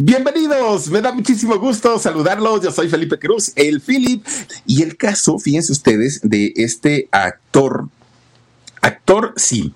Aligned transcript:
Bienvenidos, 0.00 0.90
me 0.90 1.00
da 1.00 1.10
muchísimo 1.10 1.58
gusto 1.58 1.98
saludarlos. 1.98 2.60
Yo 2.62 2.70
soy 2.70 2.88
Felipe 2.88 3.18
Cruz, 3.18 3.50
el 3.56 3.80
Philip. 3.80 4.24
Y 4.64 4.84
el 4.84 4.96
caso, 4.96 5.40
fíjense 5.40 5.72
ustedes, 5.72 6.20
de 6.22 6.52
este 6.54 7.08
actor 7.10 7.88
Actor, 8.80 9.32
sí. 9.36 9.74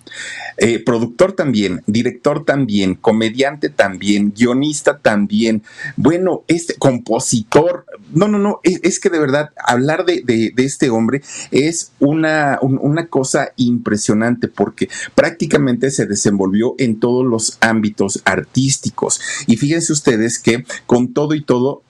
Eh, 0.59 0.79
productor 0.79 1.33
también, 1.33 1.83
director 1.87 2.45
también, 2.45 2.95
comediante 2.95 3.69
también, 3.69 4.33
guionista 4.37 4.99
también. 4.99 5.63
Bueno, 5.97 6.45
este 6.47 6.75
compositor. 6.75 7.87
No, 8.13 8.29
no, 8.29 8.39
no. 8.39 8.61
Es, 8.63 9.01
que 9.01 9.11
de 9.11 9.19
verdad, 9.19 9.51
hablar 9.57 10.05
de, 10.05 10.53
este 10.57 10.91
hombre 10.91 11.23
es 11.51 11.93
una, 11.99 12.59
una 12.61 13.07
cosa 13.07 13.53
impresionante 13.57 14.49
porque 14.49 14.89
prácticamente 15.15 15.91
se 15.91 16.07
desenvolvió 16.07 16.75
en 16.79 17.01
todos 17.01 17.27
los 17.27 17.59
ámbitos 17.61 18.21
artísticos. 18.25 19.21
Y 19.47 19.57
fíjense 19.57 19.93
ustedes 19.93 20.39
que 20.39 20.65
con 20.87 21.13
todo 21.13 21.35
y 21.35 21.43
todo 21.43 21.83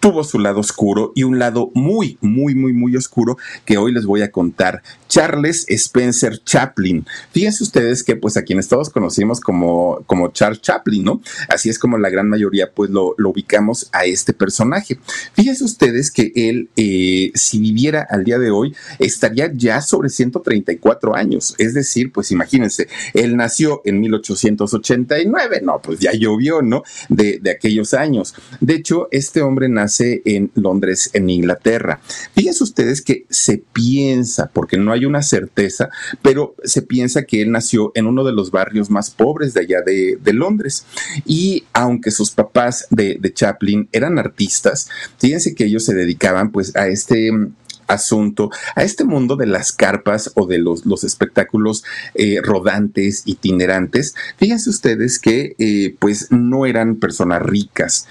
tuvo 0.00 0.24
su 0.24 0.38
lado 0.38 0.60
oscuro 0.60 1.12
y 1.14 1.24
un 1.24 1.38
lado 1.38 1.70
muy, 1.74 2.18
muy, 2.20 2.54
muy, 2.54 2.72
muy 2.72 2.96
oscuro 2.96 3.38
que 3.64 3.78
hoy 3.78 3.92
les 3.92 4.06
voy 4.06 4.22
a 4.22 4.30
contar. 4.30 4.82
Charles 5.16 5.64
Spencer 5.70 6.42
Chaplin. 6.44 7.06
Fíjense 7.30 7.64
ustedes 7.64 8.04
que 8.04 8.16
pues 8.16 8.36
a 8.36 8.42
quienes 8.42 8.68
todos 8.68 8.90
conocimos 8.90 9.40
como, 9.40 10.02
como 10.04 10.28
Charles 10.28 10.60
Chaplin, 10.60 11.04
¿no? 11.04 11.22
Así 11.48 11.70
es 11.70 11.78
como 11.78 11.96
la 11.96 12.10
gran 12.10 12.28
mayoría 12.28 12.70
pues 12.74 12.90
lo, 12.90 13.14
ubicamos 13.16 13.88
a 13.92 14.04
este 14.04 14.34
personaje. 14.34 14.98
Fíjense 15.32 15.64
ustedes 15.64 16.10
que 16.10 16.32
él, 16.34 16.68
eh, 16.76 17.32
si 17.34 17.58
viviera 17.58 18.06
al 18.10 18.24
día 18.24 18.38
de 18.38 18.50
hoy, 18.50 18.76
estaría 18.98 19.50
ya 19.54 19.80
sobre 19.80 20.10
134 20.10 21.16
años. 21.16 21.54
Es 21.56 21.72
decir, 21.72 22.12
pues 22.12 22.30
imagínense, 22.30 22.86
él 23.14 23.36
nació 23.36 23.80
en 23.86 24.00
1889, 24.00 25.62
no, 25.62 25.80
pues 25.80 25.98
ya 25.98 26.12
llovió, 26.12 26.60
¿no? 26.60 26.82
De, 27.08 27.38
de 27.40 27.52
aquellos 27.52 27.94
años. 27.94 28.34
De 28.60 28.74
hecho, 28.74 29.08
este 29.12 29.40
hombre 29.40 29.70
nace 29.70 30.20
en 30.26 30.50
Londres, 30.56 31.08
en 31.14 31.30
Inglaterra. 31.30 32.00
Fíjense 32.34 32.62
ustedes 32.62 33.00
que 33.00 33.24
se 33.30 33.62
piensa, 33.72 34.50
porque 34.52 34.76
no 34.76 34.92
hay 34.92 35.05
una 35.06 35.22
certeza, 35.22 35.88
pero 36.22 36.54
se 36.64 36.82
piensa 36.82 37.24
que 37.24 37.42
él 37.42 37.50
nació 37.50 37.92
en 37.94 38.06
uno 38.06 38.24
de 38.24 38.32
los 38.32 38.50
barrios 38.50 38.90
más 38.90 39.10
pobres 39.10 39.54
de 39.54 39.60
allá 39.60 39.80
de, 39.82 40.18
Londres. 40.32 40.84
Y 41.24 41.64
aunque 41.72 42.10
sus 42.10 42.30
papás 42.30 42.86
de, 42.90 43.18
Chaplin 43.32 43.88
eran 43.92 44.18
artistas, 44.18 44.88
fíjense 45.18 45.54
que 45.54 45.64
ellos 45.64 45.84
se 45.84 45.94
dedicaban 45.94 46.52
pues 46.52 46.76
a 46.76 46.88
este 46.88 47.32
mm, 47.32 47.54
asunto, 47.86 48.50
a 48.74 48.82
este 48.82 49.04
mundo 49.04 49.36
de 49.36 49.46
las 49.46 49.72
carpas 49.72 50.32
o 50.34 50.46
de 50.46 50.58
los, 50.58 50.84
los 50.84 51.04
espectáculos 51.04 51.84
eh, 52.14 52.40
rodantes, 52.42 53.22
itinerantes, 53.26 54.14
fíjense 54.36 54.70
ustedes 54.70 55.18
que 55.18 55.54
eh, 55.58 55.96
pues 55.98 56.30
no 56.30 56.66
eran 56.66 56.96
personas 56.96 57.42
ricas. 57.42 58.06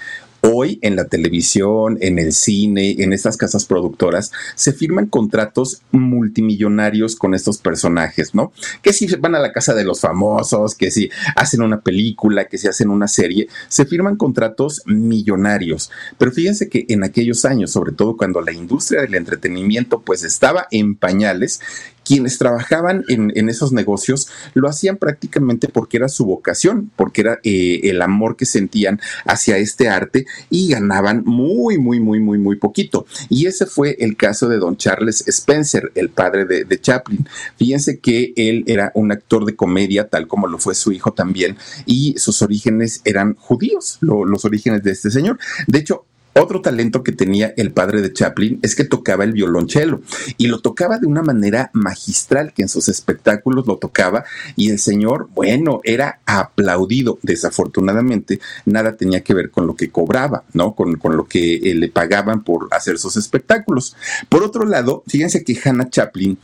Hoy 0.48 0.78
en 0.82 0.94
la 0.94 1.06
televisión, 1.06 1.98
en 2.00 2.20
el 2.20 2.32
cine, 2.32 3.02
en 3.02 3.12
estas 3.12 3.36
casas 3.36 3.64
productoras, 3.64 4.30
se 4.54 4.72
firman 4.72 5.06
contratos 5.06 5.82
multimillonarios 5.90 7.16
con 7.16 7.34
estos 7.34 7.58
personajes, 7.58 8.32
¿no? 8.32 8.52
Que 8.80 8.92
si 8.92 9.06
van 9.16 9.34
a 9.34 9.40
la 9.40 9.52
casa 9.52 9.74
de 9.74 9.82
los 9.82 10.00
famosos, 10.00 10.76
que 10.76 10.92
si 10.92 11.10
hacen 11.34 11.62
una 11.62 11.80
película, 11.80 12.44
que 12.44 12.58
si 12.58 12.68
hacen 12.68 12.90
una 12.90 13.08
serie, 13.08 13.48
se 13.66 13.86
firman 13.86 14.14
contratos 14.14 14.82
millonarios. 14.86 15.90
Pero 16.16 16.30
fíjense 16.30 16.68
que 16.68 16.86
en 16.90 17.02
aquellos 17.02 17.44
años, 17.44 17.72
sobre 17.72 17.90
todo 17.90 18.16
cuando 18.16 18.40
la 18.40 18.52
industria 18.52 19.00
del 19.00 19.16
entretenimiento 19.16 20.02
pues 20.02 20.22
estaba 20.22 20.68
en 20.70 20.94
pañales, 20.94 21.60
quienes 22.06 22.38
trabajaban 22.38 23.04
en, 23.08 23.48
esos 23.48 23.72
negocios 23.72 24.28
lo 24.54 24.68
hacían 24.68 24.96
prácticamente 24.96 25.66
porque 25.68 25.96
era 25.96 26.08
su 26.08 26.24
vocación, 26.24 26.90
porque 26.94 27.22
era 27.22 27.40
eh, 27.42 27.80
el 27.84 28.00
amor 28.00 28.36
que 28.36 28.46
sentían 28.46 29.00
hacia 29.24 29.58
este 29.58 29.88
arte 29.88 30.24
y 30.48 30.68
ganaban 30.68 31.24
muy, 31.24 31.78
muy, 31.78 31.98
muy, 31.98 32.20
muy, 32.20 32.38
muy 32.38 32.56
poquito. 32.56 33.06
Y 33.28 33.46
ese 33.46 33.66
fue 33.66 33.96
el 33.98 34.16
caso 34.16 34.48
de 34.48 34.58
don 34.58 34.76
Charles 34.76 35.26
Spencer, 35.26 35.90
el 35.96 36.10
padre 36.10 36.44
de, 36.44 36.80
Chaplin. 36.80 37.26
Fíjense 37.56 37.98
que 37.98 38.32
él 38.36 38.62
era 38.66 38.92
un 38.94 39.10
actor 39.10 39.44
de 39.44 39.56
comedia, 39.56 40.08
tal 40.08 40.28
como 40.28 40.46
lo 40.46 40.58
fue 40.58 40.74
su 40.74 40.92
hijo 40.92 41.12
también, 41.12 41.56
y 41.86 42.14
sus 42.18 42.40
orígenes 42.42 43.00
eran 43.04 43.34
judíos, 43.34 43.98
los 44.00 44.44
orígenes 44.44 44.84
de 44.84 44.92
este 44.92 45.10
señor. 45.10 45.38
De 45.66 45.80
hecho, 45.80 46.04
otro 46.36 46.60
talento 46.60 47.02
que 47.02 47.12
tenía 47.12 47.52
el 47.56 47.72
padre 47.72 48.02
de 48.02 48.12
Chaplin 48.12 48.58
es 48.62 48.74
que 48.74 48.84
tocaba 48.84 49.24
el 49.24 49.32
violonchelo 49.32 50.00
y 50.36 50.46
lo 50.46 50.60
tocaba 50.60 50.98
de 50.98 51.06
una 51.06 51.22
manera 51.22 51.70
magistral 51.72 52.52
que 52.52 52.62
en 52.62 52.68
sus 52.68 52.88
espectáculos 52.88 53.66
lo 53.66 53.76
tocaba 53.78 54.24
y 54.54 54.70
el 54.70 54.78
señor, 54.78 55.28
bueno, 55.34 55.80
era 55.84 56.20
aplaudido. 56.26 57.18
Desafortunadamente, 57.22 58.40
nada 58.64 58.96
tenía 58.96 59.22
que 59.22 59.34
ver 59.34 59.50
con 59.50 59.66
lo 59.66 59.76
que 59.76 59.90
cobraba, 59.90 60.44
¿no? 60.52 60.74
Con, 60.74 60.96
con 60.96 61.16
lo 61.16 61.24
que 61.24 61.56
eh, 61.56 61.74
le 61.74 61.88
pagaban 61.88 62.44
por 62.44 62.68
hacer 62.70 62.98
sus 62.98 63.16
espectáculos. 63.16 63.96
Por 64.28 64.42
otro 64.42 64.64
lado, 64.64 65.02
fíjense 65.06 65.44
que 65.44 65.58
Hannah 65.62 65.90
Chaplin 65.90 66.38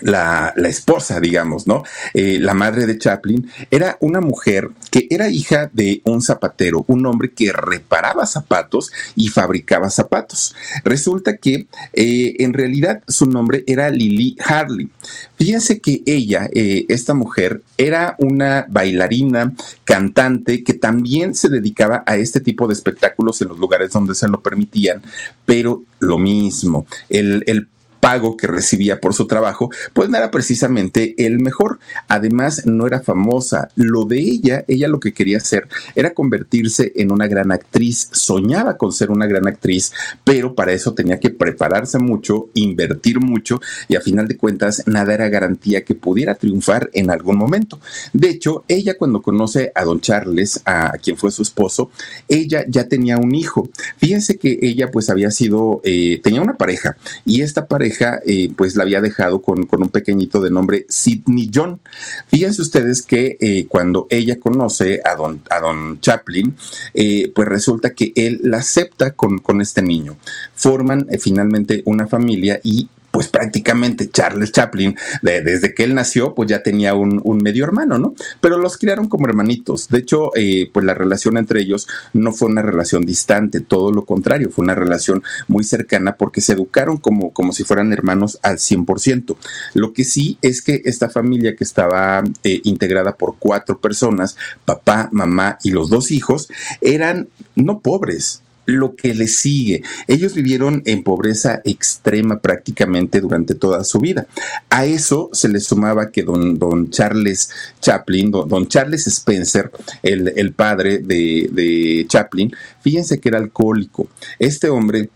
la, 0.00 0.54
esposa, 0.68 1.20
digamos, 1.20 1.66
¿no? 1.66 1.82
Eh, 2.14 2.38
la 2.40 2.54
madre 2.54 2.86
de 2.86 2.98
Chaplin, 2.98 3.50
era 3.70 3.96
una 4.00 4.20
mujer 4.20 4.70
que 4.90 5.06
era 5.10 5.28
hija 5.28 5.68
de 5.72 6.00
un 6.04 6.22
zapatero, 6.22 6.84
un 6.86 7.04
hombre 7.06 7.32
que 7.32 7.52
reparaba 7.52 8.26
zapatos 8.26 8.92
y 9.16 9.28
fabricaba 9.28 9.90
zapatos. 9.90 10.54
Resulta 10.84 11.36
que 11.36 11.66
eh, 11.92 12.36
en 12.38 12.52
realidad 12.52 13.02
su 13.08 13.26
nombre 13.26 13.64
era 13.66 13.90
Lily 13.90 14.36
Harley. 14.44 14.88
Fíjense 15.36 15.80
que 15.80 16.02
ella, 16.06 16.48
eh, 16.52 16.86
esta 16.88 17.14
mujer, 17.14 17.62
era 17.76 18.14
una 18.18 18.66
bailarina, 18.68 19.54
cantante, 19.84 20.62
que 20.62 20.74
también 20.74 21.34
se 21.34 21.48
dedicaba 21.48 22.04
a 22.06 22.16
este 22.16 22.40
tipo 22.40 22.68
de 22.68 22.74
espectáculos 22.74 23.40
en 23.42 23.48
los 23.48 23.58
lugares 23.58 23.90
donde 23.90 24.14
se 24.14 24.28
lo 24.28 24.40
permitían, 24.40 25.02
pero 25.44 25.82
lo 25.98 26.18
mismo, 26.18 26.86
el, 27.08 27.42
el 27.46 27.68
pago 28.00 28.36
que 28.36 28.46
recibía 28.46 29.00
por 29.00 29.14
su 29.14 29.26
trabajo, 29.26 29.70
pues 29.92 30.08
no 30.08 30.16
era 30.16 30.30
precisamente 30.30 31.14
el 31.24 31.38
mejor. 31.38 31.78
Además, 32.08 32.66
no 32.66 32.86
era 32.86 33.00
famosa. 33.00 33.68
Lo 33.76 34.04
de 34.04 34.18
ella, 34.18 34.64
ella 34.66 34.88
lo 34.88 35.00
que 35.00 35.12
quería 35.12 35.36
hacer 35.36 35.68
era 35.94 36.14
convertirse 36.14 36.92
en 36.96 37.12
una 37.12 37.28
gran 37.28 37.52
actriz. 37.52 38.08
Soñaba 38.12 38.76
con 38.76 38.92
ser 38.92 39.10
una 39.10 39.26
gran 39.26 39.46
actriz, 39.46 39.92
pero 40.24 40.54
para 40.54 40.72
eso 40.72 40.94
tenía 40.94 41.20
que 41.20 41.30
prepararse 41.30 41.98
mucho, 41.98 42.48
invertir 42.54 43.20
mucho 43.20 43.60
y 43.88 43.96
a 43.96 44.00
final 44.00 44.26
de 44.26 44.36
cuentas 44.36 44.82
nada 44.86 45.14
era 45.14 45.28
garantía 45.28 45.84
que 45.84 45.94
pudiera 45.94 46.34
triunfar 46.34 46.90
en 46.94 47.10
algún 47.10 47.36
momento. 47.36 47.80
De 48.12 48.30
hecho, 48.30 48.64
ella 48.68 48.96
cuando 48.96 49.22
conoce 49.22 49.72
a 49.74 49.84
don 49.84 50.00
Charles, 50.00 50.60
a 50.64 50.92
quien 51.02 51.16
fue 51.16 51.30
su 51.30 51.42
esposo, 51.42 51.90
ella 52.28 52.64
ya 52.66 52.88
tenía 52.88 53.18
un 53.18 53.34
hijo. 53.34 53.68
Fíjense 53.98 54.38
que 54.38 54.58
ella 54.62 54.90
pues 54.90 55.10
había 55.10 55.30
sido, 55.30 55.80
eh, 55.84 56.20
tenía 56.22 56.40
una 56.40 56.56
pareja 56.56 56.96
y 57.24 57.42
esta 57.42 57.66
pareja 57.66 57.89
eh, 58.26 58.52
pues 58.56 58.76
la 58.76 58.82
había 58.82 59.00
dejado 59.00 59.42
con, 59.42 59.68
un 59.70 59.88
pequeñito 59.88 60.40
de 60.40 60.50
nombre 60.50 60.86
Sidney 60.88 61.50
John. 61.52 61.80
Fíjense 62.28 62.62
ustedes 62.62 63.02
que 63.02 63.36
eh, 63.40 63.66
cuando 63.68 64.06
ella 64.10 64.38
conoce 64.38 65.00
a 65.04 65.14
don, 65.16 65.42
a 65.50 65.60
don 65.60 66.00
Chaplin, 66.00 66.54
eh, 66.94 67.32
pues 67.34 67.48
resulta 67.48 67.90
que 67.94 68.12
él 68.14 68.40
la 68.42 68.58
acepta 68.58 69.12
con, 69.12 69.38
con 69.38 69.60
este 69.60 69.82
niño. 69.82 70.16
Forman 70.54 71.06
finalmente 71.18 71.82
una 71.86 72.06
familia 72.06 72.60
y 72.62 72.88
pues 73.10 73.28
prácticamente 73.28 74.08
Charles 74.10 74.52
Chaplin, 74.52 74.96
desde 75.22 75.74
que 75.74 75.84
él 75.84 75.94
nació, 75.94 76.34
pues 76.34 76.48
ya 76.48 76.62
tenía 76.62 76.94
un, 76.94 77.20
medio 77.42 77.64
hermano, 77.64 77.98
¿no? 77.98 78.14
Pero 78.40 78.58
los 78.58 78.76
criaron 78.76 79.08
como 79.08 79.26
hermanitos. 79.26 79.88
De 79.88 79.98
hecho, 79.98 80.30
eh, 80.36 80.70
pues 80.72 80.84
la 80.84 80.94
relación 80.94 81.36
entre 81.36 81.60
ellos 81.60 81.88
no 82.12 82.32
fue 82.32 82.48
una 82.48 82.62
relación 82.62 83.04
distante, 83.04 83.60
todo 83.60 83.92
lo 83.92 84.04
contrario, 84.04 84.50
fue 84.50 84.64
una 84.64 84.74
relación 84.74 85.22
muy 85.48 85.64
cercana 85.64 86.16
porque 86.16 86.40
se 86.40 86.52
educaron 86.52 86.98
como, 86.98 87.32
como 87.32 87.52
si 87.52 87.64
fueran 87.64 87.92
hermanos 87.92 88.38
al 88.42 88.58
100%. 88.58 89.36
Lo 89.74 89.92
que 89.92 90.04
sí 90.04 90.38
es 90.42 90.62
que 90.62 90.82
esta 90.84 91.08
familia 91.08 91.56
que 91.56 91.64
estaba 91.64 92.22
eh, 92.44 92.60
integrada 92.64 93.16
por 93.16 93.36
cuatro 93.38 93.78
personas, 93.78 94.36
papá, 94.64 95.08
mamá 95.12 95.58
y 95.62 95.70
los 95.70 95.90
dos 95.90 96.10
hijos, 96.10 96.48
eran 96.80 97.28
no 97.54 97.80
pobres, 97.80 98.42
lo 98.66 98.94
que 98.94 99.14
le 99.14 99.26
sigue. 99.28 99.82
Ellos 100.06 100.34
vivieron 100.34 100.82
en 100.86 101.02
pobreza 101.02 101.60
extrema 101.64 102.40
prácticamente 102.40 103.20
durante 103.20 103.54
toda 103.54 103.84
su 103.84 103.98
vida. 103.98 104.26
A 104.68 104.86
eso 104.86 105.30
se 105.32 105.48
le 105.48 105.60
sumaba 105.60 106.10
que 106.10 106.22
don, 106.22 106.58
don 106.58 106.90
Charles 106.90 107.50
Chaplin, 107.80 108.30
don, 108.30 108.68
Charles 108.68 109.06
Spencer, 109.06 109.70
el, 110.02 110.32
el 110.36 110.52
padre 110.52 110.98
de, 110.98 111.48
de 111.52 112.06
Chaplin, 112.08 112.52
fíjense 112.80 113.18
que 113.18 113.28
era 113.28 113.38
alcohólico. 113.38 114.08
Este 114.38 114.68
hombre 114.68 115.10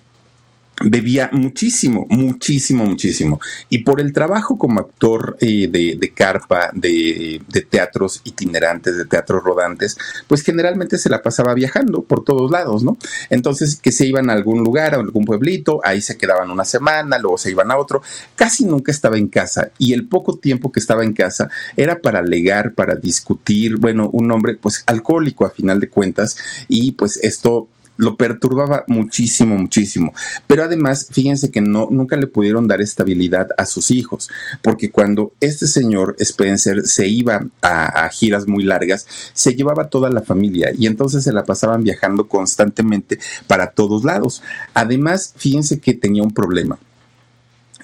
bebía 0.82 1.30
muchísimo, 1.32 2.06
muchísimo, 2.08 2.84
muchísimo. 2.84 3.40
Y 3.68 3.78
por 3.78 4.00
el 4.00 4.12
trabajo 4.12 4.58
como 4.58 4.80
actor 4.80 5.36
eh, 5.40 5.68
de, 5.68 6.12
carpa, 6.12 6.70
de, 6.74 7.40
teatros 7.70 8.20
itinerantes, 8.24 8.96
de 8.96 9.04
teatros 9.04 9.42
rodantes, 9.44 9.96
pues 10.26 10.42
generalmente 10.42 10.98
se 10.98 11.08
la 11.08 11.22
pasaba 11.22 11.54
viajando 11.54 12.02
por 12.02 12.24
todos 12.24 12.50
lados, 12.50 12.82
¿no? 12.82 12.96
Entonces, 13.30 13.76
que 13.76 13.92
se 13.92 14.06
iban 14.06 14.30
a 14.30 14.32
algún 14.32 14.64
lugar, 14.64 14.94
a 14.94 14.98
algún 14.98 15.24
pueblito, 15.24 15.80
ahí 15.84 16.00
se 16.00 16.16
quedaban 16.16 16.50
una 16.50 16.64
semana, 16.64 17.18
luego 17.18 17.38
se 17.38 17.50
iban 17.50 17.70
a 17.70 17.76
otro, 17.76 18.02
casi 18.34 18.64
nunca 18.64 18.90
estaba 18.90 19.16
en 19.16 19.28
casa. 19.28 19.70
Y 19.78 19.92
el 19.92 20.08
poco 20.08 20.38
tiempo 20.38 20.72
que 20.72 20.80
estaba 20.80 21.04
en 21.04 21.12
casa 21.12 21.48
era 21.76 22.00
para 22.00 22.18
alegar, 22.18 22.74
para 22.74 22.96
discutir, 22.96 23.76
bueno, 23.76 24.10
un 24.12 24.30
hombre 24.32 24.54
pues 24.54 24.82
alcohólico 24.86 25.46
a 25.46 25.50
final 25.50 25.80
de 25.80 25.88
cuentas, 25.88 26.36
y 26.68 26.92
pues 26.92 27.18
esto 27.22 27.68
lo 27.96 28.16
perturbaba 28.16 28.84
muchísimo, 28.86 29.56
muchísimo. 29.56 30.12
Pero 30.46 30.64
además, 30.64 31.08
fíjense 31.10 31.50
que 31.50 31.60
no, 31.60 31.88
nunca 31.90 32.16
le 32.16 32.26
pudieron 32.26 32.66
dar 32.66 32.80
estabilidad 32.80 33.48
a 33.56 33.66
sus 33.66 33.90
hijos, 33.90 34.30
porque 34.62 34.90
cuando 34.90 35.32
este 35.40 35.66
señor 35.66 36.16
Spencer 36.18 36.86
se 36.86 37.08
iba 37.08 37.46
a, 37.62 38.08
giras 38.08 38.46
muy 38.46 38.64
largas, 38.64 39.06
se 39.32 39.54
llevaba 39.54 39.88
toda 39.88 40.10
la 40.10 40.22
familia 40.22 40.70
y 40.76 40.86
entonces 40.86 41.24
se 41.24 41.32
la 41.32 41.44
pasaban 41.44 41.82
viajando 41.82 42.28
constantemente 42.28 43.18
para 43.46 43.70
todos 43.70 44.04
lados. 44.04 44.42
Además, 44.74 45.34
fíjense 45.36 45.80
que 45.80 45.94
tenía 45.94 46.22
un 46.22 46.32
problema. 46.32 46.78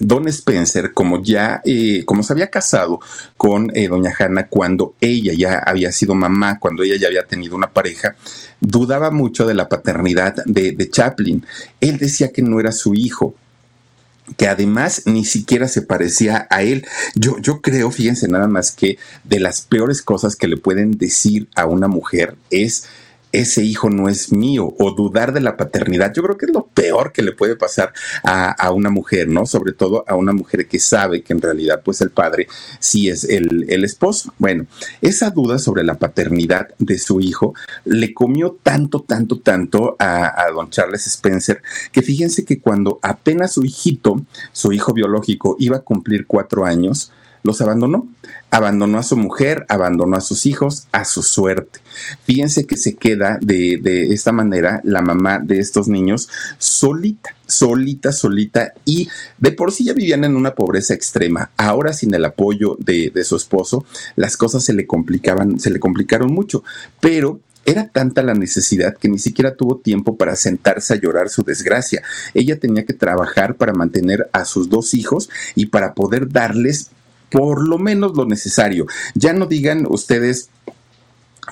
Don 0.00 0.26
Spencer, 0.28 0.92
como 0.92 1.22
ya, 1.22 1.60
eh, 1.64 2.04
como 2.06 2.22
se 2.22 2.32
había 2.32 2.50
casado 2.50 3.00
con 3.36 3.70
eh, 3.76 3.86
doña 3.86 4.12
Hannah 4.18 4.48
cuando 4.48 4.94
ella 5.00 5.34
ya 5.34 5.58
había 5.58 5.92
sido 5.92 6.14
mamá, 6.14 6.58
cuando 6.58 6.82
ella 6.82 6.96
ya 6.96 7.08
había 7.08 7.26
tenido 7.26 7.54
una 7.54 7.70
pareja, 7.70 8.16
dudaba 8.60 9.10
mucho 9.10 9.46
de 9.46 9.54
la 9.54 9.68
paternidad 9.68 10.36
de, 10.46 10.72
de 10.72 10.90
Chaplin. 10.90 11.44
Él 11.80 11.98
decía 11.98 12.32
que 12.32 12.42
no 12.42 12.60
era 12.60 12.72
su 12.72 12.94
hijo, 12.94 13.34
que 14.36 14.48
además 14.48 15.02
ni 15.04 15.24
siquiera 15.24 15.68
se 15.68 15.82
parecía 15.82 16.46
a 16.50 16.62
él. 16.62 16.86
Yo, 17.14 17.38
yo 17.38 17.60
creo, 17.60 17.90
fíjense 17.90 18.26
nada 18.26 18.48
más 18.48 18.72
que 18.72 18.98
de 19.24 19.40
las 19.40 19.60
peores 19.60 20.02
cosas 20.02 20.34
que 20.34 20.48
le 20.48 20.56
pueden 20.56 20.92
decir 20.92 21.48
a 21.54 21.66
una 21.66 21.88
mujer 21.88 22.36
es 22.50 22.86
ese 23.32 23.62
hijo 23.62 23.90
no 23.90 24.08
es 24.08 24.32
mío 24.32 24.74
o 24.78 24.92
dudar 24.92 25.32
de 25.32 25.40
la 25.40 25.56
paternidad. 25.56 26.12
Yo 26.14 26.22
creo 26.22 26.36
que 26.36 26.46
es 26.46 26.52
lo 26.52 26.66
peor 26.66 27.12
que 27.12 27.22
le 27.22 27.32
puede 27.32 27.56
pasar 27.56 27.92
a, 28.24 28.70
una 28.72 28.90
mujer, 28.90 29.28
¿no? 29.28 29.46
Sobre 29.46 29.72
todo 29.72 30.04
a 30.06 30.14
una 30.14 30.32
mujer 30.32 30.66
que 30.66 30.78
sabe 30.78 31.22
que 31.22 31.32
en 31.32 31.42
realidad 31.42 31.82
pues 31.84 32.00
el 32.00 32.10
padre 32.10 32.48
sí 32.78 33.08
es 33.08 33.24
el, 33.24 33.84
esposo. 33.84 34.34
Bueno, 34.38 34.66
esa 35.00 35.30
duda 35.30 35.58
sobre 35.58 35.84
la 35.84 35.94
paternidad 35.94 36.68
de 36.78 36.98
su 36.98 37.20
hijo 37.20 37.54
le 37.84 38.14
comió 38.14 38.58
tanto, 38.62 39.00
tanto, 39.00 39.40
tanto 39.40 39.96
a, 39.98 40.42
a 40.42 40.50
don 40.50 40.70
Charles 40.70 41.06
Spencer 41.06 41.62
que 41.92 42.02
fíjense 42.02 42.44
que 42.44 42.60
cuando 42.60 42.98
apenas 43.02 43.52
su 43.52 43.64
hijito, 43.64 44.22
su 44.52 44.72
hijo 44.72 44.92
biológico, 44.92 45.56
iba 45.58 45.78
a 45.78 45.80
cumplir 45.80 46.26
cuatro 46.26 46.64
años, 46.64 47.12
los 47.42 47.60
abandonó. 47.60 48.08
Abandonó 48.50 48.98
a 48.98 49.02
su 49.02 49.16
mujer, 49.16 49.64
abandonó 49.68 50.16
a 50.16 50.20
sus 50.20 50.46
hijos, 50.46 50.86
a 50.92 51.04
su 51.04 51.22
suerte. 51.22 51.80
Fíjense 52.24 52.66
que 52.66 52.76
se 52.76 52.94
queda 52.96 53.38
de, 53.40 53.78
de 53.82 54.12
esta 54.12 54.32
manera 54.32 54.80
la 54.84 55.02
mamá 55.02 55.38
de 55.38 55.58
estos 55.58 55.88
niños 55.88 56.28
solita, 56.58 57.34
solita, 57.46 58.12
solita 58.12 58.72
y 58.84 59.08
de 59.38 59.52
por 59.52 59.72
sí 59.72 59.84
ya 59.84 59.92
vivían 59.92 60.24
en 60.24 60.36
una 60.36 60.54
pobreza 60.54 60.94
extrema. 60.94 61.50
Ahora 61.56 61.92
sin 61.92 62.14
el 62.14 62.24
apoyo 62.24 62.76
de, 62.78 63.10
de 63.10 63.24
su 63.24 63.36
esposo, 63.36 63.84
las 64.16 64.36
cosas 64.36 64.64
se 64.64 64.72
le 64.72 64.86
complicaban, 64.86 65.60
se 65.60 65.70
le 65.70 65.80
complicaron 65.80 66.32
mucho. 66.32 66.64
Pero 67.00 67.40
era 67.66 67.88
tanta 67.88 68.22
la 68.22 68.34
necesidad 68.34 68.96
que 68.96 69.08
ni 69.08 69.18
siquiera 69.18 69.54
tuvo 69.54 69.76
tiempo 69.78 70.16
para 70.16 70.34
sentarse 70.36 70.94
a 70.94 71.00
llorar 71.00 71.28
su 71.28 71.42
desgracia. 71.42 72.02
Ella 72.34 72.58
tenía 72.58 72.84
que 72.84 72.94
trabajar 72.94 73.56
para 73.56 73.72
mantener 73.74 74.28
a 74.32 74.44
sus 74.44 74.68
dos 74.70 74.94
hijos 74.94 75.28
y 75.54 75.66
para 75.66 75.94
poder 75.94 76.30
darles 76.30 76.90
por 77.30 77.66
lo 77.66 77.78
menos 77.78 78.16
lo 78.16 78.26
necesario. 78.26 78.86
Ya 79.14 79.32
no 79.32 79.46
digan 79.46 79.86
ustedes 79.88 80.50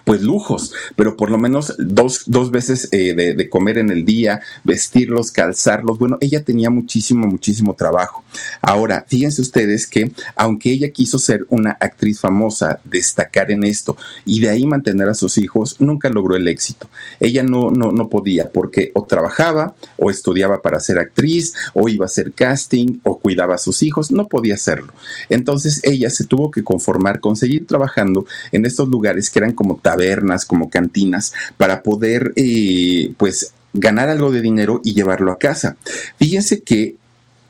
pues 0.04 0.22
lujos, 0.22 0.72
pero 0.96 1.16
por 1.16 1.30
lo 1.30 1.38
menos 1.38 1.74
dos, 1.78 2.22
dos 2.26 2.50
veces 2.50 2.88
eh, 2.92 3.14
de, 3.14 3.48
comer 3.48 3.78
en 3.78 3.90
el 3.90 4.04
día, 4.04 4.40
vestirlos, 4.64 5.30
calzarlos. 5.30 5.98
Bueno, 5.98 6.18
ella 6.20 6.44
tenía 6.44 6.70
muchísimo, 6.70 7.26
muchísimo 7.26 7.74
trabajo. 7.74 8.24
Ahora, 8.60 9.04
fíjense 9.08 9.42
ustedes 9.42 9.86
que 9.86 10.12
aunque 10.36 10.70
ella 10.70 10.90
quiso 10.90 11.18
ser 11.18 11.46
una 11.48 11.72
actriz 11.80 12.20
famosa, 12.20 12.80
destacar 12.84 13.50
en 13.50 13.64
esto 13.64 13.96
y 14.24 14.40
de 14.40 14.50
ahí 14.50 14.66
mantener 14.66 15.08
a 15.08 15.14
sus 15.14 15.38
hijos, 15.38 15.76
nunca 15.78 16.08
logró 16.08 16.36
el 16.36 16.48
éxito. 16.48 16.88
Ella 17.20 17.42
no, 17.42 17.70
no, 17.70 17.92
no 17.92 18.08
podía 18.08 18.50
porque 18.50 18.90
o 18.94 19.04
trabajaba 19.04 19.74
o 19.96 20.10
estudiaba 20.10 20.62
para 20.62 20.80
ser 20.80 20.98
actriz 20.98 21.54
o 21.74 21.88
iba 21.88 22.04
a 22.04 22.06
hacer 22.06 22.32
casting 22.32 23.00
o 23.02 23.18
cuidaba 23.18 23.54
a 23.54 23.58
sus 23.58 23.82
hijos, 23.82 24.10
no 24.10 24.28
podía 24.28 24.54
hacerlo. 24.54 24.92
Entonces 25.28 25.80
ella 25.84 26.10
se 26.10 26.24
tuvo 26.24 26.50
que 26.50 26.64
conformar 26.64 27.20
con 27.20 27.36
seguir 27.36 27.66
trabajando 27.66 28.26
en 28.52 28.66
estos 28.66 28.88
lugares 28.88 29.30
que 29.30 29.38
eran 29.38 29.52
como 29.52 29.77
tabernas, 29.82 30.44
como 30.44 30.70
cantinas, 30.70 31.32
para 31.56 31.82
poder, 31.82 32.32
eh, 32.36 33.12
pues, 33.16 33.52
ganar 33.72 34.08
algo 34.08 34.30
de 34.30 34.40
dinero 34.40 34.80
y 34.84 34.94
llevarlo 34.94 35.32
a 35.32 35.38
casa. 35.38 35.76
Fíjense 36.18 36.62
que 36.62 36.96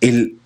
el 0.00 0.37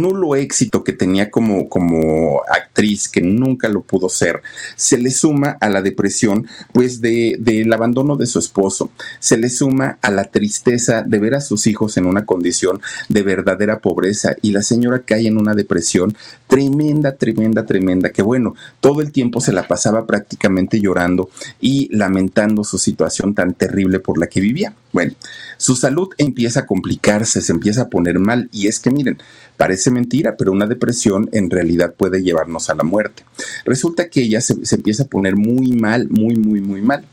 nulo 0.00 0.36
éxito 0.36 0.84
que 0.84 0.92
tenía 0.92 1.30
como, 1.30 1.68
como 1.68 2.42
actriz, 2.48 3.08
que 3.08 3.20
nunca 3.20 3.68
lo 3.68 3.82
pudo 3.82 4.08
ser, 4.08 4.42
se 4.76 4.98
le 4.98 5.10
suma 5.10 5.56
a 5.60 5.68
la 5.68 5.82
depresión, 5.82 6.46
pues, 6.72 7.00
de, 7.00 7.36
del 7.38 7.72
abandono 7.72 8.16
de 8.16 8.26
su 8.26 8.38
esposo, 8.38 8.90
se 9.18 9.36
le 9.36 9.48
suma 9.48 9.98
a 10.02 10.10
la 10.10 10.24
tristeza 10.24 11.02
de 11.02 11.18
ver 11.18 11.34
a 11.34 11.40
sus 11.40 11.66
hijos 11.66 11.96
en 11.96 12.06
una 12.06 12.24
condición 12.24 12.80
de 13.08 13.22
verdadera 13.22 13.80
pobreza 13.80 14.36
y 14.42 14.52
la 14.52 14.62
señora 14.62 15.00
cae 15.00 15.26
en 15.26 15.38
una 15.38 15.54
depresión 15.54 16.16
tremenda, 16.46 17.16
tremenda, 17.16 17.64
tremenda, 17.64 18.10
que 18.10 18.22
bueno, 18.22 18.54
todo 18.80 19.00
el 19.00 19.10
tiempo 19.10 19.40
se 19.40 19.52
la 19.52 19.66
pasaba 19.66 20.06
prácticamente 20.06 20.80
llorando 20.80 21.30
y 21.60 21.88
lamentando 21.96 22.62
su 22.62 22.78
situación 22.78 23.34
tan 23.34 23.54
terrible 23.54 24.00
por 24.00 24.18
la 24.18 24.26
que 24.26 24.40
vivía. 24.40 24.74
Bueno, 24.92 25.14
su 25.56 25.74
salud 25.74 26.10
empieza 26.18 26.60
a 26.60 26.66
complicarse, 26.66 27.40
se 27.40 27.52
empieza 27.52 27.82
a 27.82 27.88
poner 27.88 28.18
mal 28.18 28.50
y 28.52 28.66
es 28.66 28.78
que 28.80 28.90
miren, 28.90 29.18
parece 29.62 29.92
mentira, 29.92 30.34
pero 30.36 30.50
una 30.50 30.66
depresión 30.66 31.30
en 31.30 31.48
realidad 31.48 31.94
puede 31.96 32.20
llevarnos 32.20 32.68
a 32.68 32.74
la 32.74 32.82
muerte. 32.82 33.22
Resulta 33.64 34.08
que 34.08 34.22
ella 34.22 34.40
se, 34.40 34.56
empieza 34.74 35.04
a 35.04 35.06
poner 35.06 35.36
muy 35.36 35.70
mal, 35.70 36.08
muy, 36.10 36.34
muy, 36.34 36.60
muy 36.60 36.82
mal 36.82 37.04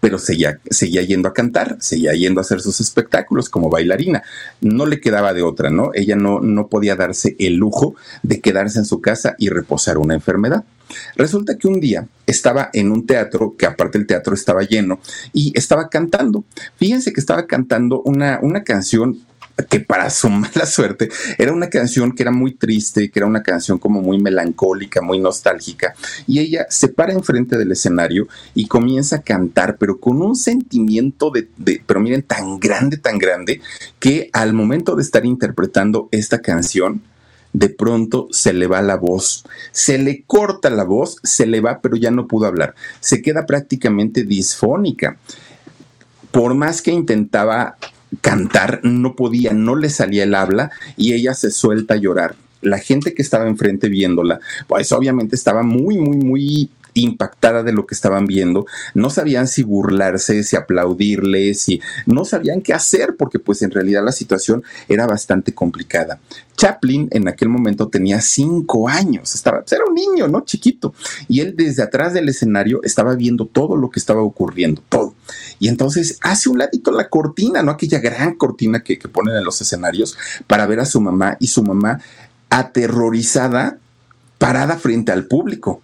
pero 0.00 0.18
seguía, 0.18 0.58
seguía 0.68 1.02
yendo 1.02 1.28
a 1.28 1.34
cantar, 1.34 1.76
seguía 1.80 2.12
yendo 2.14 2.40
a 2.40 2.42
hacer 2.42 2.60
sus 2.60 2.80
espectáculos 2.80 3.48
como 3.48 3.68
bailarina. 3.68 4.22
No 4.60 4.86
le 4.86 5.00
quedaba 5.00 5.32
de 5.32 5.42
otra, 5.42 5.70
¿no? 5.70 5.90
Ella 5.94 6.16
no, 6.16 6.40
no 6.40 6.66
podía 6.66 6.96
darse 6.96 7.36
el 7.38 7.54
lujo 7.54 7.94
de 8.24 8.40
quedarse 8.40 8.78
en 8.78 8.84
su 8.84 9.00
casa 9.00 9.36
y 9.38 9.50
reposar 9.50 9.98
una 9.98 10.14
enfermedad. 10.14 10.64
Resulta 11.14 11.56
que 11.56 11.68
un 11.68 11.78
día 11.78 12.08
estaba 12.26 12.70
en 12.72 12.90
un 12.90 13.06
teatro, 13.06 13.54
que 13.56 13.66
aparte 13.66 13.98
el 13.98 14.06
teatro 14.06 14.34
estaba 14.34 14.62
lleno, 14.62 14.98
y 15.32 15.52
estaba 15.54 15.88
cantando. 15.88 16.44
Fíjense 16.76 17.12
que 17.12 17.20
estaba 17.20 17.46
cantando 17.46 18.02
una, 18.02 18.40
una 18.42 18.64
canción 18.64 19.20
que 19.68 19.80
para 19.80 20.10
su 20.10 20.28
mala 20.30 20.66
suerte 20.66 21.08
era 21.38 21.52
una 21.52 21.68
canción 21.68 22.12
que 22.12 22.22
era 22.22 22.32
muy 22.32 22.54
triste, 22.54 23.10
que 23.10 23.18
era 23.18 23.26
una 23.26 23.42
canción 23.42 23.78
como 23.78 24.00
muy 24.00 24.18
melancólica, 24.18 25.02
muy 25.02 25.18
nostálgica, 25.18 25.94
y 26.26 26.38
ella 26.38 26.66
se 26.68 26.88
para 26.88 27.12
enfrente 27.12 27.56
del 27.56 27.72
escenario 27.72 28.28
y 28.54 28.66
comienza 28.66 29.16
a 29.16 29.22
cantar, 29.22 29.76
pero 29.78 29.98
con 29.98 30.22
un 30.22 30.36
sentimiento 30.36 31.30
de, 31.30 31.48
pero 31.86 32.00
miren, 32.00 32.22
tan 32.22 32.58
grande, 32.58 32.96
tan 32.96 33.18
grande, 33.18 33.60
que 33.98 34.30
al 34.32 34.52
momento 34.52 34.96
de 34.96 35.02
estar 35.02 35.24
interpretando 35.24 36.08
esta 36.10 36.40
canción, 36.40 37.02
de 37.52 37.68
pronto 37.68 38.28
se 38.30 38.52
le 38.52 38.66
va 38.66 38.80
la 38.80 38.96
voz, 38.96 39.44
se 39.72 39.98
le 39.98 40.22
corta 40.22 40.70
la 40.70 40.84
voz, 40.84 41.18
se 41.22 41.46
le 41.46 41.60
va, 41.60 41.80
pero 41.82 41.96
ya 41.96 42.10
no 42.10 42.26
pudo 42.26 42.46
hablar, 42.46 42.74
se 43.00 43.20
queda 43.20 43.46
prácticamente 43.46 44.24
disfónica. 44.24 45.18
Por 46.30 46.54
más 46.54 46.80
que 46.80 46.92
intentaba 46.92 47.76
cantar, 48.20 48.80
no 48.82 49.14
podía, 49.16 49.52
no 49.52 49.76
le 49.76 49.88
salía 49.88 50.24
el 50.24 50.34
habla 50.34 50.70
y 50.96 51.12
ella 51.14 51.34
se 51.34 51.50
suelta 51.50 51.94
a 51.94 51.98
llorar. 51.98 52.34
La 52.60 52.78
gente 52.78 53.14
que 53.14 53.22
estaba 53.22 53.48
enfrente 53.48 53.88
viéndola, 53.88 54.40
pues 54.68 54.92
obviamente 54.92 55.34
estaba 55.34 55.62
muy, 55.62 55.96
muy, 55.98 56.16
muy 56.16 56.70
impactada 56.94 57.62
de 57.62 57.72
lo 57.72 57.86
que 57.86 57.94
estaban 57.94 58.26
viendo, 58.26 58.66
no 58.94 59.10
sabían 59.10 59.48
si 59.48 59.62
burlarse, 59.62 60.42
si 60.42 60.56
aplaudirle, 60.56 61.54
si 61.54 61.80
no 62.06 62.24
sabían 62.24 62.60
qué 62.60 62.74
hacer, 62.74 63.16
porque 63.16 63.38
pues 63.38 63.62
en 63.62 63.70
realidad 63.70 64.04
la 64.04 64.12
situación 64.12 64.62
era 64.88 65.06
bastante 65.06 65.54
complicada. 65.54 66.20
Chaplin 66.56 67.08
en 67.10 67.28
aquel 67.28 67.48
momento 67.48 67.88
tenía 67.88 68.20
cinco 68.20 68.88
años, 68.88 69.34
estaba, 69.34 69.64
era 69.70 69.84
un 69.88 69.94
niño, 69.94 70.28
¿no? 70.28 70.44
Chiquito. 70.44 70.94
Y 71.28 71.40
él 71.40 71.54
desde 71.56 71.82
atrás 71.82 72.12
del 72.12 72.28
escenario 72.28 72.80
estaba 72.82 73.14
viendo 73.14 73.46
todo 73.46 73.76
lo 73.76 73.90
que 73.90 73.98
estaba 73.98 74.22
ocurriendo, 74.22 74.82
todo. 74.88 75.14
Y 75.58 75.68
entonces 75.68 76.18
hace 76.20 76.50
un 76.50 76.58
ladito 76.58 76.92
la 76.92 77.08
cortina, 77.08 77.62
¿no? 77.62 77.72
Aquella 77.72 77.98
gran 77.98 78.34
cortina 78.34 78.82
que, 78.82 78.98
que 78.98 79.08
ponen 79.08 79.36
en 79.36 79.44
los 79.44 79.60
escenarios 79.60 80.16
para 80.46 80.66
ver 80.66 80.80
a 80.80 80.84
su 80.84 81.00
mamá 81.00 81.36
y 81.40 81.48
su 81.48 81.62
mamá 81.62 82.00
aterrorizada 82.50 83.78
parada 84.42 84.76
frente 84.76 85.12
al 85.12 85.26
público. 85.26 85.82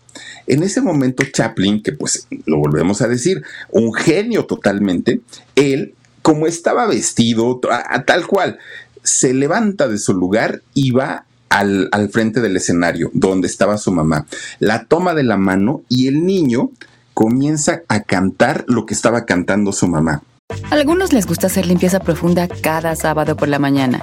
En 0.49 0.65
ese 0.65 0.81
momento 0.81 1.23
Chaplin, 1.23 1.81
que 1.81 1.93
pues 1.93 2.27
lo 2.45 2.59
volvemos 2.59 3.01
a 3.03 3.07
decir, 3.07 3.45
un 3.71 3.95
genio 3.95 4.47
totalmente, 4.47 5.21
él, 5.55 5.95
como 6.23 6.49
estaba 6.49 6.85
vestido, 6.89 7.61
tal 8.05 8.27
cual, 8.27 8.59
se 9.05 9.33
levanta 9.33 9.87
de 9.87 9.97
su 9.97 10.13
lugar 10.13 10.63
y 10.75 10.91
va 10.91 11.25
al, 11.51 11.89
al, 11.93 12.09
frente 12.09 12.41
del 12.41 12.57
escenario, 12.57 13.13
donde 13.15 13.47
estaba 13.47 13.79
su 13.79 13.93
mamá. 13.93 14.27
La 14.59 14.87
toma 14.87 15.15
de 15.15 15.23
la 15.23 15.37
mano 15.37 15.83
y 15.89 16.09
el 16.09 16.27
niño 16.27 16.73
comienza 17.15 17.83
a 17.87 18.03
cantar 18.03 18.65
lo 18.67 18.87
que 18.87 18.95
estaba 18.95 19.25
cantando 19.25 19.71
su 19.71 19.87
mamá. 19.87 20.25
A 20.69 20.75
algunos 20.75 21.13
les 21.13 21.27
gusta 21.27 21.47
hacer 21.47 21.65
limpieza 21.65 22.01
profunda 22.01 22.49
cada 22.49 22.97
sábado 22.97 23.37
por 23.37 23.47
la 23.47 23.61
mañana. 23.61 24.03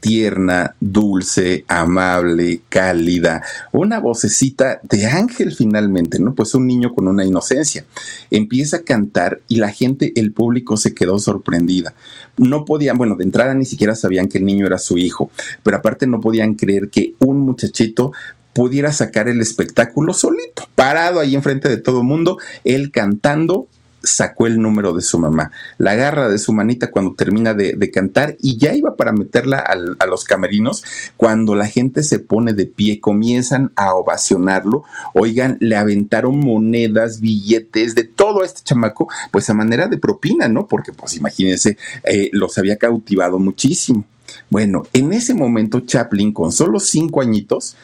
tierna, 0.00 0.74
dulce, 0.80 1.64
amable, 1.68 2.62
cálida, 2.68 3.42
una 3.72 4.00
vocecita 4.00 4.80
de 4.82 5.06
ángel 5.06 5.54
finalmente, 5.54 6.18
¿no? 6.18 6.34
Pues 6.34 6.54
un 6.54 6.66
niño 6.66 6.94
con 6.94 7.06
una 7.06 7.24
inocencia. 7.24 7.84
Empieza 8.30 8.78
a 8.78 8.82
cantar 8.82 9.40
y 9.46 9.56
la 9.56 9.70
gente, 9.70 10.12
el 10.16 10.32
público 10.32 10.76
se 10.76 10.94
quedó 10.94 11.18
sorprendida. 11.18 11.94
No 12.36 12.64
podían, 12.64 12.96
bueno, 12.96 13.16
de 13.16 13.24
entrada 13.24 13.54
ni 13.54 13.66
siquiera 13.66 13.94
sabían 13.94 14.28
que 14.28 14.38
el 14.38 14.44
niño 14.44 14.66
era 14.66 14.78
su 14.78 14.98
hijo, 14.98 15.30
pero 15.62 15.76
aparte 15.76 16.06
no 16.06 16.20
podían 16.20 16.54
creer 16.54 16.88
que 16.88 17.14
un 17.18 17.38
muchachito 17.40 18.12
pudiera 18.52 18.92
sacar 18.92 19.28
el 19.28 19.40
espectáculo 19.40 20.12
solito, 20.12 20.68
parado 20.74 21.20
ahí 21.20 21.34
enfrente 21.34 21.68
de 21.68 21.76
todo 21.76 22.00
el 22.00 22.06
mundo, 22.06 22.38
él 22.64 22.90
cantando 22.90 23.68
sacó 24.02 24.46
el 24.46 24.60
número 24.60 24.92
de 24.92 25.02
su 25.02 25.18
mamá, 25.18 25.50
la 25.78 25.92
agarra 25.92 26.28
de 26.28 26.38
su 26.38 26.52
manita 26.52 26.90
cuando 26.90 27.14
termina 27.14 27.54
de, 27.54 27.90
cantar 27.90 28.36
y 28.40 28.56
ya 28.56 28.74
iba 28.74 28.94
para 28.94 29.12
meterla 29.12 29.58
a 29.58 30.06
los 30.06 30.24
camerinos 30.24 30.84
cuando 31.16 31.54
la 31.54 31.66
gente 31.66 32.02
se 32.02 32.18
pone 32.18 32.52
de 32.52 32.66
pie, 32.66 33.00
comienzan 33.00 33.72
a 33.74 33.94
ovacionarlo, 33.94 34.84
oigan, 35.12 35.56
le 35.60 35.76
aventaron 35.76 36.38
monedas, 36.38 37.20
billetes, 37.20 37.94
de 37.94 38.04
todo 38.04 38.44
este 38.44 38.62
chamaco, 38.62 39.08
pues 39.30 39.50
a 39.50 39.54
manera 39.54 39.88
de 39.88 39.98
propina, 39.98 40.48
¿no? 40.48 40.66
Porque 40.66 40.92
pues 40.92 41.16
imagínense, 41.16 41.76
eh, 42.04 42.30
los 42.32 42.56
había 42.58 42.76
cautivado 42.76 43.38
muchísimo. 43.38 44.04
Bueno, 44.48 44.84
en 44.92 45.12
ese 45.12 45.34
momento 45.34 45.80
Chaplin, 45.80 46.32
con 46.32 46.52
solo 46.52 46.80
cinco 46.80 47.20
añitos, 47.20 47.76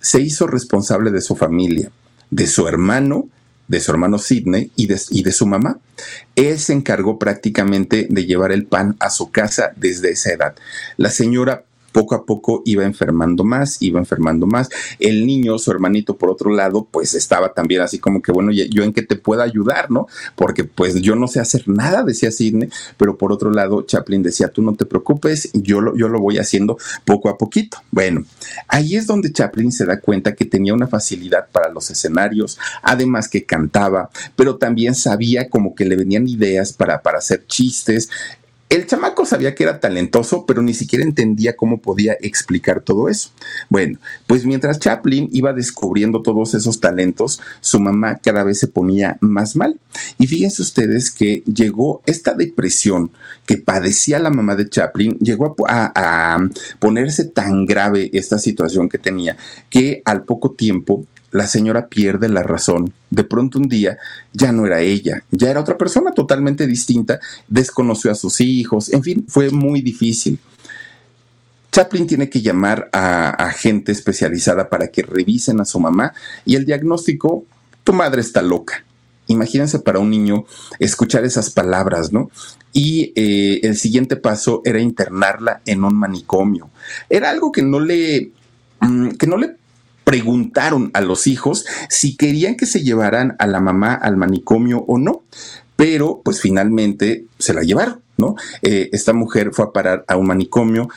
se 0.00 0.20
hizo 0.20 0.46
responsable 0.46 1.10
de 1.10 1.20
su 1.20 1.34
familia, 1.36 1.90
de 2.30 2.46
su 2.46 2.68
hermano, 2.68 3.28
de 3.68 3.80
su 3.80 3.90
hermano 3.90 4.18
Sidney 4.18 4.70
y 4.76 4.86
de, 4.86 5.00
y 5.10 5.22
de, 5.22 5.32
su 5.32 5.46
mamá. 5.46 5.78
Él 6.34 6.58
se 6.58 6.72
encargó 6.72 7.18
prácticamente 7.18 8.06
de 8.08 8.26
llevar 8.26 8.52
el 8.52 8.66
pan 8.66 8.96
a 9.00 9.10
su 9.10 9.30
casa 9.30 9.72
desde 9.76 10.10
esa 10.10 10.32
edad. 10.32 10.54
La 10.96 11.10
señora 11.10 11.64
poco 11.96 12.14
a 12.14 12.26
poco 12.26 12.60
iba 12.66 12.84
enfermando 12.84 13.42
más, 13.42 13.80
iba 13.80 13.98
enfermando 13.98 14.46
más. 14.46 14.68
El 14.98 15.26
niño, 15.26 15.58
su 15.58 15.70
hermanito, 15.70 16.18
por 16.18 16.28
otro 16.28 16.50
lado, 16.50 16.86
pues 16.90 17.14
estaba 17.14 17.54
también 17.54 17.80
así 17.80 17.98
como 17.98 18.20
que, 18.20 18.32
bueno, 18.32 18.52
yo 18.52 18.82
en 18.82 18.92
qué 18.92 19.00
te 19.00 19.16
puedo 19.16 19.40
ayudar, 19.40 19.90
¿no? 19.90 20.06
Porque 20.34 20.64
pues 20.64 21.00
yo 21.00 21.16
no 21.16 21.26
sé 21.26 21.40
hacer 21.40 21.66
nada, 21.66 22.02
decía 22.02 22.30
Sidney, 22.30 22.68
pero 22.98 23.16
por 23.16 23.32
otro 23.32 23.50
lado, 23.50 23.80
Chaplin 23.80 24.22
decía, 24.22 24.48
tú 24.48 24.60
no 24.60 24.74
te 24.74 24.84
preocupes, 24.84 25.48
yo 25.54 25.80
lo, 25.80 25.96
yo 25.96 26.08
lo 26.08 26.20
voy 26.20 26.36
haciendo 26.36 26.76
poco 27.06 27.30
a 27.30 27.38
poquito. 27.38 27.78
Bueno, 27.90 28.26
ahí 28.68 28.94
es 28.94 29.06
donde 29.06 29.32
Chaplin 29.32 29.72
se 29.72 29.86
da 29.86 29.98
cuenta 29.98 30.34
que 30.34 30.44
tenía 30.44 30.74
una 30.74 30.88
facilidad 30.88 31.48
para 31.50 31.72
los 31.72 31.90
escenarios, 31.90 32.58
además 32.82 33.26
que 33.26 33.46
cantaba, 33.46 34.10
pero 34.36 34.56
también 34.56 34.94
sabía 34.94 35.48
como 35.48 35.74
que 35.74 35.86
le 35.86 35.96
venían 35.96 36.28
ideas 36.28 36.74
para, 36.74 37.00
para 37.00 37.16
hacer 37.16 37.46
chistes, 37.46 38.10
el 38.68 38.86
chamaco 38.86 39.24
sabía 39.24 39.54
que 39.54 39.62
era 39.62 39.78
talentoso, 39.78 40.44
pero 40.44 40.60
ni 40.60 40.74
siquiera 40.74 41.04
entendía 41.04 41.54
cómo 41.54 41.80
podía 41.80 42.16
explicar 42.20 42.80
todo 42.80 43.08
eso. 43.08 43.30
Bueno, 43.68 43.98
pues 44.26 44.44
mientras 44.44 44.80
Chaplin 44.80 45.28
iba 45.32 45.52
descubriendo 45.52 46.22
todos 46.22 46.54
esos 46.54 46.80
talentos, 46.80 47.40
su 47.60 47.78
mamá 47.78 48.16
cada 48.16 48.42
vez 48.42 48.58
se 48.58 48.66
ponía 48.66 49.18
más 49.20 49.54
mal. 49.54 49.78
Y 50.18 50.26
fíjense 50.26 50.62
ustedes 50.62 51.12
que 51.12 51.42
llegó 51.46 52.02
esta 52.06 52.34
depresión 52.34 53.12
que 53.46 53.56
padecía 53.56 54.18
la 54.18 54.30
mamá 54.30 54.56
de 54.56 54.68
Chaplin, 54.68 55.16
llegó 55.20 55.54
a, 55.68 55.92
a 55.94 56.48
ponerse 56.80 57.24
tan 57.24 57.66
grave 57.66 58.10
esta 58.14 58.38
situación 58.38 58.88
que 58.88 58.98
tenía, 58.98 59.36
que 59.70 60.02
al 60.04 60.24
poco 60.24 60.50
tiempo 60.50 61.06
la 61.36 61.46
señora 61.46 61.88
pierde 61.88 62.30
la 62.30 62.42
razón. 62.42 62.94
De 63.10 63.22
pronto 63.22 63.58
un 63.58 63.68
día 63.68 63.98
ya 64.32 64.52
no 64.52 64.66
era 64.66 64.80
ella, 64.80 65.22
ya 65.30 65.50
era 65.50 65.60
otra 65.60 65.76
persona 65.76 66.12
totalmente 66.12 66.66
distinta, 66.66 67.20
desconoció 67.46 68.10
a 68.10 68.14
sus 68.14 68.40
hijos, 68.40 68.90
en 68.90 69.02
fin, 69.02 69.26
fue 69.28 69.50
muy 69.50 69.82
difícil. 69.82 70.38
Chaplin 71.70 72.06
tiene 72.06 72.30
que 72.30 72.40
llamar 72.40 72.88
a, 72.90 73.52
gente 73.54 73.92
especializada 73.92 74.70
para 74.70 74.88
que 74.88 75.02
revisen 75.02 75.60
a 75.60 75.66
su 75.66 75.78
mamá 75.78 76.14
y 76.46 76.56
el 76.56 76.64
diagnóstico, 76.64 77.44
tu 77.84 77.92
madre 77.92 78.22
está 78.22 78.40
loca. 78.40 78.82
Imagínense 79.26 79.80
para 79.80 79.98
un 79.98 80.08
niño 80.08 80.46
escuchar 80.78 81.26
esas 81.26 81.50
palabras, 81.50 82.14
¿no? 82.14 82.30
Y 82.72 83.12
eh, 83.14 83.60
el 83.62 83.76
siguiente 83.76 84.16
paso 84.16 84.62
era 84.64 84.80
internarla 84.80 85.60
en 85.66 85.84
un 85.84 85.94
manicomio. 85.96 86.70
Era 87.10 87.28
algo 87.28 87.52
que 87.52 87.62
no 87.62 87.78
le, 87.78 88.30
mm, 88.80 89.10
que 89.10 89.26
no 89.26 89.36
le 89.36 89.56
preguntaron 90.06 90.92
a 90.94 91.00
los 91.00 91.26
hijos 91.26 91.66
si 91.88 92.16
querían 92.16 92.54
que 92.54 92.66
se 92.66 92.84
llevaran 92.84 93.34
a 93.40 93.48
la 93.48 93.58
mamá 93.58 93.92
al 93.92 94.16
manicomio 94.16 94.84
o 94.86 94.98
no, 94.98 95.24
pero 95.74 96.20
pues 96.24 96.40
finalmente 96.40 97.24
se 97.40 97.52
la 97.52 97.62
llevaron, 97.62 98.00
¿no? 98.16 98.36
Eh, 98.62 98.88
esta 98.92 99.12
mujer 99.12 99.50
fue 99.52 99.64
a 99.64 99.72
parar 99.72 100.04
a 100.06 100.16
un 100.16 100.28
manicomio, 100.28 100.88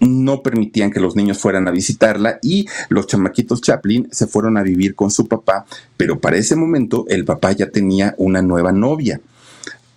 no 0.00 0.42
permitían 0.42 0.90
que 0.90 0.98
los 0.98 1.14
niños 1.14 1.38
fueran 1.38 1.68
a 1.68 1.70
visitarla 1.70 2.40
y 2.42 2.66
los 2.88 3.06
chamaquitos 3.06 3.60
Chaplin 3.60 4.08
se 4.10 4.26
fueron 4.26 4.56
a 4.56 4.64
vivir 4.64 4.96
con 4.96 5.12
su 5.12 5.28
papá, 5.28 5.64
pero 5.96 6.18
para 6.18 6.36
ese 6.36 6.56
momento 6.56 7.04
el 7.08 7.24
papá 7.24 7.52
ya 7.52 7.70
tenía 7.70 8.16
una 8.18 8.42
nueva 8.42 8.72
novia. 8.72 9.20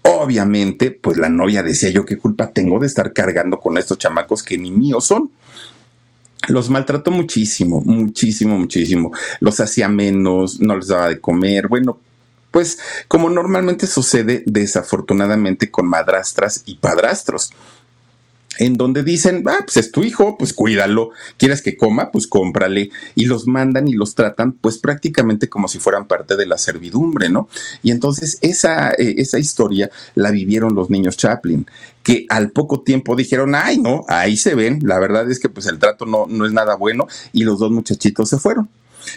Obviamente, 0.04 0.92
pues 0.92 1.18
la 1.18 1.30
novia 1.30 1.64
decía 1.64 1.90
yo 1.90 2.06
qué 2.06 2.20
culpa 2.20 2.52
tengo 2.52 2.78
de 2.78 2.86
estar 2.86 3.14
cargando 3.14 3.60
con 3.60 3.80
estos 3.80 3.98
chamacos 3.98 4.44
que 4.44 4.60
ni 4.60 4.70
míos 4.70 5.06
son 5.06 5.32
los 6.48 6.70
maltrató 6.70 7.12
muchísimo, 7.12 7.82
muchísimo, 7.82 8.58
muchísimo. 8.58 9.12
Los 9.40 9.60
hacía 9.60 9.88
menos, 9.90 10.60
no 10.60 10.76
les 10.76 10.88
daba 10.88 11.10
de 11.10 11.20
comer. 11.20 11.68
Bueno, 11.68 12.00
pues 12.52 12.80
como 13.08 13.30
normalmente 13.30 13.88
sucede 13.88 14.44
desafortunadamente 14.46 15.72
con 15.72 15.88
madrastras 15.88 16.64
y 16.66 16.76
padrastros 16.76 17.52
en 18.60 18.76
donde 18.76 19.04
dicen, 19.04 19.44
ah, 19.48 19.60
pues 19.66 19.78
es 19.78 19.92
tu 19.92 20.04
hijo, 20.04 20.38
pues 20.38 20.54
cuídalo, 20.54 21.12
quieres 21.38 21.62
que 21.62 21.78
coma, 21.78 22.12
pues 22.12 22.28
cómprale, 22.28 22.90
y 23.16 23.26
los 23.26 23.48
mandan 23.48 23.88
y 23.88 23.94
los 23.94 24.16
tratan 24.16 24.54
pues 24.54 24.78
prácticamente 24.78 25.50
como 25.50 25.68
si 25.68 25.80
fueran 25.80 26.08
parte 26.08 26.36
de 26.36 26.46
la 26.46 26.58
servidumbre, 26.58 27.30
¿no? 27.30 27.48
Y 27.82 27.92
entonces 27.92 28.38
esa, 28.42 28.92
eh, 28.92 29.16
esa 29.18 29.40
historia 29.40 29.90
la 30.16 30.32
vivieron 30.32 30.76
los 30.76 30.90
niños 30.90 31.18
Chaplin, 31.18 31.66
que 32.04 32.26
al 32.30 32.52
poco 32.52 32.82
tiempo 32.82 33.16
dijeron, 33.16 33.56
ay, 33.56 33.80
no, 33.80 34.06
ahí 34.08 34.38
se 34.38 34.56
ven, 34.56 34.80
la 34.84 35.00
verdad 35.00 35.30
es 35.32 35.40
que 35.40 35.50
pues 35.50 35.66
el 35.68 35.80
trato 35.80 36.06
no, 36.06 36.26
no 36.28 36.46
es 36.46 36.54
nada 36.54 36.76
bueno, 36.76 37.08
y 37.32 37.44
los 37.44 37.60
dos 37.60 37.72
muchachitos 37.72 38.30
se 38.30 38.38
fueron. 38.38 38.70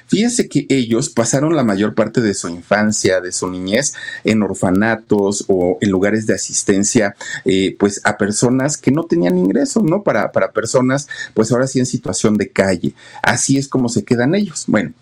Fíjense 0.06 0.48
que 0.48 0.66
ellos 0.68 1.08
pasaron 1.10 1.56
la 1.56 1.64
mayor 1.64 1.94
parte 1.94 2.20
de 2.20 2.34
su 2.34 2.48
infancia, 2.48 3.20
de 3.20 3.32
su 3.32 3.48
niñez, 3.48 3.94
en 4.24 4.42
orfanatos 4.42 5.44
o 5.48 5.78
en 5.80 5.90
lugares 5.90 6.26
de 6.26 6.34
asistencia, 6.34 7.16
eh, 7.44 7.76
pues 7.78 8.00
a 8.04 8.16
personas 8.16 8.76
que 8.76 8.90
no 8.90 9.04
tenían 9.04 9.38
ingresos, 9.38 9.82
¿no? 9.82 10.02
Para, 10.02 10.32
para 10.32 10.52
personas, 10.52 11.08
pues 11.34 11.52
ahora 11.52 11.66
sí 11.66 11.78
en 11.78 11.86
situación 11.86 12.36
de 12.36 12.50
calle. 12.50 12.94
Así 13.22 13.58
es 13.58 13.68
como 13.68 13.88
se 13.88 14.04
quedan 14.04 14.34
ellos. 14.34 14.64
Bueno, 14.66 14.92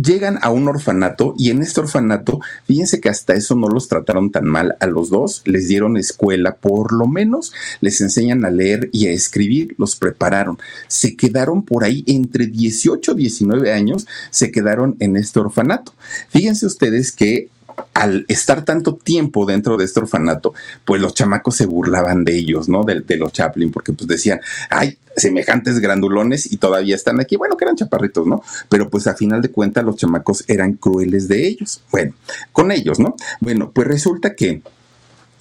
llegan 0.00 0.38
a 0.42 0.50
un 0.50 0.68
orfanato 0.68 1.34
y 1.38 1.50
en 1.50 1.62
este 1.62 1.80
orfanato, 1.80 2.40
fíjense 2.66 3.00
que 3.00 3.08
hasta 3.08 3.34
eso 3.34 3.54
no 3.56 3.68
los 3.68 3.88
trataron 3.88 4.30
tan 4.30 4.44
mal 4.44 4.76
a 4.80 4.86
los 4.86 5.10
dos, 5.10 5.42
les 5.46 5.68
dieron 5.68 5.96
escuela, 5.96 6.56
por 6.56 6.92
lo 6.92 7.06
menos 7.06 7.52
les 7.80 8.00
enseñan 8.00 8.44
a 8.44 8.50
leer 8.50 8.90
y 8.92 9.06
a 9.06 9.10
escribir, 9.10 9.74
los 9.78 9.96
prepararon. 9.96 10.58
Se 10.88 11.16
quedaron 11.16 11.62
por 11.62 11.84
ahí 11.84 12.04
entre 12.06 12.46
18 12.46 13.12
y 13.12 13.16
19 13.16 13.72
años, 13.72 14.06
se 14.30 14.50
quedaron 14.50 14.96
en 15.00 15.16
este 15.16 15.40
orfanato. 15.40 15.94
Fíjense 16.28 16.66
ustedes 16.66 17.12
que 17.12 17.48
al 17.94 18.24
estar 18.28 18.64
tanto 18.64 18.94
tiempo 18.94 19.46
dentro 19.46 19.76
de 19.76 19.84
este 19.84 20.00
orfanato, 20.00 20.54
pues 20.84 21.00
los 21.00 21.14
chamacos 21.14 21.56
se 21.56 21.66
burlaban 21.66 22.24
de 22.24 22.36
ellos, 22.36 22.68
¿no? 22.68 22.84
De, 22.84 23.16
los 23.16 23.32
Chaplin, 23.32 23.70
porque 23.70 23.92
pues 23.92 24.06
decían, 24.06 24.40
ay, 24.70 24.98
semejantes 25.16 25.78
grandulones 25.80 26.52
y 26.52 26.58
todavía 26.58 26.94
están 26.94 27.20
aquí. 27.20 27.36
Bueno, 27.36 27.56
que 27.56 27.64
eran 27.64 27.76
chaparritos, 27.76 28.26
¿no? 28.26 28.42
Pero 28.68 28.90
pues 28.90 29.06
a 29.06 29.14
final 29.14 29.40
de 29.40 29.50
cuentas 29.50 29.84
los 29.84 29.96
chamacos 29.96 30.44
eran 30.48 30.74
crueles 30.74 31.28
de 31.28 31.46
ellos. 31.46 31.82
Bueno, 31.90 32.12
con 32.52 32.70
ellos, 32.70 32.98
¿no? 32.98 33.16
Bueno, 33.40 33.70
pues 33.72 33.86
resulta 33.86 34.34
que 34.34 34.62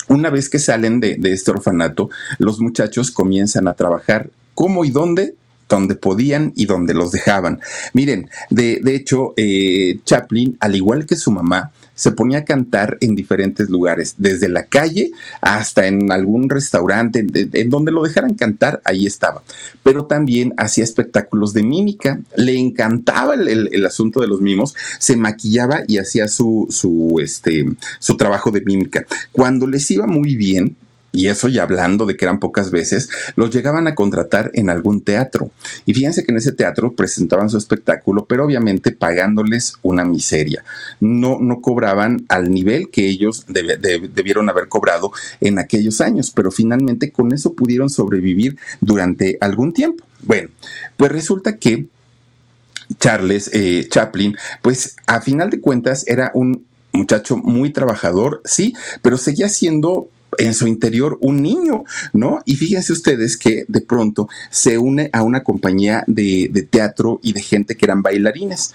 una 0.07 0.29
vez 0.29 0.49
que 0.49 0.59
salen 0.59 0.99
de, 0.99 1.17
este 1.23 1.51
orfanato, 1.51 2.09
los 2.37 2.59
muchachos 2.59 3.11
comienzan 3.11 3.67
a 3.67 3.73
trabajar. 3.73 4.29
¿Cómo 4.53 4.85
y 4.85 4.91
dónde? 4.91 5.35
donde 5.67 5.95
podían 5.95 6.53
y 6.55 6.67
donde 6.67 6.93
los 6.93 7.11
dejaban. 7.11 7.59
Miren, 7.93 8.29
de, 8.51 8.81
de 8.83 8.95
hecho, 8.95 9.33
eh, 9.35 9.99
Chaplin, 10.05 10.55
al 10.59 10.75
igual 10.75 11.07
que 11.07 11.15
su 11.15 11.31
mamá, 11.31 11.71
se 11.95 12.11
ponía 12.11 12.39
a 12.39 12.45
cantar 12.45 12.97
en 13.01 13.15
diferentes 13.15 13.69
lugares, 13.69 14.15
desde 14.17 14.49
la 14.49 14.65
calle 14.65 15.11
hasta 15.41 15.87
en 15.87 16.11
algún 16.11 16.49
restaurante, 16.49 17.25
en, 17.53 17.69
donde 17.69 17.91
lo 17.91 18.03
dejaran 18.03 18.35
cantar, 18.35 18.81
ahí 18.83 19.05
estaba. 19.05 19.41
Pero 19.81 20.05
también 20.05 20.53
hacía 20.57 20.83
espectáculos 20.83 21.53
de 21.53 21.63
mímica, 21.63 22.19
le 22.35 22.59
encantaba 22.59 23.33
el, 23.35 23.85
asunto 23.85 24.19
de 24.19 24.27
los 24.27 24.41
mimos, 24.41 24.75
se 24.99 25.15
maquillaba 25.15 25.83
y 25.87 25.97
hacía 25.97 26.27
su, 26.27 26.67
su, 26.69 27.19
este, 27.21 27.65
su 27.99 28.17
trabajo 28.17 28.51
de 28.51 28.61
mímica. 28.61 29.05
Cuando 29.31 29.65
les 29.65 29.89
iba 29.91 30.05
muy 30.05 30.35
bien, 30.35 30.75
y 31.15 31.27
eso 31.27 31.47
ya 31.47 31.63
hablando 31.63 32.05
de 32.05 32.17
que 32.17 32.25
eran 32.25 32.39
pocas 32.39 32.71
veces, 32.71 33.09
los 33.35 33.49
llegaban 33.49 33.87
a 33.87 33.95
contratar 33.95 34.51
en 34.53 34.69
algún 34.69 35.01
teatro. 35.01 35.49
Y 35.85 35.93
fíjense 35.93 36.23
que 36.23 36.31
en 36.31 36.37
ese 36.37 36.51
teatro 36.51 36.93
presentaban 36.93 37.49
su 37.49 37.57
espectáculo, 37.57 38.25
pero 38.25 38.45
obviamente 38.45 38.91
pagándoles 38.91 39.75
una 39.81 40.03
miseria. 40.03 40.63
No, 40.99 41.39
no 41.39 41.61
cobraban 41.61 42.25
al 42.29 42.51
nivel 42.51 42.89
que 42.89 43.07
ellos 43.07 43.45
debieron 43.47 44.49
haber 44.49 44.67
cobrado 44.67 45.11
en 45.39 45.57
aquellos 45.59 46.01
años, 46.01 46.31
pero 46.31 46.51
finalmente 46.51 47.11
con 47.11 47.33
eso 47.33 47.53
pudieron 47.53 47.89
sobrevivir 47.89 48.57
durante 48.81 49.37
algún 49.39 49.73
tiempo. 49.73 50.03
Bueno, 50.21 50.49
pues 50.97 51.11
resulta 51.11 51.57
que 51.57 51.87
Charles 52.99 53.49
eh, 53.53 53.87
Chaplin, 53.89 54.35
pues 54.61 54.95
a 55.07 55.21
final 55.21 55.49
de 55.49 55.61
cuentas 55.61 56.05
era 56.07 56.31
un 56.33 56.65
muchacho 56.91 57.37
muy 57.37 57.71
trabajador, 57.71 58.41
sí, 58.45 58.73
pero 59.01 59.17
seguía 59.17 59.49
siendo 59.49 60.09
en 60.37 60.53
su 60.53 60.67
interior 60.67 61.17
un 61.21 61.41
niño, 61.41 61.83
¿no? 62.13 62.41
Y 62.45 62.55
fíjense 62.55 62.93
ustedes 62.93 63.37
que 63.37 63.65
de 63.67 63.81
pronto 63.81 64.29
se 64.49 64.77
une 64.77 65.09
a 65.13 65.23
una 65.23 65.43
compañía 65.43 66.03
de, 66.07 66.67
teatro 66.69 67.19
y 67.21 67.33
de 67.33 67.41
gente 67.41 67.75
que 67.75 67.85
eran 67.85 68.01
bailarines 68.01 68.73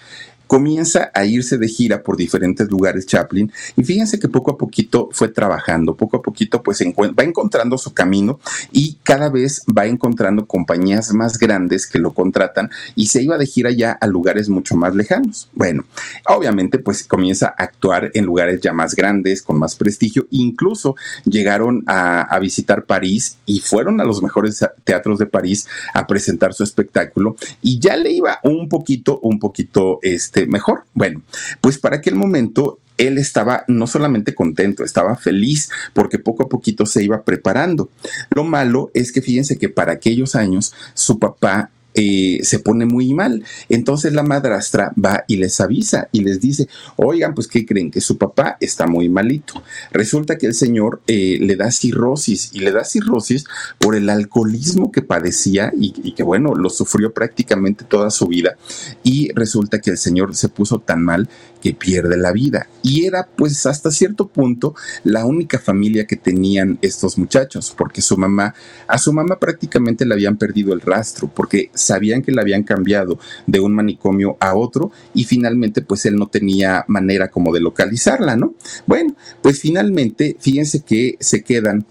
comienza 0.50 1.12
a 1.14 1.24
irse 1.24 1.58
de 1.58 1.68
gira 1.68 2.02
por 2.02 2.16
diferentes 2.16 2.68
lugares 2.68 3.06
Chaplin 3.06 3.52
y 3.76 3.84
fíjense 3.84 4.18
que 4.18 4.26
poco 4.26 4.50
a 4.50 4.58
poquito 4.58 5.08
fue 5.12 5.28
trabajando, 5.28 5.94
poco 5.94 6.16
a 6.16 6.22
poquito 6.22 6.60
pues 6.60 6.80
va 6.82 7.22
encontrando 7.22 7.78
su 7.78 7.94
camino 7.94 8.40
y 8.72 8.94
cada 9.04 9.28
vez 9.28 9.62
va 9.66 9.86
encontrando 9.86 10.48
compañías 10.48 11.14
más 11.14 11.38
grandes 11.38 11.86
que 11.86 12.00
lo 12.00 12.12
contratan 12.14 12.68
y 12.96 13.06
se 13.06 13.22
iba 13.22 13.38
de 13.38 13.46
gira 13.46 13.70
ya 13.70 13.92
a 13.92 14.08
lugares 14.08 14.48
mucho 14.48 14.74
más 14.74 14.96
lejanos. 14.96 15.48
Bueno, 15.54 15.84
obviamente 16.26 16.80
pues 16.80 17.04
comienza 17.04 17.54
a 17.56 17.62
actuar 17.62 18.10
en 18.14 18.24
lugares 18.24 18.60
ya 18.60 18.72
más 18.72 18.96
grandes, 18.96 19.42
con 19.42 19.56
más 19.56 19.76
prestigio, 19.76 20.26
incluso 20.30 20.96
llegaron 21.26 21.84
a, 21.86 22.22
a 22.22 22.40
visitar 22.40 22.86
París 22.86 23.38
y 23.46 23.60
fueron 23.60 24.00
a 24.00 24.04
los 24.04 24.20
mejores 24.20 24.66
teatros 24.82 25.20
de 25.20 25.26
París 25.26 25.68
a 25.94 26.08
presentar 26.08 26.54
su 26.54 26.64
espectáculo 26.64 27.36
y 27.62 27.78
ya 27.78 27.96
le 27.96 28.10
iba 28.10 28.40
un 28.42 28.68
poquito, 28.68 29.20
un 29.20 29.38
poquito 29.38 30.00
este 30.02 30.39
mejor. 30.46 30.84
Bueno, 30.94 31.22
pues 31.60 31.78
para 31.78 31.96
aquel 31.96 32.14
momento 32.14 32.78
él 32.98 33.16
estaba 33.16 33.64
no 33.66 33.86
solamente 33.86 34.34
contento, 34.34 34.84
estaba 34.84 35.16
feliz 35.16 35.70
porque 35.94 36.18
poco 36.18 36.44
a 36.44 36.48
poquito 36.48 36.84
se 36.84 37.02
iba 37.02 37.22
preparando. 37.22 37.88
Lo 38.30 38.44
malo 38.44 38.90
es 38.94 39.10
que 39.10 39.22
fíjense 39.22 39.58
que 39.58 39.68
para 39.68 39.92
aquellos 39.92 40.34
años 40.34 40.74
su 40.94 41.18
papá 41.18 41.70
eh, 41.94 42.40
se 42.42 42.58
pone 42.58 42.86
muy 42.86 43.12
mal. 43.14 43.44
Entonces 43.68 44.12
la 44.12 44.22
madrastra 44.22 44.92
va 45.02 45.24
y 45.26 45.36
les 45.36 45.60
avisa 45.60 46.08
y 46.12 46.20
les 46.20 46.40
dice, 46.40 46.68
oigan, 46.96 47.34
pues 47.34 47.48
¿qué 47.48 47.66
creen? 47.66 47.90
Que 47.90 48.00
su 48.00 48.18
papá 48.18 48.56
está 48.60 48.86
muy 48.86 49.08
malito. 49.08 49.62
Resulta 49.92 50.38
que 50.38 50.46
el 50.46 50.54
señor 50.54 51.02
eh, 51.06 51.38
le 51.40 51.56
da 51.56 51.70
cirrosis 51.70 52.50
y 52.52 52.60
le 52.60 52.72
da 52.72 52.84
cirrosis 52.84 53.44
por 53.78 53.96
el 53.96 54.08
alcoholismo 54.08 54.92
que 54.92 55.02
padecía 55.02 55.72
y, 55.78 55.94
y, 56.02 56.12
que 56.12 56.22
bueno, 56.22 56.54
lo 56.54 56.70
sufrió 56.70 57.12
prácticamente 57.12 57.84
toda 57.84 58.10
su 58.10 58.26
vida. 58.26 58.56
Y 59.02 59.32
resulta 59.34 59.80
que 59.80 59.90
el 59.90 59.98
señor 59.98 60.34
se 60.36 60.48
puso 60.48 60.78
tan 60.78 61.02
mal 61.02 61.28
que 61.60 61.74
pierde 61.74 62.16
la 62.16 62.32
vida. 62.32 62.68
Y 62.82 63.04
era 63.06 63.28
pues 63.36 63.66
hasta 63.66 63.90
cierto 63.90 64.28
punto 64.28 64.74
la 65.04 65.26
única 65.26 65.58
familia 65.58 66.06
que 66.06 66.16
tenían 66.16 66.78
estos 66.82 67.18
muchachos, 67.18 67.74
porque 67.76 68.02
su 68.02 68.16
mamá, 68.16 68.54
a 68.86 68.98
su 68.98 69.12
mamá 69.12 69.38
prácticamente 69.38 70.04
le 70.04 70.14
habían 70.14 70.36
perdido 70.36 70.72
el 70.72 70.80
rastro, 70.80 71.30
porque 71.34 71.70
sabían 71.74 72.22
que 72.22 72.32
la 72.32 72.42
habían 72.42 72.62
cambiado 72.62 73.18
de 73.46 73.60
un 73.60 73.74
manicomio 73.74 74.36
a 74.40 74.54
otro 74.54 74.90
y 75.14 75.24
finalmente 75.24 75.82
pues 75.82 76.06
él 76.06 76.16
no 76.16 76.28
tenía 76.28 76.84
manera 76.88 77.28
como 77.28 77.52
de 77.52 77.60
localizarla, 77.60 78.36
¿no? 78.36 78.54
Bueno, 78.86 79.14
pues 79.42 79.60
finalmente 79.60 80.36
fíjense 80.40 80.80
que 80.80 81.16
se 81.20 81.42
quedan 81.42 81.84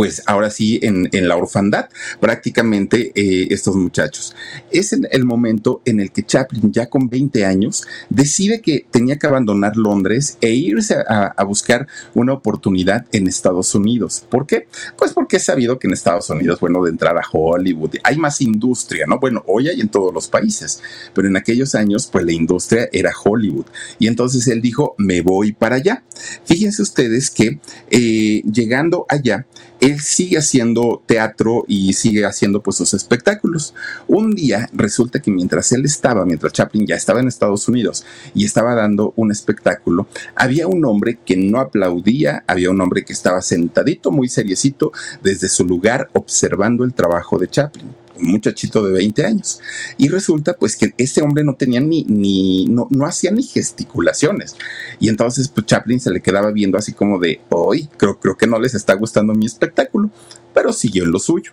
pues 0.00 0.22
ahora 0.24 0.48
sí 0.48 0.80
en, 0.80 1.10
la 1.28 1.36
orfandad 1.36 1.90
prácticamente 2.20 3.12
eh, 3.14 3.48
estos 3.50 3.76
muchachos. 3.76 4.34
Es 4.70 4.94
el 4.94 5.24
momento 5.26 5.82
en 5.84 6.00
el 6.00 6.10
que 6.10 6.24
Chaplin, 6.24 6.72
ya 6.72 6.88
con 6.88 7.10
20 7.10 7.44
años, 7.44 7.86
decide 8.08 8.62
que 8.62 8.86
tenía 8.90 9.18
que 9.18 9.26
abandonar 9.26 9.76
Londres 9.76 10.38
e 10.40 10.54
irse 10.54 10.96
a, 11.06 11.44
buscar 11.44 11.86
una 12.14 12.32
oportunidad 12.32 13.04
en 13.12 13.26
Estados 13.26 13.74
Unidos. 13.74 14.24
¿Por 14.30 14.46
qué? 14.46 14.68
Pues 14.96 15.12
porque 15.12 15.36
es 15.36 15.44
sabido 15.44 15.78
que 15.78 15.86
en 15.86 15.92
Estados 15.92 16.30
Unidos, 16.30 16.60
bueno, 16.60 16.82
de 16.82 16.92
entrar 16.92 17.18
a 17.18 17.22
Hollywood, 17.30 17.96
hay 18.02 18.16
más 18.16 18.40
industria, 18.40 19.04
¿no? 19.06 19.18
Bueno, 19.18 19.44
hoy 19.48 19.68
hay 19.68 19.82
en 19.82 19.90
todos 19.90 20.14
los 20.14 20.28
países, 20.28 20.80
pero 21.12 21.28
en 21.28 21.36
aquellos 21.36 21.74
años, 21.74 22.08
pues 22.10 22.24
la 22.24 22.32
industria 22.32 22.88
era 22.90 23.12
Hollywood. 23.22 23.66
Y 23.98 24.06
entonces 24.06 24.48
él 24.48 24.62
dijo, 24.62 24.94
me 24.96 25.20
voy 25.20 25.52
para 25.52 25.76
allá. 25.76 26.04
Fíjense 26.46 26.80
ustedes 26.80 27.28
que 27.28 27.60
eh, 27.90 28.42
llegando 28.50 29.04
allá, 29.10 29.46
él 29.80 30.00
sigue 30.00 30.38
haciendo 30.38 31.02
teatro 31.06 31.64
y 31.66 31.92
sigue 31.94 32.24
haciendo 32.24 32.62
pues 32.62 32.76
sus 32.76 32.94
espectáculos. 32.94 33.74
Un 34.06 34.32
día 34.32 34.68
resulta 34.72 35.20
que 35.20 35.30
mientras 35.30 35.72
él 35.72 35.84
estaba, 35.84 36.24
mientras 36.24 36.52
Chaplin 36.52 36.86
ya 36.86 36.96
estaba 36.96 37.20
en 37.20 37.28
Estados 37.28 37.66
Unidos 37.68 38.04
y 38.34 38.44
estaba 38.44 38.74
dando 38.74 39.12
un 39.16 39.32
espectáculo, 39.32 40.06
había 40.34 40.66
un 40.66 40.84
hombre 40.84 41.18
que 41.24 41.36
no 41.36 41.60
aplaudía, 41.60 42.44
había 42.46 42.70
un 42.70 42.80
hombre 42.80 43.04
que 43.04 43.12
estaba 43.12 43.40
sentadito 43.42 44.10
muy 44.10 44.28
seriecito 44.28 44.92
desde 45.22 45.48
su 45.48 45.64
lugar 45.64 46.10
observando 46.12 46.84
el 46.84 46.94
trabajo 46.94 47.38
de 47.38 47.48
Chaplin 47.48 48.00
muchachito 48.22 48.82
de 48.82 48.92
20 48.92 49.24
años. 49.24 49.60
Y 49.98 50.08
resulta 50.08 50.54
pues 50.54 50.76
que 50.76 50.94
este 50.96 51.22
hombre 51.22 51.44
no 51.44 51.54
tenía 51.54 51.80
ni, 51.80 52.04
ni, 52.04 52.66
no, 52.66 52.86
no 52.90 53.06
hacía 53.06 53.30
ni 53.30 53.42
gesticulaciones. 53.42 54.56
Y 54.98 55.08
entonces 55.08 55.48
pues 55.48 55.66
Chaplin 55.66 56.00
se 56.00 56.10
le 56.10 56.20
quedaba 56.20 56.50
viendo 56.50 56.78
así 56.78 56.92
como 56.92 57.18
de, 57.18 57.40
hoy 57.50 57.88
creo, 57.96 58.18
creo 58.18 58.36
que 58.36 58.46
no 58.46 58.58
les 58.58 58.74
está 58.74 58.94
gustando 58.94 59.34
mi 59.34 59.46
espectáculo, 59.46 60.10
pero 60.54 60.72
siguió 60.72 61.04
en 61.04 61.12
lo 61.12 61.18
suyo. 61.18 61.52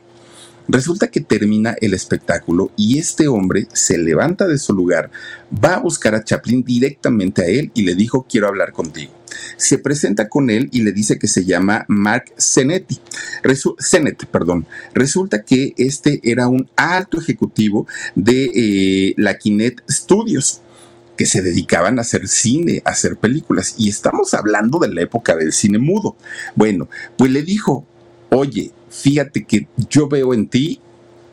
Resulta 0.67 1.07
que 1.07 1.21
termina 1.21 1.75
el 1.81 1.93
espectáculo 1.93 2.71
y 2.75 2.99
este 2.99 3.27
hombre 3.27 3.67
se 3.73 3.97
levanta 3.97 4.47
de 4.47 4.57
su 4.57 4.73
lugar, 4.73 5.11
va 5.63 5.75
a 5.75 5.79
buscar 5.79 6.15
a 6.15 6.23
Chaplin 6.23 6.63
directamente 6.63 7.41
a 7.41 7.45
él 7.45 7.71
y 7.73 7.83
le 7.83 7.95
dijo, 7.95 8.25
quiero 8.29 8.47
hablar 8.47 8.71
contigo 8.71 9.17
se 9.57 9.77
presenta 9.77 10.29
con 10.29 10.49
él 10.49 10.69
y 10.71 10.81
le 10.81 10.91
dice 10.91 11.19
que 11.19 11.27
se 11.27 11.45
llama 11.45 11.85
Mark 11.87 12.25
Zenetti. 12.39 12.99
perdón. 14.31 14.65
Resulta 14.93 15.43
que 15.43 15.73
este 15.77 16.19
era 16.23 16.47
un 16.47 16.69
alto 16.75 17.19
ejecutivo 17.19 17.87
de 18.15 18.51
eh, 18.55 19.13
la 19.17 19.37
Kinet 19.37 19.83
Studios 19.89 20.61
que 21.17 21.25
se 21.25 21.41
dedicaban 21.41 21.97
a 21.97 22.01
hacer 22.01 22.27
cine, 22.27 22.81
a 22.85 22.91
hacer 22.91 23.17
películas. 23.17 23.75
Y 23.77 23.89
estamos 23.89 24.33
hablando 24.33 24.79
de 24.79 24.93
la 24.93 25.01
época 25.01 25.35
del 25.35 25.51
cine 25.51 25.79
mudo. 25.79 26.15
Bueno, 26.55 26.89
pues 27.17 27.31
le 27.31 27.41
dijo, 27.41 27.85
oye, 28.29 28.71
fíjate 29.01 29.45
que 29.45 29.67
yo 29.89 30.07
veo 30.07 30.33
en 30.33 30.47
ti 30.47 30.79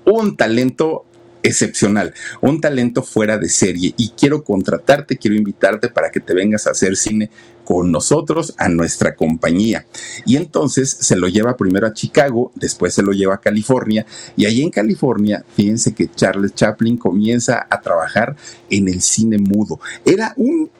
un 0.04 0.36
talento 0.36 1.04
excepcional, 1.44 2.14
un 2.40 2.60
talento 2.60 3.02
fuera 3.02 3.36
de 3.36 3.50
serie 3.50 3.94
y 3.98 4.10
quiero 4.10 4.42
contratarte, 4.42 5.18
quiero 5.18 5.36
invitarte 5.36 5.90
para 5.90 6.10
que 6.10 6.18
te 6.20 6.32
vengas 6.32 6.66
a 6.66 6.70
hacer 6.70 6.96
cine 6.96 7.30
con 7.64 7.92
nosotros 7.92 8.54
a 8.56 8.68
nuestra 8.68 9.14
compañía. 9.14 9.86
Y 10.24 10.36
entonces 10.36 10.96
se 11.00 11.16
lo 11.16 11.28
lleva 11.28 11.56
primero 11.56 11.86
a 11.86 11.92
Chicago, 11.92 12.50
después 12.54 12.94
se 12.94 13.02
lo 13.02 13.12
lleva 13.12 13.34
a 13.34 13.40
California 13.40 14.06
y 14.36 14.46
ahí 14.46 14.62
en 14.62 14.70
California, 14.70 15.44
fíjense 15.54 15.94
que 15.94 16.10
Charles 16.10 16.54
Chaplin 16.54 16.96
comienza 16.96 17.66
a 17.68 17.80
trabajar 17.80 18.36
en 18.70 18.88
el 18.88 19.02
cine 19.02 19.36
mudo. 19.38 19.80
Era 20.06 20.32
un 20.36 20.70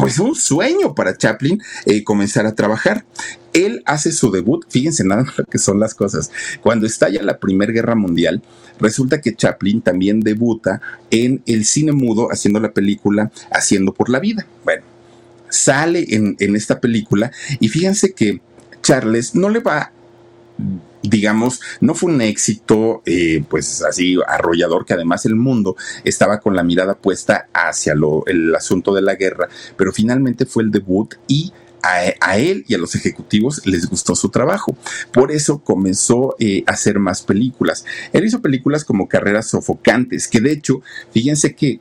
pues 0.00 0.18
un 0.18 0.34
sueño 0.34 0.94
para 0.94 1.16
Chaplin 1.16 1.60
eh, 1.86 2.02
comenzar 2.04 2.46
a 2.46 2.54
trabajar. 2.54 3.04
Él 3.52 3.82
hace 3.84 4.12
su 4.12 4.30
debut, 4.30 4.64
fíjense 4.68 5.04
nada 5.04 5.24
lo 5.36 5.44
que 5.44 5.58
son 5.58 5.80
las 5.80 5.94
cosas. 5.94 6.30
Cuando 6.62 6.86
estalla 6.86 7.22
la 7.22 7.38
Primera 7.38 7.72
Guerra 7.72 7.94
Mundial, 7.94 8.42
resulta 8.78 9.20
que 9.20 9.34
Chaplin 9.34 9.82
también 9.82 10.20
debuta 10.20 10.80
en 11.10 11.42
el 11.46 11.64
cine 11.64 11.92
mudo 11.92 12.28
haciendo 12.30 12.60
la 12.60 12.72
película 12.72 13.30
Haciendo 13.50 13.92
por 13.92 14.08
la 14.08 14.20
Vida. 14.20 14.46
Bueno, 14.64 14.82
sale 15.48 16.06
en, 16.10 16.36
en 16.38 16.56
esta 16.56 16.80
película 16.80 17.32
y 17.58 17.68
fíjense 17.68 18.12
que 18.12 18.40
Charles 18.82 19.34
no 19.34 19.48
le 19.48 19.60
va 19.60 19.92
digamos, 21.02 21.60
no 21.80 21.94
fue 21.94 22.12
un 22.12 22.20
éxito, 22.20 23.02
eh, 23.06 23.42
pues 23.48 23.82
así 23.82 24.18
arrollador, 24.26 24.84
que 24.84 24.94
además 24.94 25.24
el 25.26 25.36
mundo 25.36 25.76
estaba 26.04 26.40
con 26.40 26.54
la 26.54 26.62
mirada 26.62 26.94
puesta 26.94 27.48
hacia 27.52 27.94
lo, 27.94 28.24
el 28.26 28.54
asunto 28.54 28.94
de 28.94 29.02
la 29.02 29.14
guerra, 29.14 29.48
pero 29.76 29.92
finalmente 29.92 30.46
fue 30.46 30.62
el 30.62 30.70
debut 30.70 31.14
y 31.26 31.52
a, 31.82 32.36
él 32.36 32.64
y 32.68 32.74
a 32.74 32.78
los 32.78 32.94
ejecutivos 32.94 33.66
les 33.66 33.88
gustó 33.88 34.14
su 34.14 34.28
trabajo. 34.28 34.76
Por 35.12 35.32
eso 35.32 35.60
comenzó 35.60 36.36
eh, 36.38 36.62
a 36.66 36.72
hacer 36.72 36.98
más 36.98 37.22
películas. 37.22 37.84
Él 38.12 38.24
hizo 38.24 38.42
películas 38.42 38.84
como 38.84 39.08
Carreras 39.08 39.48
Sofocantes, 39.48 40.28
que 40.28 40.40
de 40.40 40.52
hecho, 40.52 40.82
fíjense 41.12 41.54
que 41.54 41.80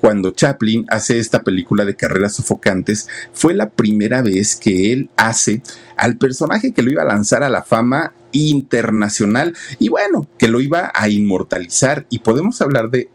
cuando 0.00 0.30
Chaplin 0.30 0.86
hace 0.88 1.18
esta 1.18 1.42
película 1.42 1.84
de 1.84 1.94
carreras 1.94 2.36
sofocantes, 2.36 3.06
fue 3.34 3.52
la 3.52 3.68
primera 3.68 4.22
vez 4.22 4.56
que 4.56 4.94
él 4.94 5.10
hace 5.16 5.62
al 5.94 6.16
personaje 6.16 6.72
que 6.72 6.82
lo 6.82 6.90
iba 6.90 7.02
a 7.02 7.06
lanzar 7.06 7.42
a 7.42 7.50
la 7.50 7.62
fama 7.62 8.14
internacional 8.32 9.54
y 9.78 9.88
bueno, 9.88 10.28
que 10.38 10.48
lo 10.48 10.60
iba 10.60 10.90
a 10.94 11.08
inmortalizar 11.08 12.06
y 12.10 12.20
podemos 12.20 12.60
hablar 12.60 12.90
de 12.90 13.10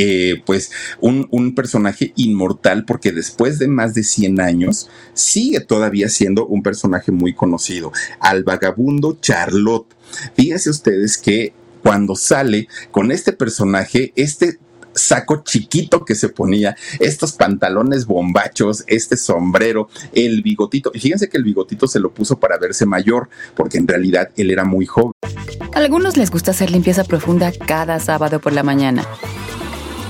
eh, 0.00 0.42
pues 0.46 0.70
un, 1.00 1.26
un, 1.32 1.56
personaje 1.56 2.12
inmortal 2.14 2.84
porque 2.84 3.10
después 3.10 3.58
de 3.58 3.66
más 3.66 3.94
de 3.94 4.04
100 4.04 4.40
años 4.40 4.88
sigue 5.12 5.58
todavía 5.58 6.08
siendo 6.08 6.46
un 6.46 6.62
personaje 6.62 7.10
muy 7.10 7.34
conocido, 7.34 7.90
al 8.20 8.44
vagabundo 8.44 9.18
Charlotte. 9.20 9.92
Fíjense 10.34 10.70
ustedes 10.70 11.18
que 11.18 11.52
cuando 11.82 12.14
sale 12.14 12.68
con 12.92 13.10
este 13.10 13.32
personaje, 13.32 14.12
este 14.14 14.58
saco 14.94 15.42
chiquito 15.44 16.04
que 16.04 16.14
se 16.14 16.28
ponía, 16.28 16.76
estos 17.00 17.32
pantalones 17.32 18.06
bombachos, 18.06 18.84
este 18.86 19.16
sombrero, 19.16 19.88
el 20.12 20.42
bigotito. 20.42 20.90
Y 20.94 21.00
fíjense 21.00 21.28
que 21.28 21.36
el 21.36 21.44
bigotito 21.44 21.86
se 21.86 22.00
lo 22.00 22.12
puso 22.12 22.38
para 22.38 22.58
verse 22.58 22.86
mayor, 22.86 23.28
porque 23.54 23.78
en 23.78 23.88
realidad 23.88 24.30
él 24.36 24.50
era 24.50 24.64
muy 24.64 24.86
joven. 24.86 25.12
A 25.74 25.78
algunos 25.78 26.16
les 26.16 26.30
gusta 26.30 26.50
hacer 26.50 26.70
limpieza 26.70 27.04
profunda 27.04 27.52
cada 27.52 28.00
sábado 28.00 28.40
por 28.40 28.52
la 28.52 28.62
mañana. 28.62 29.04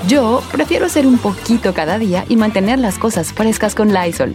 Yo 0.06 0.42
prefiero 0.52 0.86
hacer 0.86 1.06
un 1.06 1.18
poquito 1.18 1.74
cada 1.74 1.98
día 1.98 2.24
y 2.28 2.36
mantener 2.36 2.78
las 2.78 2.98
cosas 2.98 3.32
frescas 3.32 3.74
con 3.74 3.92
Lysol. 3.92 4.34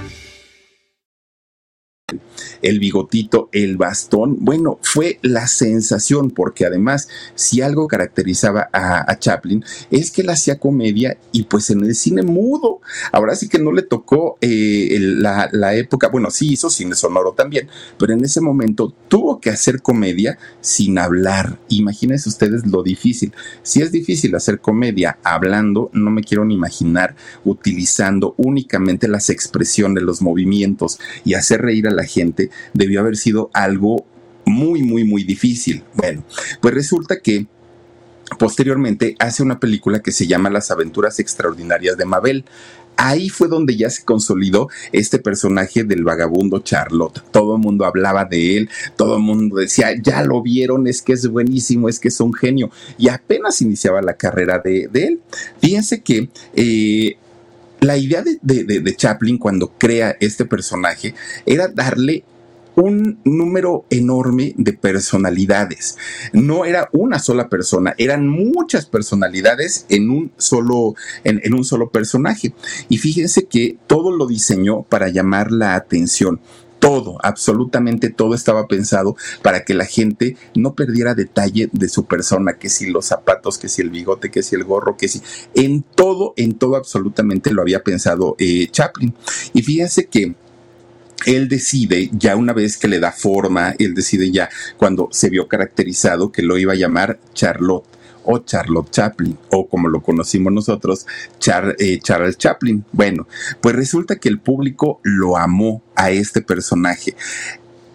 el 2.61 2.79
bigotito, 2.79 3.49
el 3.51 3.77
bastón. 3.77 4.37
Bueno, 4.39 4.79
fue 4.81 5.19
la 5.21 5.47
sensación, 5.47 6.31
porque 6.31 6.65
además, 6.65 7.07
si 7.35 7.61
algo 7.61 7.87
caracterizaba 7.87 8.69
a, 8.71 9.17
Chaplin, 9.19 9.63
es 9.91 10.11
que 10.11 10.21
él 10.21 10.29
hacía 10.29 10.57
comedia 10.57 11.17
y 11.31 11.43
pues 11.43 11.69
en 11.69 11.83
el 11.83 11.95
cine 11.95 12.23
mudo. 12.23 12.81
Ahora 13.11 13.35
sí 13.35 13.47
que 13.49 13.59
no 13.59 13.71
le 13.71 13.81
tocó 13.83 14.37
eh, 14.41 14.97
la, 14.99 15.49
la, 15.51 15.75
época, 15.75 16.09
bueno, 16.09 16.29
sí 16.31 16.53
hizo 16.53 16.69
cine 16.69 16.95
sonoro 16.95 17.33
también, 17.33 17.67
pero 17.97 18.13
en 18.13 18.23
ese 18.23 18.41
momento 18.41 18.93
tuvo 19.07 19.39
que 19.39 19.49
hacer 19.49 19.81
comedia 19.81 20.37
sin 20.61 20.97
hablar. 20.97 21.59
Imagínense 21.69 22.29
ustedes 22.29 22.65
lo 22.65 22.83
difícil. 22.83 23.33
Si 23.63 23.81
es 23.81 23.91
difícil 23.91 24.35
hacer 24.35 24.59
comedia 24.59 25.17
hablando, 25.23 25.89
no 25.93 26.11
me 26.11 26.23
quiero 26.23 26.45
ni 26.45 26.55
imaginar 26.55 27.15
utilizando 27.43 28.35
únicamente 28.37 29.07
las 29.07 29.29
expresiones, 29.29 30.03
los 30.03 30.21
movimientos 30.21 30.99
y 31.25 31.33
hacer 31.33 31.61
reír 31.61 31.87
a 31.87 31.91
la 31.91 32.03
gente 32.03 32.50
debió 32.73 32.99
haber 32.99 33.17
sido 33.17 33.49
algo 33.53 34.05
muy, 34.45 34.83
muy, 34.83 35.03
muy 35.03 35.23
difícil. 35.23 35.83
Bueno, 35.95 36.23
pues 36.61 36.73
resulta 36.73 37.19
que 37.19 37.47
posteriormente 38.37 39.15
hace 39.19 39.43
una 39.43 39.59
película 39.59 40.01
que 40.01 40.11
se 40.11 40.27
llama 40.27 40.49
Las 40.49 40.71
aventuras 40.71 41.19
extraordinarias 41.19 41.97
de 41.97 42.05
Mabel. 42.05 42.45
Ahí 42.97 43.29
fue 43.29 43.47
donde 43.47 43.75
ya 43.75 43.89
se 43.89 44.03
consolidó 44.03 44.69
este 44.91 45.17
personaje 45.17 45.83
del 45.83 46.03
vagabundo 46.03 46.59
Charlotte. 46.59 47.23
Todo 47.31 47.55
el 47.55 47.61
mundo 47.61 47.85
hablaba 47.85 48.25
de 48.25 48.57
él, 48.57 48.69
todo 48.95 49.15
el 49.15 49.23
mundo 49.23 49.55
decía, 49.55 49.95
ya 49.99 50.23
lo 50.23 50.41
vieron, 50.43 50.85
es 50.85 51.01
que 51.01 51.13
es 51.13 51.27
buenísimo, 51.27 51.89
es 51.89 51.99
que 51.99 52.09
es 52.09 52.19
un 52.19 52.33
genio. 52.33 52.69
Y 52.99 53.09
apenas 53.09 53.61
iniciaba 53.61 54.01
la 54.01 54.17
carrera 54.17 54.59
de, 54.59 54.87
él. 54.93 55.19
Fíjense 55.59 56.01
que 56.01 56.29
eh, 56.53 57.17
la 57.79 57.97
idea 57.97 58.23
de, 58.23 58.95
Chaplin 58.95 59.39
cuando 59.39 59.69
crea 59.79 60.15
este 60.19 60.45
personaje 60.45 61.15
era 61.47 61.67
darle 61.67 62.23
un 62.75 63.19
número 63.23 63.85
enorme 63.89 64.53
de 64.57 64.73
personalidades. 64.73 65.97
No 66.33 66.65
era 66.65 66.89
una 66.93 67.19
sola 67.19 67.49
persona, 67.49 67.93
eran 67.97 68.27
muchas 68.27 68.85
personalidades 68.85 69.85
en 69.89 70.09
un 70.09 70.31
solo, 70.37 70.95
en, 71.23 71.53
un 71.53 71.63
solo 71.63 71.89
personaje. 71.89 72.53
Y 72.89 72.97
fíjense 72.97 73.45
que 73.45 73.77
todo 73.87 74.11
lo 74.11 74.27
diseñó 74.27 74.83
para 74.83 75.09
llamar 75.09 75.51
la 75.51 75.75
atención 75.75 76.39
todo, 76.79 77.19
absolutamente 77.21 78.09
todo 78.09 78.33
estaba 78.33 78.65
pensado 78.65 79.15
para 79.43 79.63
que 79.63 79.75
la 79.75 79.85
gente 79.85 80.35
no 80.55 80.73
perdiera 80.73 81.13
detalle 81.13 81.69
de 81.71 81.87
su 81.87 82.05
persona, 82.05 82.57
que 82.57 82.69
si 82.69 82.89
los 82.89 83.05
zapatos, 83.05 83.59
que 83.59 83.69
si 83.69 83.83
el 83.83 83.91
bigote, 83.91 84.31
que 84.31 84.41
si 84.41 84.55
el 84.55 84.63
gorro, 84.63 84.97
que 84.97 85.07
si 85.07 85.21
en 85.53 85.83
todo, 85.83 86.33
en 86.37 86.57
todo 86.57 86.75
absolutamente 86.75 87.53
lo 87.53 87.61
había 87.61 87.83
pensado 87.83 88.35
eh, 88.39 88.67
Chaplin. 88.71 89.13
Y 89.53 89.61
fíjense 89.61 90.07
que 90.07 90.33
él 91.25 91.47
decide, 91.47 92.09
ya 92.13 92.35
una 92.35 92.53
vez 92.53 92.77
que 92.77 92.87
le 92.87 92.99
da 92.99 93.11
forma, 93.11 93.75
él 93.79 93.93
decide 93.93 94.31
ya 94.31 94.49
cuando 94.77 95.09
se 95.11 95.29
vio 95.29 95.47
caracterizado 95.47 96.31
que 96.31 96.41
lo 96.41 96.57
iba 96.57 96.73
a 96.73 96.77
llamar 96.77 97.19
Charlotte 97.33 97.85
o 98.23 98.39
Charlotte 98.39 98.91
Chaplin, 98.91 99.37
o 99.49 99.67
como 99.67 99.87
lo 99.87 100.01
conocimos 100.01 100.53
nosotros, 100.53 101.05
eh, 101.79 101.99
Charles 101.99 102.37
Chaplin. 102.37 102.85
Bueno, 102.91 103.27
pues 103.61 103.75
resulta 103.75 104.17
que 104.17 104.29
el 104.29 104.39
público 104.39 104.99
lo 105.03 105.37
amó 105.37 105.81
a 105.95 106.11
este 106.11 106.41
personaje. 106.41 107.15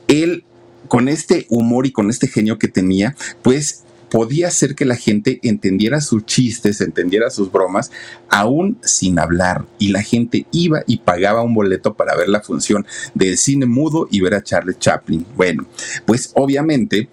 Él, 0.09 0.45
con 0.89 1.09
este 1.09 1.47
humor 1.49 1.87
y 1.87 1.93
con 1.93 2.11
este 2.11 2.29
genio 2.29 2.59
que 2.59 2.69
tenía, 2.69 3.15
pues 3.43 3.85
podía 4.11 4.49
hacer 4.49 4.75
que 4.75 4.85
la 4.85 4.97
gente 4.97 5.41
entendiera 5.43 6.01
sus 6.01 6.25
chistes, 6.25 6.81
entendiera 6.81 7.31
sus 7.31 7.51
bromas, 7.51 7.91
aún 8.29 8.79
sin 8.83 9.19
hablar. 9.19 9.65
Y 9.79 9.89
la 9.89 10.03
gente 10.03 10.47
iba 10.53 10.83
y 10.87 10.99
pagaba 10.99 11.43
un 11.43 11.55
boleto 11.55 11.95
para 11.95 12.17
ver 12.17 12.29
la 12.29 12.41
función 12.41 12.87
del 13.15 13.39
cine 13.39 13.67
mudo 13.67 14.09
y 14.11 14.21
ver 14.21 14.35
a 14.35 14.43
Charles 14.43 14.79
Chaplin. 14.79 15.27
Bueno, 15.37 15.67
pues 16.05 16.31
obviamente 16.35 17.09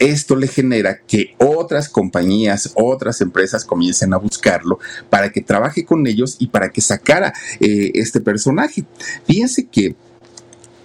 esto 0.00 0.34
le 0.34 0.48
genera 0.48 0.98
que 1.06 1.34
otras 1.38 1.88
compañías, 1.90 2.72
otras 2.74 3.20
empresas 3.20 3.66
comiencen 3.66 4.14
a 4.14 4.16
buscarlo 4.16 4.78
para 5.10 5.30
que 5.30 5.42
trabaje 5.42 5.84
con 5.84 6.06
ellos 6.06 6.36
y 6.38 6.46
para 6.46 6.70
que 6.70 6.80
sacara 6.80 7.34
eh, 7.60 7.92
este 7.94 8.20
personaje. 8.20 8.84
Fíjense 9.26 9.66
que 9.66 9.94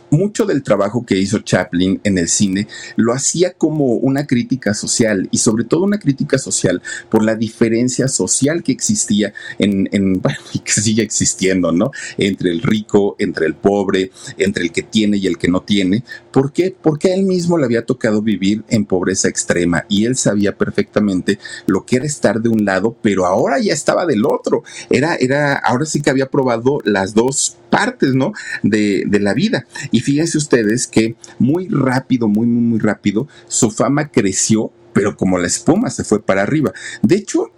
mucho 0.10 0.46
del 0.46 0.63
trabajo 0.63 1.06
que 1.06 1.18
hizo 1.18 1.39
Chaplin 1.39 2.00
en 2.04 2.18
el 2.18 2.30
cine 2.30 2.68
lo 2.96 3.13
hacía 3.13 3.54
como 3.54 3.94
una 3.96 4.26
crítica 4.26 4.74
social 4.74 5.28
y 5.32 5.38
sobre 5.38 5.63
todo 5.63 5.84
una 5.84 6.00
crítica 6.00 6.38
social 6.38 6.82
por 7.10 7.24
la 7.24 7.36
diferencia 7.36 8.08
social 8.08 8.63
que 8.63 8.72
existía 8.72 9.34
en, 9.60 9.89
y 10.54 10.60
que 10.60 10.72
sigue 10.72 11.04
existiendo, 11.04 11.72
¿no? 11.72 11.91
Entre 12.18 12.52
el 12.52 12.62
rico, 12.62 13.15
entre 13.20 13.46
el 13.46 13.56
pobre, 13.56 14.12
entre 14.38 14.63
el 14.63 14.72
que 14.72 14.84
tiene 14.84 15.18
y 15.18 15.28
el 15.28 15.38
que 15.38 15.48
no 15.48 15.62
tiene. 15.62 16.04
¿Por 16.32 16.52
qué? 16.52 16.76
Porque 16.80 17.12
a 17.12 17.15
él 17.15 17.24
mismo 17.24 17.58
le 17.58 17.65
había 17.65 17.86
tocado 17.86 18.22
vivir 18.22 18.63
en 18.70 18.86
pobreza 18.86 19.28
extrema 19.28 19.86
y 19.89 20.06
él 20.06 20.15
sabía 20.15 20.58
perfectamente 20.58 21.39
lo 21.65 21.86
que 21.86 21.98
era 21.98 22.06
estar 22.06 22.41
de 22.41 22.50
un 22.50 22.65
lado, 22.65 22.96
pero 23.02 23.26
ahora 23.26 23.60
ya 23.60 23.74
estaba 23.74 24.06
del 24.06 24.26
otro. 24.26 24.63
Era, 24.89 25.15
era, 25.15 25.56
ahora 25.56 25.86
sí 25.86 26.02
que 26.02 26.10
había 26.10 26.30
probado 26.30 26.80
las 26.84 27.13
dos 27.13 27.58
partes, 27.76 28.16
¿no? 28.16 28.32
De, 28.64 29.04
de 29.06 29.20
la 29.20 29.34
vida. 29.34 29.68
Y 29.92 30.00
fíjense 30.00 30.38
ustedes 30.38 30.88
que 30.88 31.16
muy 31.40 31.68
rápido, 31.68 32.28
muy, 32.28 32.48
muy, 32.48 32.64
muy 32.64 32.80
rápido, 32.80 33.28
su 33.48 33.70
fama 33.70 34.10
creció 34.10 34.72
pero 34.96 35.16
como 35.18 35.38
la 35.38 35.48
espuma 35.48 35.90
se 35.90 36.06
fue 36.06 36.24
para 36.24 36.44
arriba. 36.44 36.72
De 37.02 37.16
hecho, 37.16 37.52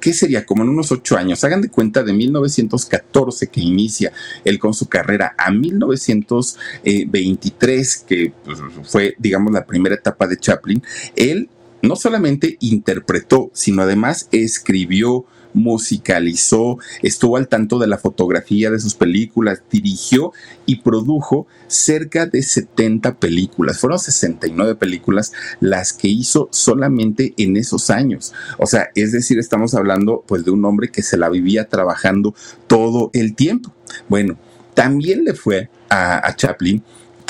¿qué 0.00 0.14
sería? 0.14 0.46
Como 0.46 0.62
en 0.62 0.70
unos 0.70 0.90
ocho 0.90 1.18
años. 1.18 1.44
Hagan 1.44 1.60
de 1.60 1.68
cuenta 1.68 2.02
de 2.02 2.14
1914 2.14 3.48
que 3.48 3.60
inicia 3.60 4.10
él 4.46 4.58
con 4.58 4.72
su 4.72 4.88
carrera 4.88 5.34
a 5.36 5.50
1923, 5.50 8.04
que 8.08 8.32
pues, 8.42 8.58
fue, 8.84 9.14
digamos, 9.18 9.52
la 9.52 9.66
primera 9.66 9.94
etapa 9.94 10.26
de 10.26 10.38
Chaplin. 10.38 10.82
Él 11.14 11.50
no 11.82 11.94
solamente 11.94 12.56
interpretó, 12.60 13.50
sino 13.52 13.82
además 13.82 14.30
escribió, 14.32 15.26
musicalizó, 15.54 16.78
estuvo 17.02 17.36
al 17.36 17.48
tanto 17.48 17.78
de 17.78 17.86
la 17.86 17.98
fotografía 17.98 18.70
de 18.70 18.80
sus 18.80 18.94
películas, 18.94 19.62
dirigió 19.70 20.32
y 20.66 20.76
produjo 20.76 21.46
cerca 21.66 22.26
de 22.26 22.42
70 22.42 23.16
películas. 23.18 23.78
Fueron 23.78 23.98
69 23.98 24.74
películas 24.76 25.32
las 25.60 25.92
que 25.92 26.08
hizo 26.08 26.48
solamente 26.50 27.34
en 27.36 27.56
esos 27.56 27.90
años. 27.90 28.32
O 28.58 28.66
sea, 28.66 28.90
es 28.94 29.12
decir, 29.12 29.38
estamos 29.38 29.74
hablando 29.74 30.24
pues 30.26 30.44
de 30.44 30.50
un 30.50 30.64
hombre 30.64 30.90
que 30.90 31.02
se 31.02 31.16
la 31.16 31.28
vivía 31.28 31.68
trabajando 31.68 32.34
todo 32.66 33.10
el 33.12 33.34
tiempo. 33.34 33.74
Bueno, 34.08 34.38
también 34.74 35.24
le 35.24 35.34
fue 35.34 35.70
a, 35.88 36.26
a 36.26 36.36
Chaplin 36.36 36.82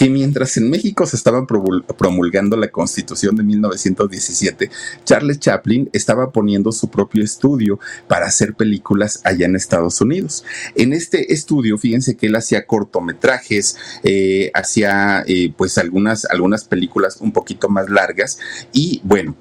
que 0.02 0.10
mientras 0.10 0.56
en 0.56 0.68
México 0.68 1.06
se 1.06 1.14
estaba 1.14 1.46
promulgando 1.46 2.56
la 2.56 2.72
Constitución 2.72 3.36
de 3.36 3.44
1917, 3.44 4.68
Charles 5.04 5.38
Chaplin 5.38 5.90
estaba 5.92 6.32
poniendo 6.32 6.72
su 6.72 6.90
propio 6.90 7.22
estudio 7.22 7.78
para 8.08 8.26
hacer 8.26 8.54
películas 8.54 9.20
allá 9.22 9.46
en 9.46 9.54
Estados 9.54 10.00
Unidos. 10.00 10.44
En 10.74 10.92
este 10.92 11.32
estudio, 11.32 11.78
fíjense 11.78 12.16
que 12.16 12.26
él 12.26 12.34
hacía 12.34 12.66
cortometrajes, 12.66 13.76
eh, 14.02 14.50
hacía 14.54 15.22
eh, 15.28 15.52
pues 15.56 15.78
algunas, 15.78 16.24
algunas 16.24 16.64
películas 16.64 17.18
un 17.20 17.30
poquito 17.30 17.68
más 17.68 17.88
largas 17.88 18.40
y 18.72 19.00
bueno, 19.04 19.36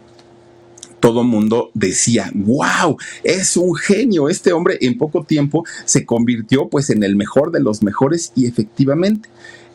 todo 0.99 1.23
mundo 1.23 1.71
decía, 1.73 2.29
wow, 2.35 2.97
es 3.23 3.57
un 3.57 3.73
genio, 3.73 4.29
este 4.29 4.53
hombre 4.53 4.77
en 4.81 4.99
poco 4.99 5.23
tiempo 5.23 5.65
se 5.85 6.05
convirtió 6.05 6.69
pues 6.69 6.91
en 6.91 7.01
el 7.01 7.15
mejor 7.15 7.51
de 7.51 7.61
los 7.61 7.81
mejores 7.81 8.31
y 8.35 8.45
efectivamente. 8.45 9.27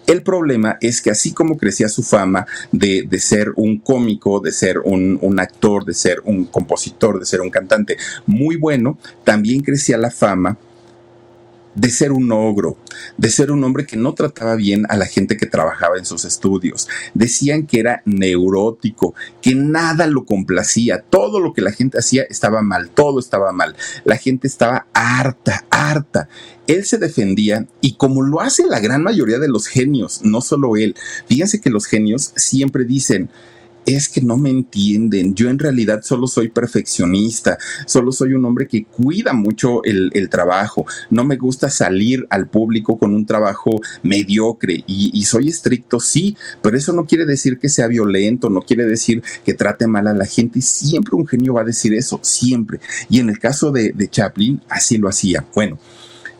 El 0.06 0.22
problema 0.22 0.78
es 0.80 1.02
que 1.02 1.10
así 1.10 1.32
como 1.32 1.56
crecía 1.56 1.88
su 1.88 2.02
fama 2.02 2.46
de, 2.70 3.08
ser 3.18 3.52
un 3.56 3.78
cómico, 3.78 4.40
de 4.40 4.52
ser 4.52 4.78
un, 4.78 5.18
un, 5.20 5.40
actor, 5.40 5.84
de 5.84 5.94
ser 5.94 6.20
un 6.24 6.44
compositor, 6.44 7.18
de 7.18 7.26
ser 7.26 7.40
un 7.40 7.50
cantante 7.50 7.96
muy 8.26 8.56
bueno, 8.56 8.98
también 9.24 9.62
crecía 9.62 9.98
la 9.98 10.10
fama 10.10 10.58
de 11.76 11.90
ser 11.90 12.10
un 12.10 12.32
ogro, 12.32 12.78
de 13.18 13.30
ser 13.30 13.52
un 13.52 13.62
hombre 13.62 13.86
que 13.86 13.96
no 13.96 14.14
trataba 14.14 14.56
bien 14.56 14.86
a 14.88 14.96
la 14.96 15.06
gente 15.06 15.36
que 15.36 15.46
trabajaba 15.46 15.98
en 15.98 16.06
sus 16.06 16.24
estudios. 16.24 16.88
Decían 17.14 17.66
que 17.66 17.78
era 17.78 18.02
neurótico, 18.06 19.14
que 19.42 19.54
nada 19.54 20.06
lo 20.06 20.24
complacía, 20.24 21.02
todo 21.02 21.38
lo 21.38 21.52
que 21.52 21.60
la 21.60 21.72
gente 21.72 21.98
hacía 21.98 22.22
estaba 22.22 22.62
mal, 22.62 22.88
todo 22.90 23.20
estaba 23.20 23.52
mal. 23.52 23.76
La 24.04 24.16
gente 24.16 24.48
estaba 24.48 24.86
harta, 24.94 25.64
harta. 25.70 26.28
Él 26.66 26.84
se 26.84 26.98
defendía 26.98 27.66
y 27.80 27.94
como 27.94 28.22
lo 28.22 28.40
hace 28.40 28.66
la 28.66 28.80
gran 28.80 29.02
mayoría 29.02 29.38
de 29.38 29.48
los 29.48 29.66
genios, 29.66 30.20
no 30.22 30.40
solo 30.40 30.76
él, 30.76 30.94
fíjense 31.26 31.60
que 31.60 31.70
los 31.70 31.86
genios 31.86 32.32
siempre 32.36 32.84
dicen, 32.84 33.30
es 33.86 34.08
que 34.08 34.20
no 34.20 34.36
me 34.36 34.50
entienden. 34.50 35.34
Yo 35.34 35.48
en 35.48 35.58
realidad 35.58 36.02
solo 36.02 36.26
soy 36.26 36.48
perfeccionista, 36.48 37.56
solo 37.86 38.12
soy 38.12 38.34
un 38.34 38.44
hombre 38.44 38.66
que 38.66 38.84
cuida 38.84 39.32
mucho 39.32 39.82
el, 39.84 40.10
trabajo. 40.28 40.84
No 41.08 41.24
me 41.24 41.36
gusta 41.36 41.70
salir 41.70 42.26
al 42.30 42.48
público 42.48 42.98
con 42.98 43.14
un 43.14 43.24
trabajo 43.24 43.80
mediocre 44.02 44.82
y, 44.86 45.24
soy 45.24 45.48
estricto, 45.48 46.00
sí, 46.00 46.36
pero 46.62 46.76
eso 46.76 46.92
no 46.92 47.06
quiere 47.06 47.24
decir 47.24 47.58
que 47.58 47.68
sea 47.68 47.86
violento, 47.86 48.50
no 48.50 48.62
quiere 48.62 48.84
decir 48.84 49.22
que 49.44 49.54
trate 49.54 49.86
mal 49.86 50.08
a 50.08 50.14
la 50.14 50.26
gente. 50.26 50.60
Siempre 50.60 51.14
un 51.14 51.26
genio 51.26 51.54
va 51.54 51.60
a 51.60 51.64
decir 51.64 51.94
eso, 51.94 52.18
siempre. 52.22 52.80
Y 53.08 53.20
en 53.20 53.28
el 53.28 53.38
caso 53.38 53.70
de, 53.70 53.94
Chaplin, 54.10 54.60
así 54.68 54.98
lo 54.98 55.08
hacía. 55.08 55.44
Bueno. 55.54 55.78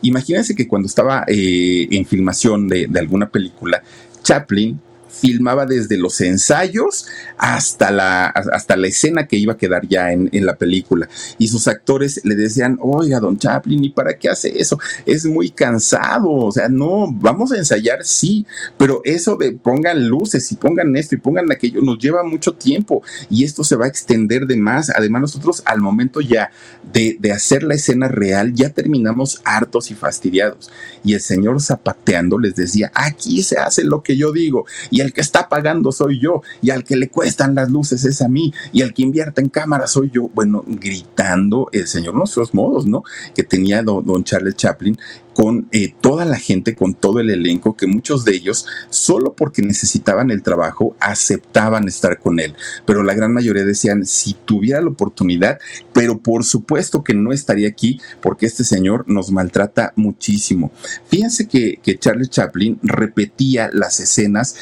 Imagínense 0.01 0.55
que 0.55 0.67
cuando 0.67 0.87
estaba 0.87 1.25
eh, 1.27 1.87
en 1.91 2.05
filmación 2.05 2.67
de, 2.67 2.87
de 2.87 2.99
alguna 2.99 3.29
película, 3.29 3.81
Chaplin 4.23 4.79
filmaba 5.19 5.65
desde 5.65 5.97
los 5.97 6.19
ensayos 6.21 7.07
hasta 7.37 7.91
la, 7.91 8.27
hasta 8.27 8.75
la 8.77 8.87
escena 8.87 9.27
que 9.27 9.37
iba 9.37 9.53
a 9.53 9.57
quedar 9.57 9.87
ya 9.87 10.11
en, 10.11 10.29
la 10.45 10.55
película. 10.55 11.09
Y 11.37 11.47
sus 11.47 11.67
actores 11.67 12.21
le 12.23 12.35
decían, 12.35 12.77
oiga, 12.81 13.19
don 13.19 13.37
Chaplin, 13.37 13.83
¿y 13.83 13.89
para 13.89 14.17
qué 14.17 14.29
hace 14.29 14.59
eso? 14.59 14.79
Es 15.05 15.25
muy 15.25 15.49
cansado, 15.49 16.29
o 16.29 16.51
sea, 16.51 16.69
no, 16.69 17.11
vamos 17.11 17.51
a 17.51 17.57
ensayar, 17.57 18.03
sí, 18.03 18.45
pero 18.77 19.01
eso 19.03 19.35
de 19.35 19.51
pongan 19.53 20.07
luces 20.07 20.51
y 20.51 20.55
pongan 20.55 20.95
esto 20.95 21.15
y 21.15 21.17
pongan 21.17 21.51
aquello 21.51 21.81
nos 21.81 21.99
lleva 21.99 22.23
mucho 22.23 22.53
tiempo 22.53 23.01
y 23.29 23.43
esto 23.43 23.63
se 23.63 23.75
va 23.75 23.85
a 23.85 23.89
extender 23.89 24.45
de 24.45 24.57
más. 24.57 24.89
Además, 24.89 25.21
nosotros 25.21 25.61
al 25.65 25.79
momento 25.79 26.21
ya 26.21 26.51
de, 26.93 27.17
de 27.19 27.31
hacer 27.31 27.63
la 27.63 27.75
escena 27.75 28.07
real, 28.07 28.53
ya 28.53 28.69
terminamos 28.69 29.41
hartos 29.43 29.91
y 29.91 29.95
fastidiados. 29.95 30.69
Y 31.03 31.13
el 31.13 31.21
señor 31.21 31.61
zapateando 31.61 32.37
les 32.37 32.55
decía, 32.55 32.91
aquí 32.93 33.43
se 33.43 33.57
hace 33.57 33.83
lo 33.83 34.03
que 34.03 34.17
yo 34.17 34.31
digo. 34.31 34.65
Y 34.89 35.01
el 35.01 35.06
que 35.13 35.21
está 35.21 35.49
pagando 35.49 35.91
soy 35.91 36.19
yo, 36.19 36.41
y 36.61 36.69
al 36.69 36.83
que 36.83 36.95
le 36.95 37.09
cuestan 37.09 37.55
las 37.55 37.69
luces 37.69 38.03
es 38.05 38.21
a 38.21 38.27
mí, 38.27 38.53
y 38.71 38.81
al 38.81 38.93
que 38.93 39.03
invierte 39.03 39.41
en 39.41 39.49
cámara 39.49 39.87
soy 39.87 40.09
yo. 40.11 40.29
Bueno, 40.33 40.63
gritando 40.67 41.69
el 41.71 41.87
señor 41.87 42.15
nuestros 42.15 42.53
modos, 42.53 42.85
¿no? 42.85 43.03
Que 43.35 43.43
tenía 43.43 43.83
don, 43.83 44.23
Charles 44.23 44.55
Chaplin 44.55 44.97
con 45.37 45.67
eh, 45.71 45.93
toda 46.01 46.25
la 46.25 46.39
gente, 46.39 46.73
con 46.73 46.95
todo 46.95 47.19
el 47.19 47.29
elenco, 47.29 47.77
que 47.77 47.85
muchos 47.85 48.25
de 48.25 48.33
ellos, 48.33 48.65
solo 48.89 49.35
porque 49.35 49.61
necesitaban 49.61 50.31
el 50.31 50.41
trabajo, 50.41 50.95
aceptaban 50.99 51.87
estar 51.87 52.17
con 52.17 52.39
él. 52.39 52.55
Pero 52.87 53.03
la 53.03 53.13
gran 53.13 53.33
mayoría 53.33 53.63
decían, 53.63 54.03
si 54.07 54.33
tuviera 54.33 54.81
la 54.81 54.89
oportunidad, 54.89 55.59
pero 55.93 56.17
por 56.17 56.43
supuesto 56.43 57.03
que 57.03 57.13
no 57.13 57.33
estaría 57.33 57.67
aquí 57.67 58.01
porque 58.19 58.47
este 58.47 58.63
señor 58.63 59.07
nos 59.07 59.31
maltrata 59.31 59.93
muchísimo. 59.95 60.71
Fíjense 61.07 61.47
que, 61.47 61.79
que 61.83 61.99
Charles 61.99 62.31
Chaplin 62.31 62.79
repetía 62.81 63.69
las 63.71 63.99
escenas 63.99 64.55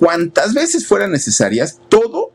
cuantas 0.00 0.54
veces 0.54 0.86
fueran 0.86 1.12
necesarias, 1.12 1.78
todo 1.90 2.32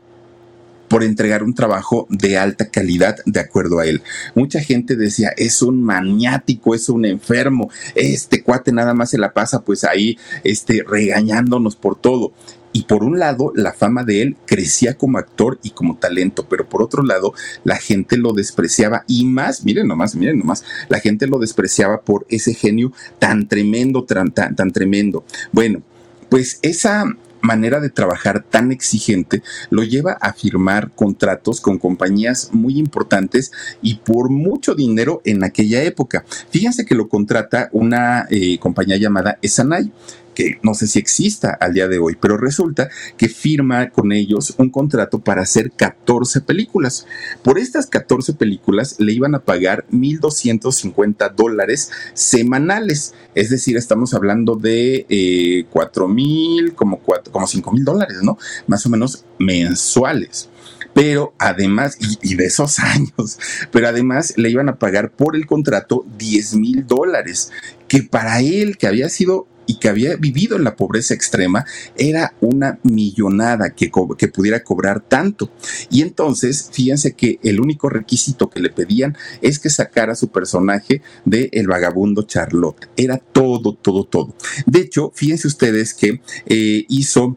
por 0.88 1.02
entregar 1.02 1.42
un 1.42 1.52
trabajo 1.52 2.06
de 2.08 2.38
alta 2.38 2.70
calidad 2.70 3.16
de 3.26 3.40
acuerdo 3.40 3.80
a 3.80 3.86
él. 3.86 4.02
Mucha 4.36 4.60
gente 4.60 4.94
decía, 4.94 5.32
es 5.36 5.60
un 5.60 5.82
maniático, 5.82 6.76
es 6.76 6.88
un 6.88 7.04
enfermo, 7.04 7.70
este 7.96 8.44
cuate 8.44 8.70
nada 8.70 8.94
más 8.94 9.10
se 9.10 9.18
la 9.18 9.32
pasa 9.32 9.62
pues 9.62 9.82
ahí 9.82 10.16
este, 10.44 10.84
regañándonos 10.86 11.74
por 11.74 12.00
todo. 12.00 12.32
Y 12.72 12.84
por 12.84 13.02
un 13.02 13.18
lado, 13.18 13.52
la 13.56 13.72
fama 13.72 14.04
de 14.04 14.22
él 14.22 14.36
crecía 14.46 14.94
como 14.94 15.18
actor 15.18 15.58
y 15.62 15.70
como 15.70 15.96
talento, 15.96 16.46
pero 16.48 16.68
por 16.68 16.82
otro 16.82 17.02
lado, 17.02 17.32
la 17.64 17.78
gente 17.78 18.16
lo 18.16 18.32
despreciaba 18.32 19.02
y 19.08 19.24
más, 19.24 19.64
miren 19.64 19.88
nomás, 19.88 20.14
miren 20.14 20.38
nomás, 20.38 20.62
la 20.88 21.00
gente 21.00 21.26
lo 21.26 21.38
despreciaba 21.38 22.02
por 22.02 22.26
ese 22.28 22.54
genio 22.54 22.92
tan 23.18 23.48
tremendo, 23.48 24.04
tan, 24.04 24.30
tan, 24.30 24.54
tan 24.54 24.70
tremendo. 24.70 25.24
Bueno, 25.52 25.82
pues 26.28 26.58
esa, 26.60 27.06
manera 27.40 27.80
de 27.80 27.90
trabajar 27.90 28.44
tan 28.48 28.72
exigente 28.72 29.42
lo 29.70 29.82
lleva 29.82 30.12
a 30.12 30.32
firmar 30.32 30.90
contratos 30.94 31.60
con 31.60 31.78
compañías 31.78 32.50
muy 32.52 32.78
importantes 32.78 33.52
y 33.82 33.96
por 33.96 34.30
mucho 34.30 34.74
dinero 34.74 35.20
en 35.24 35.44
aquella 35.44 35.82
época. 35.82 36.24
Fíjense 36.50 36.84
que 36.84 36.94
lo 36.94 37.08
contrata 37.08 37.68
una 37.72 38.26
eh, 38.30 38.58
compañía 38.58 38.96
llamada 38.96 39.38
Esanay 39.42 39.92
que 40.36 40.60
no 40.62 40.74
sé 40.74 40.86
si 40.86 40.98
exista 40.98 41.56
al 41.58 41.72
día 41.72 41.88
de 41.88 41.98
hoy, 41.98 42.16
pero 42.20 42.36
resulta 42.36 42.90
que 43.16 43.28
firma 43.28 43.88
con 43.88 44.12
ellos 44.12 44.54
un 44.58 44.70
contrato 44.70 45.18
para 45.18 45.42
hacer 45.42 45.72
14 45.72 46.42
películas. 46.42 47.06
Por 47.42 47.58
estas 47.58 47.86
14 47.86 48.34
películas 48.34 48.96
le 48.98 49.14
iban 49.14 49.34
a 49.34 49.40
pagar 49.40 49.86
1.250 49.90 51.34
dólares 51.34 51.90
semanales, 52.12 53.14
es 53.34 53.48
decir, 53.48 53.78
estamos 53.78 54.12
hablando 54.12 54.56
de 54.56 55.06
eh, 55.08 55.64
4 55.70 56.06
mil, 56.06 56.74
como, 56.74 57.00
como 57.00 57.46
5 57.46 57.72
mil 57.72 57.84
dólares, 57.84 58.18
¿no? 58.22 58.38
Más 58.66 58.84
o 58.84 58.90
menos 58.90 59.24
mensuales 59.38 60.50
pero 60.92 61.34
además, 61.38 61.98
y, 62.22 62.36
de 62.36 62.46
esos 62.46 62.78
años, 62.78 63.38
pero 63.70 63.86
además 63.86 64.32
le 64.38 64.48
iban 64.48 64.70
a 64.70 64.78
pagar 64.78 65.10
por 65.10 65.36
el 65.36 65.46
contrato 65.46 66.06
10 66.16 66.54
mil 66.54 66.86
dólares, 66.86 67.52
que 67.86 68.02
para 68.02 68.40
él, 68.40 68.78
que 68.78 68.86
había 68.86 69.10
sido 69.10 69.46
y 69.66 69.78
que 69.78 69.88
había 69.88 70.16
vivido 70.16 70.56
en 70.56 70.64
la 70.64 70.76
pobreza 70.76 71.14
extrema, 71.14 71.64
era 71.96 72.34
una 72.40 72.78
millonada 72.82 73.70
que, 73.70 73.90
pudiera 74.28 74.62
cobrar 74.62 75.00
tanto. 75.00 75.50
Y 75.90 76.02
entonces, 76.02 76.70
fíjense 76.72 77.12
que 77.14 77.38
el 77.42 77.60
único 77.60 77.88
requisito 77.88 78.48
que 78.48 78.60
le 78.60 78.70
pedían 78.70 79.16
es 79.42 79.58
que 79.58 79.70
sacara 79.70 80.14
su 80.14 80.28
personaje 80.28 81.02
de 81.24 81.48
El 81.52 81.66
vagabundo 81.66 82.22
Charlotte. 82.22 82.88
Era 82.96 83.18
todo, 83.18 83.74
todo, 83.74 84.04
todo. 84.04 84.34
De 84.66 84.80
hecho, 84.80 85.12
fíjense 85.14 85.48
ustedes 85.48 85.94
que 85.94 86.20
eh, 86.46 86.84
hizo 86.88 87.36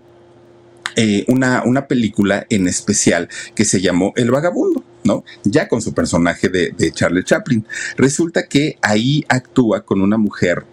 eh, 0.95 1.25
una, 1.27 1.63
una 1.63 1.87
película 1.87 2.45
en 2.49 2.67
especial 2.67 3.29
que 3.55 3.65
se 3.65 3.81
llamó 3.81 4.13
El 4.15 4.31
vagabundo. 4.31 4.83
¿no? 5.03 5.23
Ya 5.43 5.69
con 5.69 5.81
su 5.81 5.93
personaje 5.93 6.49
de, 6.49 6.71
de 6.77 6.91
Charlie 6.91 7.23
Chaplin. 7.23 7.65
Resulta 7.95 8.47
que 8.47 8.77
ahí 8.81 9.23
actúa 9.29 9.85
con 9.85 10.01
una 10.01 10.17
mujer 10.17 10.65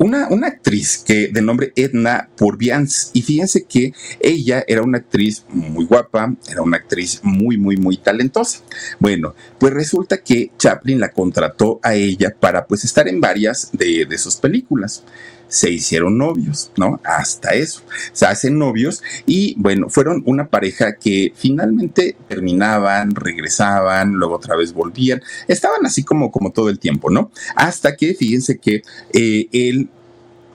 una, 0.00 0.28
una, 0.28 0.46
actriz 0.46 1.04
que 1.06 1.28
de 1.28 1.42
nombre 1.42 1.72
Edna 1.76 2.30
Purviance. 2.36 3.10
Y 3.12 3.20
fíjense 3.20 3.64
que 3.64 3.92
ella 4.18 4.64
era 4.66 4.82
una 4.82 4.98
actriz 4.98 5.44
muy 5.50 5.84
guapa, 5.84 6.34
era 6.50 6.62
una 6.62 6.78
actriz 6.78 7.20
muy, 7.22 7.58
muy, 7.58 7.76
muy 7.76 7.98
talentosa. 7.98 8.60
Bueno, 8.98 9.34
pues 9.58 9.74
resulta 9.74 10.22
que 10.22 10.52
Chaplin 10.56 11.00
la 11.00 11.12
contrató 11.12 11.80
a 11.82 11.94
ella 11.94 12.34
para 12.38 12.66
pues 12.66 12.84
estar 12.84 13.08
en 13.08 13.20
varias 13.20 13.68
de, 13.72 14.06
de 14.06 14.18
sus 14.18 14.36
películas 14.36 15.04
se 15.50 15.70
hicieron 15.70 16.16
novios, 16.16 16.70
¿no? 16.76 17.00
Hasta 17.04 17.50
eso. 17.50 17.82
Se 18.12 18.24
hacen 18.24 18.58
novios 18.58 19.02
y 19.26 19.54
bueno, 19.58 19.90
fueron 19.90 20.22
una 20.24 20.48
pareja 20.48 20.94
que 20.94 21.32
finalmente 21.36 22.16
terminaban, 22.28 23.14
regresaban, 23.14 24.12
luego 24.12 24.36
otra 24.36 24.56
vez 24.56 24.72
volvían. 24.72 25.20
Estaban 25.48 25.84
así 25.84 26.04
como, 26.04 26.30
como 26.30 26.52
todo 26.52 26.70
el 26.70 26.78
tiempo, 26.78 27.10
¿no? 27.10 27.30
Hasta 27.56 27.96
que, 27.96 28.14
fíjense 28.14 28.58
que 28.58 28.82
eh, 29.12 29.48
él 29.52 29.90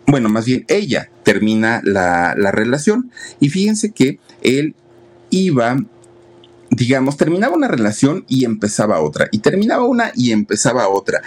bueno, 0.08 0.30
más 0.30 0.46
bien 0.46 0.66
ella 0.68 1.10
termina 1.24 1.82
la, 1.84 2.36
la, 2.38 2.52
relación 2.52 3.12
y 3.40 3.50
fíjense 3.50 3.92
que 3.92 4.20
él 4.44 4.76
iba, 5.32 5.78
digamos, 6.70 7.18
terminaba 7.18 7.56
una 7.56 7.68
relación 7.68 8.24
y 8.28 8.46
empezaba 8.46 9.02
otra, 9.02 9.28
y 9.32 9.40
terminaba 9.40 9.86
una 9.86 10.12
y 10.16 10.32
empezaba 10.32 10.88
otra. 10.90 11.22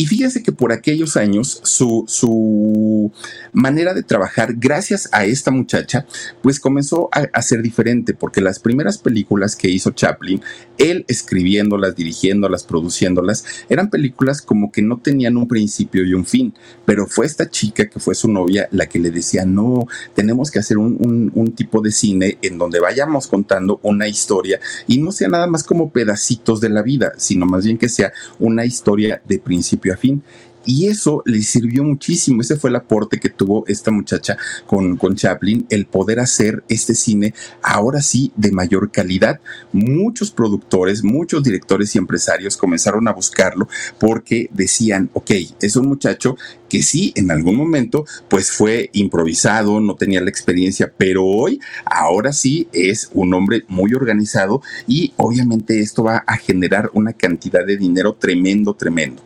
Y 0.00 0.06
fíjense 0.06 0.42
que 0.42 0.50
por 0.50 0.72
aquellos 0.72 1.18
años 1.18 1.60
su, 1.62 2.04
su 2.08 3.12
manera 3.52 3.92
de 3.92 4.02
trabajar, 4.02 4.54
gracias 4.56 5.10
a 5.12 5.26
esta 5.26 5.50
muchacha, 5.50 6.06
pues 6.42 6.58
comenzó 6.58 7.10
a, 7.12 7.42
ser 7.42 7.60
diferente, 7.60 8.14
porque 8.14 8.40
las 8.40 8.60
primeras 8.60 8.96
películas 8.96 9.56
que 9.56 9.68
hizo 9.68 9.90
Chaplin, 9.90 10.40
él 10.78 11.04
escribiéndolas, 11.06 11.96
dirigiéndolas, 11.96 12.64
produciéndolas, 12.64 13.44
eran 13.68 13.90
películas 13.90 14.40
como 14.40 14.72
que 14.72 14.80
no 14.80 14.96
tenían 14.96 15.36
un 15.36 15.46
principio 15.46 16.02
y 16.06 16.14
un 16.14 16.24
fin, 16.24 16.54
pero 16.86 17.06
fue 17.06 17.26
esta 17.26 17.50
chica 17.50 17.90
que 17.90 18.00
fue 18.00 18.14
su 18.14 18.28
novia 18.28 18.70
la 18.72 18.86
que 18.86 19.00
le 19.00 19.10
decía, 19.10 19.44
no, 19.44 19.86
tenemos 20.14 20.50
que 20.50 20.60
hacer 20.60 20.78
un, 20.78 21.30
un 21.34 21.52
tipo 21.52 21.82
de 21.82 21.92
cine 21.92 22.38
en 22.40 22.56
donde 22.56 22.80
vayamos 22.80 23.26
contando 23.26 23.80
una 23.82 24.08
historia 24.08 24.60
y 24.86 24.96
no 24.96 25.12
sea 25.12 25.28
nada 25.28 25.46
más 25.46 25.62
como 25.62 25.90
pedacitos 25.90 26.62
de 26.62 26.70
la 26.70 26.80
vida, 26.80 27.12
sino 27.18 27.44
más 27.44 27.66
bien 27.66 27.76
que 27.76 27.90
sea 27.90 28.14
una 28.38 28.64
historia 28.64 29.20
de 29.28 29.38
principio 29.38 29.89
fin. 29.96 30.22
Y 30.64 30.88
eso 30.88 31.22
le 31.24 31.40
sirvió 31.42 31.82
muchísimo. 31.84 32.42
Ese 32.42 32.56
fue 32.56 32.70
el 32.70 32.76
aporte 32.76 33.18
que 33.18 33.30
tuvo 33.30 33.64
esta 33.66 33.90
muchacha 33.90 34.36
con, 34.66 34.96
con 34.96 35.16
Chaplin, 35.16 35.66
el 35.70 35.86
poder 35.86 36.20
hacer 36.20 36.62
este 36.68 36.94
cine 36.94 37.34
ahora 37.62 38.02
sí 38.02 38.30
de 38.36 38.52
mayor 38.52 38.90
calidad. 38.90 39.40
Muchos 39.72 40.30
productores, 40.30 41.02
muchos 41.02 41.42
directores 41.42 41.94
y 41.94 41.98
empresarios 41.98 42.56
comenzaron 42.56 43.08
a 43.08 43.12
buscarlo 43.12 43.68
porque 43.98 44.50
decían, 44.52 45.08
ok, 45.14 45.30
es 45.60 45.76
un 45.76 45.88
muchacho 45.88 46.36
que 46.70 46.82
sí, 46.82 47.12
en 47.16 47.30
algún 47.30 47.56
momento, 47.56 48.06
pues 48.28 48.50
fue 48.50 48.88
improvisado, 48.94 49.80
no 49.80 49.96
tenía 49.96 50.22
la 50.22 50.30
experiencia, 50.30 50.90
pero 50.96 51.26
hoy, 51.26 51.60
ahora 51.84 52.32
sí, 52.32 52.68
es 52.72 53.10
un 53.12 53.34
hombre 53.34 53.64
muy 53.68 53.92
organizado 53.92 54.62
y 54.86 55.12
obviamente 55.16 55.80
esto 55.80 56.04
va 56.04 56.24
a 56.26 56.36
generar 56.38 56.88
una 56.94 57.12
cantidad 57.12 57.66
de 57.66 57.76
dinero 57.76 58.14
tremendo, 58.14 58.72
tremendo. 58.72 59.22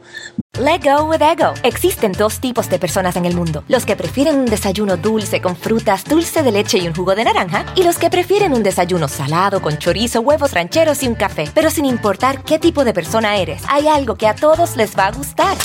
Let 0.59 0.83
go 0.85 1.05
with 1.09 1.21
ego. 1.21 1.53
Existen 1.65 2.13
dos 2.13 2.39
tipos 2.39 2.71
de 2.71 2.79
personas 2.79 3.17
en 3.17 3.25
el 3.25 3.35
mundo: 3.35 3.65
los 3.69 3.85
que 3.85 3.97
prefieren 3.97 4.37
un 4.37 4.47
desayuno 4.47 4.97
dulce 4.97 5.41
con 5.41 5.57
frutas, 5.57 6.05
dulce 6.05 6.43
de 6.45 6.53
leche 6.53 6.79
y 6.79 6.87
un 6.87 6.95
jugo 6.95 7.15
de 7.15 7.25
naranja, 7.25 7.67
y 7.75 7.83
los 7.83 7.99
que 7.99 8.09
prefieren 8.09 8.53
un 8.55 8.63
desayuno 8.63 9.09
salado 9.09 9.61
con 9.61 9.79
chorizo, 9.79 10.21
huevos 10.21 10.53
rancheros 10.53 11.03
y 11.03 11.09
un 11.09 11.17
café. 11.17 11.51
Pero 11.53 11.71
sin 11.71 11.85
importar 11.85 12.45
qué 12.45 12.59
tipo 12.59 12.85
de 12.85 12.95
persona 12.95 13.37
eres, 13.37 13.63
hay 13.69 13.89
algo 13.89 14.15
que 14.15 14.29
a 14.29 14.37
todos 14.37 14.77
les 14.77 14.97
va 14.97 15.09
a 15.09 15.13
gustar. 15.13 15.57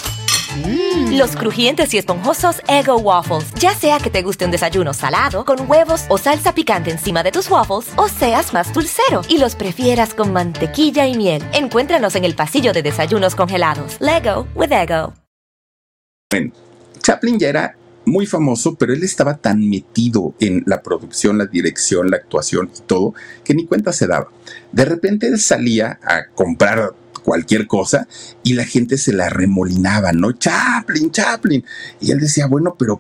Mm. 0.56 1.18
Los 1.18 1.36
crujientes 1.36 1.94
y 1.94 1.98
esponjosos 1.98 2.62
Ego 2.68 2.98
Waffles. 2.98 3.54
Ya 3.56 3.74
sea 3.74 4.00
que 4.00 4.10
te 4.10 4.22
guste 4.22 4.46
un 4.46 4.52
desayuno 4.52 4.94
salado, 4.94 5.46
con 5.46 5.70
huevos 5.70 6.06
o 6.10 6.18
salsa 6.18 6.54
picante 6.54 6.92
encima 6.92 7.24
de 7.24 7.32
tus 7.32 7.50
waffles, 7.50 7.92
o 7.96 8.08
seas 8.08 8.54
más 8.54 8.74
dulcero 8.74 9.22
y 9.28 9.38
los 9.38 9.56
prefieras 9.56 10.14
con 10.14 10.34
mantequilla 10.34 11.08
y 11.08 11.18
miel. 11.18 11.44
Encuéntranos 11.54 12.16
en 12.16 12.26
el 12.26 12.36
pasillo 12.36 12.74
de 12.74 12.84
desayunos 12.84 13.36
congelados. 13.36 13.98
Lego 14.00 14.48
with 14.56 14.72
Ego. 14.72 15.14
Bueno, 16.32 16.52
Chaplin 17.02 17.40
ya 17.40 17.50
era 17.50 17.76
muy 18.06 18.26
famoso, 18.26 18.76
pero 18.76 18.94
él 18.94 19.04
estaba 19.04 19.38
tan 19.38 19.70
metido 19.70 20.34
en 20.40 20.64
la 20.66 20.82
producción, 20.82 21.38
la 21.38 21.46
dirección, 21.46 22.10
la 22.10 22.18
actuación 22.18 22.72
y 22.76 22.82
todo, 22.82 23.14
que 23.44 23.54
ni 23.54 23.66
cuenta 23.66 23.94
se 23.94 24.08
daba. 24.08 24.30
De 24.72 24.86
repente 24.86 25.28
él 25.28 25.40
salía 25.40 26.00
a 26.04 26.26
comprar 26.34 26.94
cualquier 27.30 27.68
cosa 27.68 28.08
y 28.42 28.54
la 28.54 28.66
gente 28.66 28.98
se 28.98 29.14
la 29.14 29.30
remolinaba, 29.30 30.14
¿no? 30.14 30.32
Chaplin, 30.32 31.12
Chaplin. 31.12 31.64
Y 32.02 32.10
él 32.10 32.20
decía, 32.20 32.48
bueno, 32.48 32.76
pero 32.76 33.00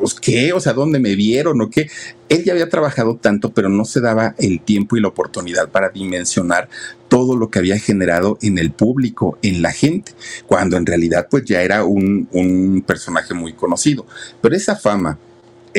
pues 0.00 0.14
qué, 0.14 0.52
o 0.52 0.58
sea, 0.58 0.72
¿dónde 0.72 0.98
me 0.98 1.14
vieron 1.14 1.60
o 1.60 1.70
qué? 1.70 1.88
Él 2.28 2.42
ya 2.42 2.52
había 2.52 2.68
trabajado 2.68 3.14
tanto, 3.14 3.52
pero 3.54 3.68
no 3.68 3.84
se 3.84 4.00
daba 4.00 4.34
el 4.38 4.60
tiempo 4.60 4.96
y 4.96 5.00
la 5.00 5.06
oportunidad 5.06 5.68
para 5.68 5.90
dimensionar 5.90 6.68
todo 7.06 7.36
lo 7.36 7.48
que 7.48 7.60
había 7.60 7.78
generado 7.78 8.38
en 8.42 8.58
el 8.58 8.72
público, 8.72 9.38
en 9.42 9.62
la 9.62 9.70
gente, 9.70 10.10
cuando 10.48 10.76
en 10.76 10.84
realidad 10.84 11.28
pues 11.30 11.44
ya 11.44 11.62
era 11.62 11.84
un, 11.84 12.28
un 12.32 12.82
personaje 12.84 13.34
muy 13.34 13.52
conocido. 13.52 14.04
Pero 14.40 14.56
esa 14.56 14.74
fama, 14.74 15.16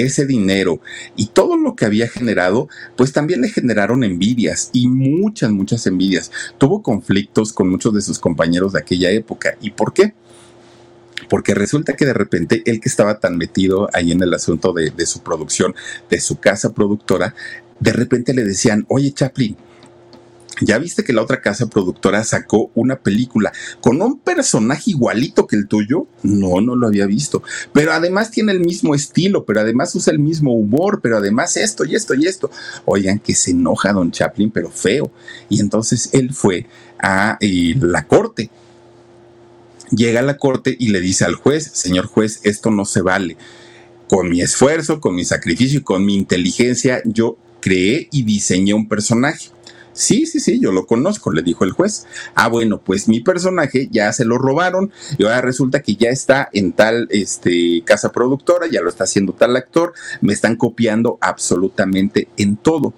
ese 0.02 0.26
dinero 0.26 0.82
y 1.16 1.28
todo 1.28 1.58
lo 1.58 1.76
que 1.76 1.86
había 1.86 2.08
generado, 2.08 2.70
pues 2.96 3.14
también 3.14 3.42
le 3.42 3.50
generaron 3.50 4.04
envidias 4.04 4.70
y 4.74 4.88
muchas, 4.88 5.52
muchas 5.52 5.86
envidias. 5.88 6.32
Tuvo 6.58 6.82
conflictos 6.82 7.54
con 7.54 7.70
muchos 7.70 7.94
de 7.94 8.02
sus 8.02 8.20
compañeros 8.20 8.74
de 8.74 8.80
aquella 8.80 9.10
época. 9.12 9.58
¿Y 9.62 9.72
por 9.72 9.94
qué? 9.94 10.14
Porque 11.30 11.54
resulta 11.54 11.96
que 11.96 12.06
de 12.06 12.14
repente 12.14 12.64
él 12.66 12.80
que 12.80 12.90
estaba 12.90 13.20
tan 13.20 13.38
metido 13.38 13.90
ahí 13.94 14.12
en 14.12 14.24
el 14.24 14.34
asunto 14.34 14.74
de, 14.74 14.90
de 14.92 15.06
su 15.06 15.22
producción, 15.22 15.76
de 16.10 16.20
su 16.20 16.40
casa 16.40 16.74
productora, 16.74 17.36
de 17.80 17.94
repente 17.94 18.34
le 18.34 18.44
decían, 18.44 18.86
oye 18.90 19.12
Chaplin, 19.12 19.56
ya 20.62 20.78
viste 20.78 21.04
que 21.04 21.14
la 21.14 21.22
otra 21.22 21.42
casa 21.42 21.68
productora 21.68 22.24
sacó 22.24 22.72
una 22.76 22.98
película 22.98 23.52
con 23.82 24.02
un 24.02 24.20
personaje 24.20 24.92
igualito 24.92 25.48
que 25.48 25.56
el 25.56 25.68
tuyo. 25.68 26.08
No, 26.24 26.62
no 26.62 26.76
lo 26.76 26.88
había 26.88 27.06
visto. 27.06 27.44
Pero 27.74 27.94
además 27.94 28.32
tiene 28.32 28.52
el 28.52 28.60
mismo 28.60 28.96
estilo, 28.96 29.46
pero 29.46 29.62
además 29.62 29.96
usa 29.96 30.12
el 30.12 30.20
mismo 30.20 30.54
humor, 30.54 31.00
pero 31.02 31.18
además 31.18 31.58
esto 31.58 31.86
y 31.86 31.96
esto 31.96 32.14
y 32.14 32.26
esto. 32.26 32.52
Oigan, 32.86 33.20
que 33.20 33.36
se 33.36 33.52
enoja 33.52 33.94
Don 33.94 34.12
Chaplin, 34.12 34.52
pero 34.52 34.70
feo. 34.70 35.12
Y 35.48 35.60
entonces 35.62 36.10
él 36.14 36.34
fue 36.34 36.66
a 37.00 37.38
eh, 37.40 37.76
la 37.80 38.06
corte. 38.06 38.50
Llega 39.92 40.20
a 40.20 40.24
la 40.24 40.38
corte 40.38 40.76
y 40.78 40.90
le 40.90 41.00
dice 41.00 41.26
al 41.26 41.36
juez, 41.36 41.72
señor 41.74 42.06
juez, 42.06 42.42
esto 42.44 42.70
no 42.70 42.86
se 42.86 43.02
vale. 43.02 43.38
Con 44.08 44.30
mi 44.30 44.42
esfuerzo, 44.42 45.00
con 45.00 45.16
mi 45.16 45.26
sacrificio 45.26 45.80
y 45.80 45.84
con 45.84 46.06
mi 46.06 46.16
inteligencia, 46.16 47.02
yo 47.06 47.38
creé 47.60 48.08
y 48.12 48.24
diseñé 48.24 48.74
un 48.74 48.88
personaje 48.88 49.50
Sí, 49.94 50.26
sí, 50.26 50.40
sí, 50.40 50.60
yo 50.60 50.72
lo 50.72 50.86
conozco, 50.86 51.32
le 51.32 51.42
dijo 51.42 51.64
el 51.64 51.72
juez. 51.72 52.06
Ah, 52.36 52.48
bueno, 52.48 52.80
pues 52.80 53.08
mi 53.08 53.20
personaje 53.20 53.90
ya 53.92 54.14
se 54.14 54.26
lo 54.26 54.38
robaron 54.38 54.92
y 55.18 55.24
ahora 55.24 55.42
resulta 55.42 55.82
que 55.82 55.96
ya 55.96 56.10
está 56.10 56.50
en 56.54 56.74
tal 56.74 57.08
este, 57.12 57.84
casa 57.86 58.12
productora, 58.12 58.68
ya 58.68 58.82
lo 58.82 58.90
está 58.90 59.04
haciendo 59.04 59.34
tal 59.34 59.56
actor, 59.56 59.94
me 60.22 60.34
están 60.34 60.56
copiando 60.56 61.18
absolutamente 61.22 62.28
en 62.38 62.58
todo. 62.58 62.94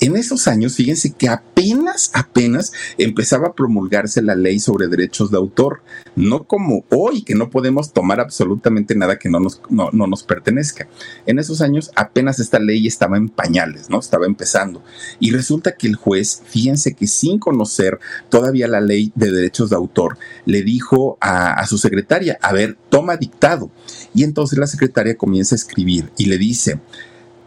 En 0.00 0.16
esos 0.16 0.48
años, 0.48 0.76
fíjense 0.76 1.12
que 1.12 1.28
apenas, 1.28 2.10
apenas 2.14 2.72
empezaba 2.96 3.48
a 3.48 3.52
promulgarse 3.52 4.22
la 4.22 4.34
ley 4.34 4.58
sobre 4.58 4.88
derechos 4.88 5.30
de 5.30 5.36
autor, 5.36 5.82
no 6.16 6.44
como 6.44 6.84
hoy, 6.88 7.22
que 7.22 7.34
no 7.34 7.50
podemos 7.50 7.92
tomar 7.92 8.18
absolutamente 8.18 8.94
nada 8.94 9.18
que 9.18 9.28
no 9.28 9.40
nos, 9.40 9.60
no, 9.68 9.90
nos 9.92 10.22
pertenezca. 10.22 10.88
En 11.26 11.38
esos 11.38 11.60
años 11.60 11.90
apenas 11.96 12.40
esta 12.40 12.58
ley 12.58 12.86
estaba 12.86 13.18
en 13.18 13.28
pañales, 13.28 13.90
¿no? 13.90 13.98
Estaba 13.98 14.24
empezando. 14.24 14.82
Y 15.18 15.32
resulta 15.32 15.76
que 15.76 15.86
el 15.86 15.96
juez, 15.96 16.42
fíjense 16.46 16.94
que 16.94 17.06
sin 17.06 17.38
conocer 17.38 18.00
todavía 18.30 18.68
la 18.68 18.80
ley 18.80 19.12
de 19.14 19.30
derechos 19.30 19.68
de 19.68 19.76
autor, 19.76 20.16
le 20.46 20.62
dijo 20.62 21.18
a, 21.20 21.52
a 21.52 21.66
su 21.66 21.76
secretaria, 21.76 22.38
a 22.40 22.54
ver, 22.54 22.78
toma 22.88 23.18
dictado. 23.18 23.70
Y 24.14 24.24
entonces 24.24 24.58
la 24.58 24.66
secretaria 24.66 25.18
comienza 25.18 25.54
a 25.54 25.58
escribir 25.58 26.10
y 26.16 26.24
le 26.24 26.38
dice, 26.38 26.80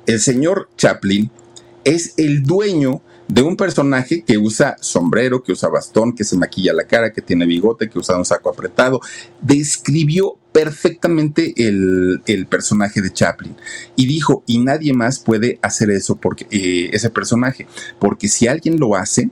el 0.06 0.20
señor 0.20 0.70
Chaplin 0.78 1.32
es 1.84 2.14
el 2.18 2.44
dueño 2.44 3.02
de 3.28 3.42
un 3.42 3.56
personaje 3.56 4.24
que 4.24 4.38
usa 4.38 4.76
sombrero, 4.80 5.44
que 5.44 5.54
usa 5.54 5.70
bastón, 5.70 6.14
que 6.14 6.24
se 6.24 6.38
maquilla 6.38 6.74
la 6.74 6.84
cara, 6.84 7.14
que 7.14 7.22
tiene 7.22 7.46
bigote, 7.46 7.90
que 7.90 8.00
usa 8.00 8.18
un 8.18 8.26
saco 8.26 8.50
apretado. 8.50 9.00
Describió 9.42 10.38
perfectamente 10.52 11.54
el, 11.58 12.22
personaje 12.50 13.02
de 13.02 13.12
Chaplin 13.12 13.56
y 13.96 14.06
dijo, 14.06 14.44
y 14.46 14.60
nadie 14.60 14.94
más 14.94 15.20
puede 15.20 15.58
hacer 15.62 15.90
eso 15.90 16.16
porque 16.16 16.46
eh, 16.52 16.90
ese 16.94 17.10
personaje, 17.10 17.66
porque 18.00 18.28
si 18.28 18.48
alguien 18.48 18.80
lo 18.80 18.96
hace, 18.96 19.30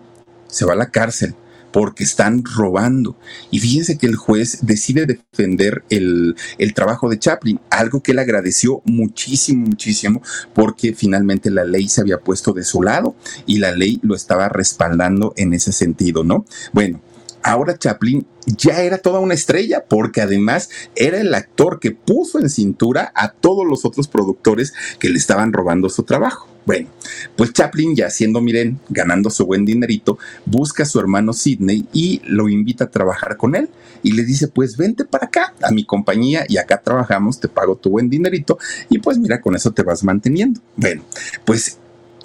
se 0.48 0.66
va 0.66 0.74
a 0.74 0.78
la 0.78 0.90
cárcel 0.90 1.36
porque 1.72 2.04
están 2.04 2.44
robando. 2.44 3.18
Y 3.50 3.60
fíjense 3.60 3.98
que 3.98 4.08
el 4.08 4.16
juez 4.16 4.60
decide 4.62 5.06
defender 5.06 5.84
el, 5.90 6.36
trabajo 6.76 7.10
de 7.10 7.20
Chaplin, 7.20 7.60
algo 7.70 8.02
que 8.02 8.14
él 8.14 8.20
agradeció 8.20 8.82
muchísimo, 8.86 9.68
muchísimo, 9.68 10.22
porque 10.54 10.94
finalmente 10.94 11.52
la 11.52 11.66
ley 11.66 11.88
se 11.88 12.02
había 12.02 12.20
puesto 12.20 12.54
de 12.54 12.64
su 12.64 12.82
lado 12.82 13.16
y 13.46 13.60
la 13.60 13.72
ley 13.72 14.00
lo 14.04 14.16
estaba 14.16 14.50
respaldando 14.50 15.34
en 15.38 15.54
ese 15.54 15.72
sentido, 15.72 16.24
¿no? 16.24 16.46
Bueno, 16.74 17.02
ahora 17.44 17.78
Chaplin 17.78 18.26
ya 18.46 18.82
era 18.82 18.98
toda 18.98 19.20
una 19.20 19.34
estrella, 19.34 19.86
porque 19.88 20.22
además 20.22 20.70
era 20.96 21.20
el 21.20 21.34
actor 21.34 21.80
que 21.80 21.92
puso 21.92 22.40
en 22.40 22.50
cintura 22.50 23.12
a 23.16 23.32
todos 23.32 23.66
los 23.68 23.86
otros 23.86 24.08
productores 24.08 24.74
que 25.00 25.10
le 25.10 25.18
estaban 25.18 25.54
robando 25.54 25.90
su 25.90 26.04
trabajo. 26.04 26.51
Bueno, 26.66 26.90
pues 27.36 27.54
Chaplin 27.54 27.96
ya 27.96 28.10
siendo, 28.10 28.40
miren, 28.42 28.80
ganando 28.90 29.30
su 29.30 29.46
buen 29.46 29.66
dinerito, 29.66 30.20
busca 30.46 30.84
a 30.84 30.86
su 30.86 31.00
hermano 31.00 31.34
Sidney 31.34 31.88
y 31.92 32.22
lo 32.26 32.50
invita 32.50 32.86
a 32.86 32.92
trabajar 32.92 33.38
con 33.38 33.56
él. 33.56 33.70
Y 34.04 34.14
le 34.14 34.24
dice, 34.24 34.48
pues 34.48 34.78
vente 34.78 35.06
para 35.06 35.28
acá, 35.28 35.54
a 35.62 35.72
mi 35.72 35.86
compañía, 35.86 36.44
y 36.48 36.58
acá 36.58 36.82
trabajamos, 36.82 37.40
te 37.40 37.48
pago 37.48 37.76
tu 37.76 37.92
buen 37.92 38.10
dinerito, 38.10 38.58
y 38.90 38.98
pues 38.98 39.20
mira, 39.20 39.42
con 39.42 39.56
eso 39.56 39.72
te 39.72 39.84
vas 39.84 40.04
manteniendo. 40.04 40.60
Bueno, 40.76 41.04
pues 41.46 41.78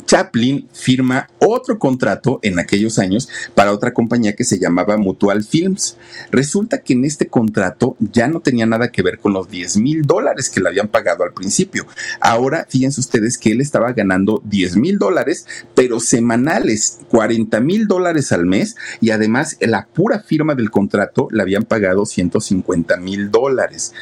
Chaplin 0.07 0.68
firma 0.72 1.28
otro 1.38 1.78
contrato 1.78 2.38
en 2.42 2.59
aquellos 2.59 2.98
años 2.98 3.28
para 3.54 3.72
otra 3.72 3.92
compañía 3.92 4.34
que 4.34 4.44
se 4.44 4.59
llamaba 4.59 4.96
Mutual 4.96 5.44
Films. 5.44 5.96
Resulta 6.30 6.82
que 6.82 6.94
en 6.94 7.04
este 7.04 7.26
contrato 7.26 7.96
ya 7.98 8.28
no 8.28 8.40
tenía 8.40 8.66
nada 8.66 8.90
que 8.90 9.02
ver 9.02 9.18
con 9.18 9.32
los 9.32 9.48
10 9.50 9.78
mil 9.78 10.02
dólares 10.02 10.48
que 10.48 10.61
le 10.61 10.68
habían 10.68 10.88
pagado 10.88 11.24
al 11.24 11.32
principio. 11.32 11.86
Ahora, 12.20 12.66
fíjense 12.68 13.00
ustedes 13.00 13.36
que 13.36 13.52
él 13.52 13.61
estaba 13.61 13.92
ganando 13.92 14.40
10 14.44 14.76
mil 14.76 14.98
dólares, 14.98 15.46
pero 15.74 16.00
semanales, 16.00 17.00
40 17.09 17.61
mil 17.61 17.86
dólares 17.86 18.32
al 18.32 18.46
mes 18.46 18.76
y 19.00 19.11
además 19.11 19.57
la 19.61 19.86
pura 19.86 20.20
firma 20.20 20.54
del 20.54 20.70
contrato 20.70 21.28
le 21.30 21.42
habían 21.42 21.64
pagado 21.64 22.07
150 22.07 22.96
mil 22.98 23.30
dólares 23.30 23.92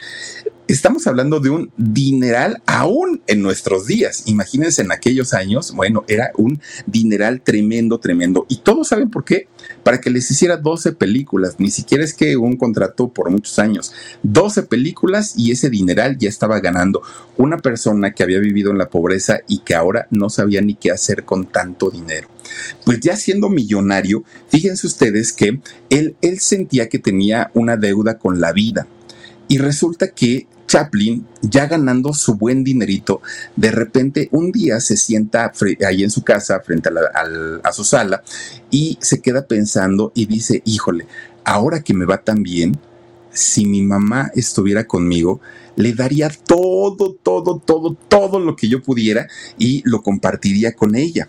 estamos 0.67 1.07
hablando 1.07 1.41
de 1.41 1.51
un 1.51 1.71
dineral 1.77 2.63
aún 2.67 3.23
en 3.27 3.43
nuestros 3.43 3.87
días. 3.87 4.23
Imagínense 4.27 4.83
en 4.83 4.93
aquellos 4.93 5.35
años, 5.35 5.73
bueno, 5.73 6.05
era 6.09 6.31
un 6.37 6.61
dineral 6.87 7.43
tremendo, 7.43 7.99
tremendo. 7.99 8.47
Y 8.49 8.59
todos 8.59 8.89
saben 8.89 9.11
por 9.11 9.25
qué. 9.25 9.49
Para 9.83 10.01
que 10.01 10.11
les 10.11 10.31
hiciera 10.31 10.57
12 10.57 10.93
películas, 10.93 11.57
ni 11.59 11.71
siquiera 11.71 12.05
es 12.05 12.15
que 12.15 12.37
un 12.37 12.57
contrato 12.57 13.09
por 13.09 13.31
muchos 13.31 13.59
años. 13.59 13.93
12 14.23 14.65
películas 14.65 15.35
y 15.37 15.53
ese 15.53 15.71
dineral 15.71 16.17
ya 16.19 16.29
estaba 16.29 16.61
ganando 16.61 17.03
una 17.37 17.59
persona 17.59 18.13
que 18.13 18.23
había 18.23 18.39
vivido 18.39 18.71
en 18.71 18.79
la 18.79 18.89
pobreza 18.89 19.41
y 19.49 19.59
que 19.59 19.75
ahora 19.75 20.07
no 20.11 20.31
sabía 20.31 20.61
ni 20.61 20.75
qué 20.75 20.91
hacer 20.91 21.25
con 21.25 21.47
tanto 21.47 21.91
dinero. 21.91 22.29
Pues 22.85 23.01
ya 23.01 23.17
siendo 23.17 23.49
millonario, 23.49 24.25
fíjense 24.49 24.87
ustedes 24.87 25.33
que 25.33 25.61
él, 25.91 26.17
él 26.23 26.41
sentía 26.41 26.89
que 26.89 26.99
tenía 26.99 27.51
una 27.55 27.77
deuda 27.77 28.19
con 28.19 28.41
la 28.41 28.53
vida. 28.53 28.87
Y 29.49 29.59
resulta 29.59 30.09
que 30.09 30.47
Chaplin, 30.67 31.27
ya 31.43 31.67
ganando 31.67 32.13
su 32.13 32.35
buen 32.35 32.65
dinerito, 32.65 33.21
de 33.57 33.71
repente 33.71 34.29
un 34.33 34.53
día 34.53 34.81
se 34.81 34.97
sienta 34.97 35.53
ahí 35.87 36.03
en 36.03 36.11
su 36.11 36.23
casa, 36.23 36.61
frente 36.61 36.91
a, 37.63 37.73
su 37.73 37.85
sala, 37.85 38.23
y 38.71 38.99
se 39.01 39.21
queda 39.21 39.47
pensando 39.47 40.13
y 40.15 40.27
dice, 40.27 40.63
híjole, 40.65 41.07
ahora 41.45 41.83
que 41.83 41.95
me 41.95 42.07
va 42.07 42.19
tan 42.19 42.43
bien, 42.43 42.79
si 43.31 43.67
mi 43.67 43.83
mamá 43.83 44.31
estuviera 44.35 44.87
conmigo, 44.87 45.41
le 45.77 45.93
daría 45.93 46.29
todo, 46.29 47.15
todo, 47.15 47.59
todo, 47.59 47.97
todo 48.09 48.39
lo 48.39 48.55
que 48.55 48.69
yo 48.69 48.81
pudiera 48.81 49.29
y 49.59 49.83
lo 49.85 50.03
compartiría 50.03 50.73
con 50.73 50.95
ella. 50.95 51.29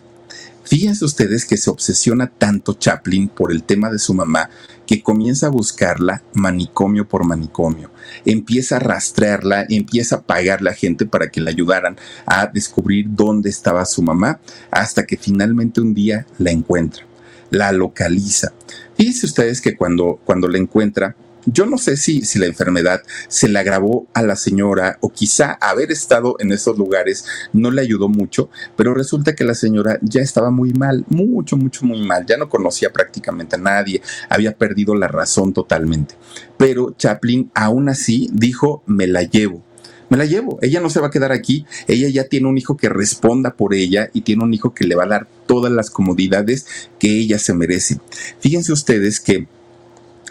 Fíjense 0.63 1.05
ustedes 1.05 1.45
que 1.45 1.57
se 1.57 1.69
obsesiona 1.69 2.27
tanto 2.27 2.73
Chaplin 2.73 3.27
por 3.27 3.51
el 3.51 3.63
tema 3.63 3.91
de 3.91 3.99
su 3.99 4.13
mamá 4.13 4.49
que 4.85 5.01
comienza 5.01 5.47
a 5.47 5.51
buscarla 5.51 6.23
manicomio 6.33 7.07
por 7.07 7.25
manicomio. 7.25 7.91
Empieza 8.25 8.77
a 8.77 8.79
rastrearla, 8.79 9.65
empieza 9.69 10.17
a 10.17 10.21
pagarle 10.21 10.69
a 10.69 10.73
gente 10.73 11.05
para 11.05 11.29
que 11.29 11.41
le 11.41 11.49
ayudaran 11.49 11.97
a 12.25 12.47
descubrir 12.47 13.07
dónde 13.09 13.49
estaba 13.49 13.85
su 13.85 14.01
mamá, 14.01 14.39
hasta 14.71 15.05
que 15.05 15.17
finalmente 15.17 15.81
un 15.81 15.93
día 15.93 16.25
la 16.37 16.51
encuentra, 16.51 17.05
la 17.49 17.71
localiza. 17.71 18.53
Fíjense 18.95 19.25
ustedes 19.25 19.61
que 19.61 19.75
cuando, 19.75 20.19
cuando 20.23 20.47
la 20.47 20.57
encuentra, 20.57 21.15
yo 21.45 21.65
no 21.65 21.77
sé 21.77 21.97
si, 21.97 22.21
si 22.21 22.39
la 22.39 22.45
enfermedad 22.45 23.01
se 23.27 23.47
le 23.47 23.59
agravó 23.59 24.07
a 24.13 24.21
la 24.21 24.35
señora 24.35 24.97
o 25.01 25.09
quizá 25.09 25.53
haber 25.61 25.91
estado 25.91 26.35
en 26.39 26.51
esos 26.51 26.77
lugares 26.77 27.25
no 27.53 27.71
le 27.71 27.81
ayudó 27.81 28.09
mucho, 28.09 28.49
pero 28.75 28.93
resulta 28.93 29.35
que 29.35 29.43
la 29.43 29.55
señora 29.55 29.99
ya 30.01 30.21
estaba 30.21 30.51
muy 30.51 30.73
mal, 30.73 31.05
mucho, 31.09 31.57
mucho, 31.57 31.85
muy 31.85 32.05
mal, 32.05 32.25
ya 32.25 32.37
no 32.37 32.49
conocía 32.49 32.91
prácticamente 32.91 33.55
a 33.55 33.59
nadie, 33.59 34.01
había 34.29 34.57
perdido 34.57 34.95
la 34.95 35.07
razón 35.07 35.53
totalmente. 35.53 36.15
Pero 36.57 36.95
Chaplin 36.97 37.51
aún 37.53 37.89
así 37.89 38.29
dijo, 38.33 38.83
me 38.85 39.07
la 39.07 39.23
llevo 39.23 39.63
me 40.09 40.17
la 40.17 40.25
llevo. 40.25 40.59
Ella 40.61 40.81
no 40.81 40.89
se 40.89 40.99
va 40.99 41.07
a 41.07 41.11
quedar 41.11 41.31
aquí. 41.31 41.65
Ella 41.87 42.09
ya 42.09 42.25
tiene 42.25 42.47
un 42.47 42.57
hijo 42.57 42.77
que 42.77 42.89
responda 42.89 43.55
por 43.55 43.73
ella 43.73 44.09
y 44.13 44.21
tiene 44.21 44.43
un 44.43 44.53
hijo 44.53 44.73
que 44.73 44.85
le 44.85 44.95
va 44.95 45.05
a 45.05 45.07
dar 45.07 45.27
todas 45.47 45.71
las 45.71 45.89
comodidades 45.89 46.89
que 46.99 47.17
ella 47.19 47.39
se 47.39 47.53
merece. 47.53 47.99
Fíjense 48.39 48.71
ustedes 48.71 49.19
que 49.19 49.47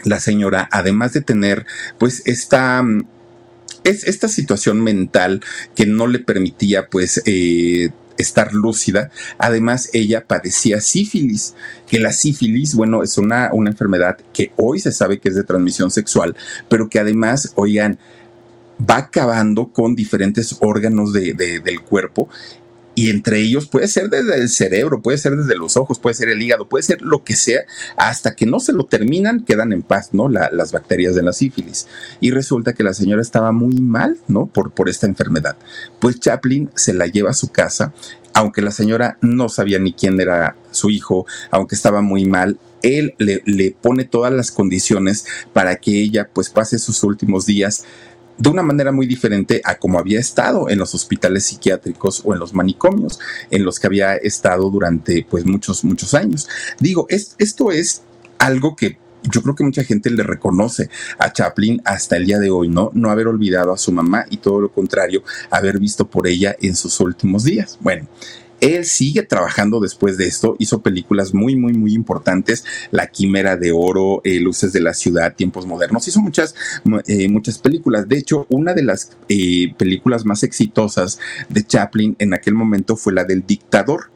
la 0.05 0.21
señora, 0.21 0.69
además 0.71 1.13
de 1.13 1.21
tener 1.21 1.67
pues 1.99 2.23
esta 2.27 2.83
mm, 2.83 3.07
es 3.85 4.05
esta 4.05 4.29
situación 4.29 4.81
mental 4.83 5.43
que 5.75 5.87
no 5.87 6.07
le 6.07 6.19
permitía 6.19 6.89
pues 6.89 7.23
eh, 7.27 7.91
estar 8.17 8.55
lúcida. 8.55 9.11
Además, 9.39 9.91
ella 9.93 10.27
padecía 10.27 10.81
sífilis, 10.81 11.55
que 11.87 11.99
la 11.99 12.13
sífilis, 12.13 12.75
bueno, 12.75 13.03
es 13.03 13.19
una, 13.19 13.51
una, 13.53 13.71
enfermedad 13.71 14.19
que 14.33 14.53
hoy 14.57 14.81
se 14.81 14.93
sabe 14.93 15.19
que 15.19 15.29
es 15.29 15.35
de 15.35 15.45
transmisión 15.45 15.91
sexual, 15.91 16.35
pero 16.69 16.89
que 16.89 16.99
además, 16.99 17.53
oigan, 17.57 17.99
va 18.79 18.97
acabando 18.97 19.69
con 19.69 19.95
diferentes 19.95 20.57
órganos 20.61 21.13
de, 21.13 21.35
del 21.35 21.81
cuerpo 21.83 22.29
y 22.95 23.11
entre 23.11 23.41
ellos 23.41 23.67
puede 23.67 23.89
ser 23.89 24.09
desde 24.09 24.37
el 24.37 24.49
cerebro, 24.49 25.03
puede 25.03 25.19
ser 25.19 25.37
desde 25.37 25.57
los 25.57 25.77
ojos, 25.77 25.99
puede 25.99 26.15
ser 26.15 26.29
el 26.29 26.41
hígado, 26.41 26.69
puede 26.69 26.83
ser 26.83 27.03
lo 27.03 27.25
que 27.25 27.35
sea, 27.35 27.65
hasta 27.97 28.35
que 28.35 28.47
no 28.47 28.61
se 28.61 28.73
lo 28.73 28.87
terminan, 28.87 29.45
quedan 29.45 29.73
en 29.73 29.83
paz, 29.83 30.11
¿no? 30.13 30.29
las 30.29 30.73
bacterias 30.73 31.15
de 31.15 31.23
la 31.23 31.33
sífilis. 31.33 31.89
Y 32.21 32.31
resulta 32.31 32.73
que 32.73 32.85
la 32.85 32.95
señora 32.95 33.23
estaba 33.23 33.53
muy 33.53 33.75
mal, 33.75 34.19
¿no? 34.29 34.47
Por, 34.47 34.73
por 34.73 34.89
esta 34.89 35.07
enfermedad. 35.07 35.57
Pues 35.99 36.21
Chaplin 36.21 36.71
se 36.75 36.95
la 36.95 37.07
lleva 37.07 37.31
a 37.31 37.35
su 37.35 37.49
casa, 37.49 37.93
aunque 38.33 38.63
la 38.63 38.71
señora 38.71 39.19
no 39.21 39.49
sabía 39.49 39.79
ni 39.79 39.93
quién 39.93 40.21
era 40.21 40.57
su 40.71 40.91
hijo, 40.91 41.27
aunque 41.51 41.75
estaba 41.75 42.01
muy 42.01 42.25
mal, 42.25 42.59
él 42.83 43.15
le, 43.19 43.43
le 43.47 43.71
pone 43.71 44.05
todas 44.05 44.33
las 44.33 44.51
condiciones 44.51 45.25
para 45.53 45.77
que 45.77 46.03
ella 46.03 46.29
pues 46.33 46.51
pase 46.51 46.79
sus 46.79 47.03
últimos 47.03 47.47
días 47.47 47.85
de 48.37 48.49
una 48.49 48.63
manera 48.63 48.93
muy 48.93 49.07
diferente 49.07 49.61
a 49.65 49.77
como 49.79 49.99
había 49.99 50.21
estado 50.21 50.69
en 50.69 50.79
los 50.79 50.95
hospitales 50.95 51.45
psiquiátricos 51.45 52.23
o 52.25 52.35
en 52.35 52.41
los 52.41 52.55
manicomios 52.55 53.19
en 53.51 53.65
los 53.65 53.79
que 53.79 53.87
había 53.87 54.17
estado 54.17 54.71
durante 54.71 55.27
pues 55.29 55.45
muchos, 55.45 55.85
muchos 55.85 56.15
años. 56.15 56.49
Digo, 56.81 57.07
esto 57.09 57.71
es 57.71 58.03
algo 58.39 58.75
que 58.77 58.99
yo 59.31 59.43
creo 59.43 59.55
que 59.55 59.65
mucha 59.65 59.85
gente 59.85 60.11
le 60.11 60.23
reconoce 60.23 60.91
a 61.19 61.33
Chaplin 61.33 61.81
hasta 61.85 62.17
el 62.17 62.27
día 62.27 62.39
de 62.39 62.51
hoy, 62.51 62.69
¿no? 62.69 62.91
No 62.95 63.11
haber 63.11 63.27
olvidado 63.27 63.73
a 63.73 63.79
su 63.79 63.91
mamá 63.91 64.27
y 64.31 64.37
todo 64.37 64.61
lo 64.61 64.73
contrario, 64.73 65.23
haber 65.51 65.79
visto 65.79 66.07
por 66.07 66.27
ella 66.27 66.55
en 66.61 66.77
sus 66.77 67.01
últimos 67.01 67.45
días. 67.45 67.79
Bueno, 67.81 68.07
él 68.65 68.87
sigue 68.87 69.23
trabajando 69.23 69.79
después 69.79 70.17
de 70.17 70.27
esto, 70.27 70.57
hizo 70.59 70.81
películas 70.81 71.35
muy, 71.35 71.55
muy, 71.55 71.75
muy 71.75 71.93
importantes, 71.93 72.65
La 72.91 73.09
Quimera 73.09 73.59
de 73.59 73.73
Oro, 73.73 74.23
eh, 74.25 74.41
Luces 74.41 74.73
de 74.73 74.81
la 74.81 74.95
Ciudad, 74.95 75.35
Tiempos 75.37 75.67
Modernos, 75.67 76.09
hizo 76.09 76.21
muchas, 76.21 76.55
eh, 77.07 77.29
muchas 77.29 77.59
películas. 77.59 78.09
De 78.09 78.17
hecho, 78.17 78.47
una 78.49 78.73
de 78.73 78.83
las 78.83 79.19
eh, 79.29 79.75
películas 79.77 80.25
más 80.25 80.43
exitosas 80.45 81.19
de 81.51 81.63
Chaplin 81.63 82.17
en 82.19 82.33
aquel 82.33 82.55
momento 82.55 82.97
fue 82.97 83.13
la 83.13 83.25
del 83.25 83.47
dictador, 83.47 84.11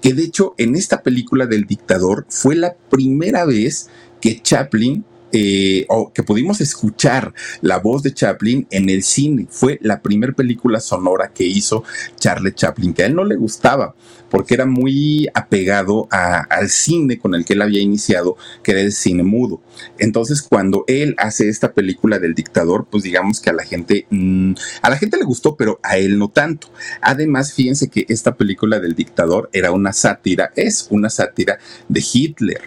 que 0.00 0.14
de 0.14 0.22
hecho 0.22 0.54
en 0.58 0.76
esta 0.76 1.02
película 1.02 1.46
del 1.46 1.64
dictador 1.64 2.24
fue 2.28 2.54
la 2.54 2.74
primera 2.74 3.44
vez 3.44 3.88
que 4.20 4.40
Chaplin 4.40 5.04
eh, 5.32 5.86
o 5.88 6.12
que 6.12 6.22
pudimos 6.22 6.60
escuchar 6.60 7.34
la 7.60 7.78
voz 7.78 8.02
de 8.02 8.14
Chaplin 8.14 8.66
en 8.70 8.88
el 8.88 9.02
cine. 9.02 9.46
Fue 9.50 9.78
la 9.82 10.00
primera 10.00 10.32
película 10.32 10.80
sonora 10.80 11.32
que 11.32 11.44
hizo 11.44 11.84
Charlie 12.16 12.54
Chaplin, 12.54 12.94
que 12.94 13.02
a 13.02 13.06
él 13.06 13.14
no 13.14 13.24
le 13.24 13.36
gustaba 13.36 13.94
porque 14.30 14.54
era 14.54 14.66
muy 14.66 15.28
apegado 15.34 16.08
al 16.10 16.68
cine 16.68 17.18
con 17.18 17.34
el 17.34 17.44
que 17.44 17.54
él 17.54 17.62
había 17.62 17.80
iniciado, 17.80 18.36
que 18.62 18.72
era 18.72 18.80
el 18.80 18.92
cine 18.92 19.22
mudo. 19.22 19.60
Entonces, 19.98 20.42
cuando 20.42 20.84
él 20.86 21.14
hace 21.18 21.48
esta 21.48 21.72
película 21.72 22.18
del 22.18 22.34
dictador, 22.34 22.86
pues 22.90 23.02
digamos 23.02 23.40
que 23.40 23.50
a 23.50 23.54
la 23.54 23.64
gente, 23.64 24.06
mm, 24.10 24.52
a 24.82 24.90
la 24.90 24.96
gente 24.96 25.16
le 25.16 25.24
gustó, 25.24 25.56
pero 25.56 25.80
a 25.82 25.96
él 25.96 26.18
no 26.18 26.28
tanto. 26.28 26.68
Además, 27.00 27.52
fíjense 27.52 27.88
que 27.88 28.06
esta 28.08 28.36
película 28.36 28.80
del 28.80 28.94
dictador 28.94 29.48
era 29.52 29.72
una 29.72 29.92
sátira, 29.92 30.50
es 30.56 30.88
una 30.90 31.10
sátira 31.10 31.58
de 31.88 32.04
Hitler. 32.12 32.62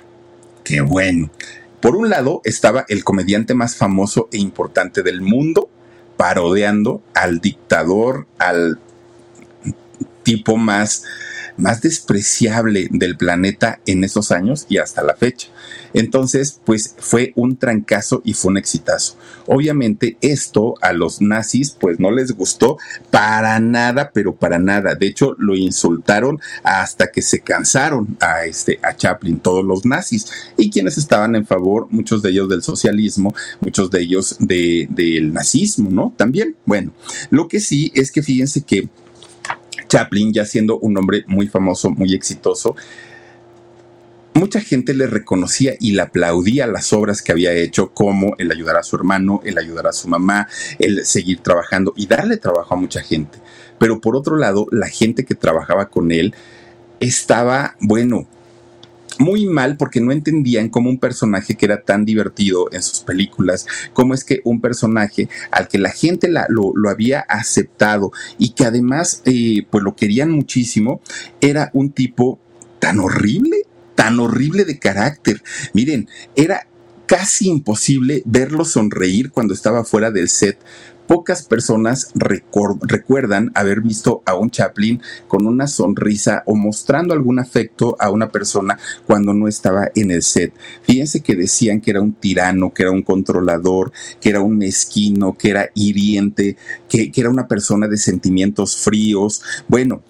Qué 0.63 0.81
bueno. 0.81 1.31
Por 1.81 1.95
un 1.95 2.09
lado 2.09 2.41
estaba 2.43 2.85
el 2.89 3.03
comediante 3.03 3.55
más 3.55 3.75
famoso 3.75 4.29
e 4.31 4.37
importante 4.37 5.01
del 5.01 5.21
mundo, 5.21 5.69
parodiando 6.15 7.01
al 7.15 7.39
dictador, 7.39 8.27
al 8.37 8.79
tipo 10.23 10.57
más 10.57 11.03
más 11.61 11.81
despreciable 11.81 12.87
del 12.91 13.17
planeta 13.17 13.79
en 13.85 14.03
esos 14.03 14.31
años 14.31 14.65
y 14.69 14.77
hasta 14.77 15.03
la 15.03 15.15
fecha. 15.15 15.47
Entonces, 15.93 16.59
pues 16.65 16.95
fue 16.97 17.33
un 17.35 17.57
trancazo 17.57 18.21
y 18.23 18.33
fue 18.33 18.51
un 18.51 18.57
exitazo. 18.57 19.17
Obviamente 19.47 20.17
esto 20.21 20.75
a 20.81 20.93
los 20.93 21.21
nazis 21.21 21.71
pues 21.71 21.99
no 21.99 22.11
les 22.11 22.31
gustó 22.31 22.77
para 23.09 23.59
nada, 23.59 24.11
pero 24.13 24.35
para 24.35 24.59
nada. 24.59 24.95
De 24.95 25.07
hecho, 25.07 25.35
lo 25.37 25.55
insultaron 25.55 26.39
hasta 26.63 27.11
que 27.11 27.21
se 27.21 27.41
cansaron 27.41 28.17
a 28.19 28.45
este 28.45 28.79
a 28.83 28.95
Chaplin 28.95 29.39
todos 29.39 29.65
los 29.65 29.85
nazis 29.85 30.27
y 30.57 30.69
quienes 30.69 30.97
estaban 30.97 31.35
en 31.35 31.45
favor, 31.45 31.87
muchos 31.89 32.21
de 32.21 32.29
ellos 32.29 32.49
del 32.49 32.63
socialismo, 32.63 33.33
muchos 33.59 33.91
de 33.91 34.01
ellos 34.01 34.37
del 34.39 35.33
nazismo, 35.33 35.89
¿no? 35.89 36.13
También, 36.17 36.55
bueno, 36.65 36.93
lo 37.29 37.47
que 37.47 37.59
sí 37.59 37.91
es 37.95 38.11
que 38.11 38.23
fíjense 38.23 38.61
que 38.63 38.89
Chaplin, 39.91 40.31
ya 40.31 40.45
siendo 40.45 40.79
un 40.79 40.97
hombre 40.97 41.25
muy 41.27 41.47
famoso, 41.47 41.89
muy 41.89 42.13
exitoso, 42.13 42.77
mucha 44.33 44.61
gente 44.61 44.93
le 44.93 45.05
reconocía 45.05 45.73
y 45.81 45.91
le 45.91 46.03
aplaudía 46.03 46.65
las 46.65 46.93
obras 46.93 47.21
que 47.21 47.33
había 47.33 47.51
hecho, 47.51 47.89
como 47.93 48.33
el 48.37 48.49
ayudar 48.51 48.77
a 48.77 48.83
su 48.83 48.95
hermano, 48.95 49.41
el 49.43 49.57
ayudar 49.57 49.87
a 49.87 49.91
su 49.91 50.07
mamá, 50.07 50.47
el 50.79 51.05
seguir 51.05 51.41
trabajando 51.41 51.91
y 51.97 52.07
darle 52.07 52.37
trabajo 52.37 52.73
a 52.73 52.77
mucha 52.77 53.01
gente. 53.01 53.39
Pero 53.79 53.99
por 53.99 54.15
otro 54.15 54.37
lado, 54.37 54.65
la 54.71 54.87
gente 54.87 55.25
que 55.25 55.35
trabajaba 55.35 55.89
con 55.89 56.13
él 56.13 56.33
estaba, 57.01 57.75
bueno, 57.81 58.27
muy 59.21 59.45
mal 59.45 59.77
porque 59.77 60.01
no 60.01 60.11
entendían 60.11 60.69
cómo 60.69 60.89
un 60.89 60.99
personaje 60.99 61.55
que 61.55 61.65
era 61.65 61.83
tan 61.83 62.05
divertido 62.05 62.67
en 62.71 62.81
sus 62.81 62.99
películas, 63.01 63.67
cómo 63.93 64.13
es 64.13 64.23
que 64.23 64.41
un 64.43 64.59
personaje 64.59 65.29
al 65.51 65.67
que 65.67 65.77
la 65.77 65.91
gente 65.91 66.29
lo, 66.49 66.73
había 66.89 67.21
aceptado 67.21 68.11
y 68.37 68.49
que 68.49 68.65
además 68.65 69.21
eh, 69.25 69.65
pues 69.69 69.83
lo 69.83 69.95
querían 69.95 70.31
muchísimo, 70.31 71.01
era 71.39 71.69
un 71.73 71.91
tipo 71.91 72.39
tan 72.79 72.99
horrible, 72.99 73.65
tan 73.95 74.19
horrible 74.19 74.65
de 74.65 74.79
carácter. 74.79 75.41
Miren, 75.73 76.09
era 76.35 76.67
casi 77.05 77.49
imposible 77.49 78.23
verlo 78.25 78.65
sonreír 78.65 79.31
cuando 79.31 79.53
estaba 79.53 79.83
fuera 79.83 80.11
del 80.11 80.29
set 80.29 80.57
Pocas 81.11 81.43
personas 81.43 82.13
recuerdan 82.15 83.51
haber 83.53 83.81
visto 83.81 84.23
a 84.25 84.35
un 84.35 84.49
Chaplin 84.49 85.01
con 85.27 85.45
una 85.45 85.67
sonrisa 85.67 86.41
o 86.45 86.55
mostrando 86.55 87.13
algún 87.13 87.37
afecto 87.37 87.97
a 87.99 88.09
una 88.09 88.29
persona 88.29 88.79
cuando 89.05 89.33
no 89.33 89.49
estaba 89.49 89.91
en 89.93 90.11
el 90.11 90.23
set. 90.23 90.53
Fíjense 90.83 91.19
que 91.19 91.35
decían 91.35 91.81
que 91.81 91.91
era 91.91 91.99
un 91.99 92.13
tirano, 92.13 92.73
que 92.73 92.83
era 92.83 92.93
un 92.93 93.01
controlador, 93.01 93.91
que 94.21 94.29
era 94.29 94.39
un 94.39 94.57
mezquino, 94.57 95.37
que 95.37 95.49
era 95.49 95.69
hiriente, 95.73 96.55
que, 96.87 97.11
era 97.13 97.29
una 97.29 97.49
persona 97.49 97.89
de 97.89 97.97
sentimientos 97.97 98.77
fríos. 98.77 99.41
Bueno, 99.67 100.03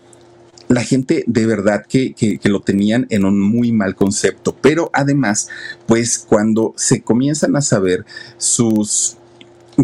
la 0.68 0.84
gente 0.84 1.24
de 1.26 1.48
verdad 1.48 1.84
que, 1.90 2.14
que, 2.14 2.40
lo 2.44 2.62
tenían 2.62 3.08
en 3.10 3.26
un 3.26 3.40
muy 3.40 3.72
mal 3.72 3.96
concepto. 3.96 4.56
Pero 4.62 4.92
además, 4.94 5.50
pues 5.88 6.20
cuando 6.20 6.76
se 6.78 7.02
comienzan 7.02 7.56
a 7.56 7.62
saber 7.62 8.06
sus 8.38 9.18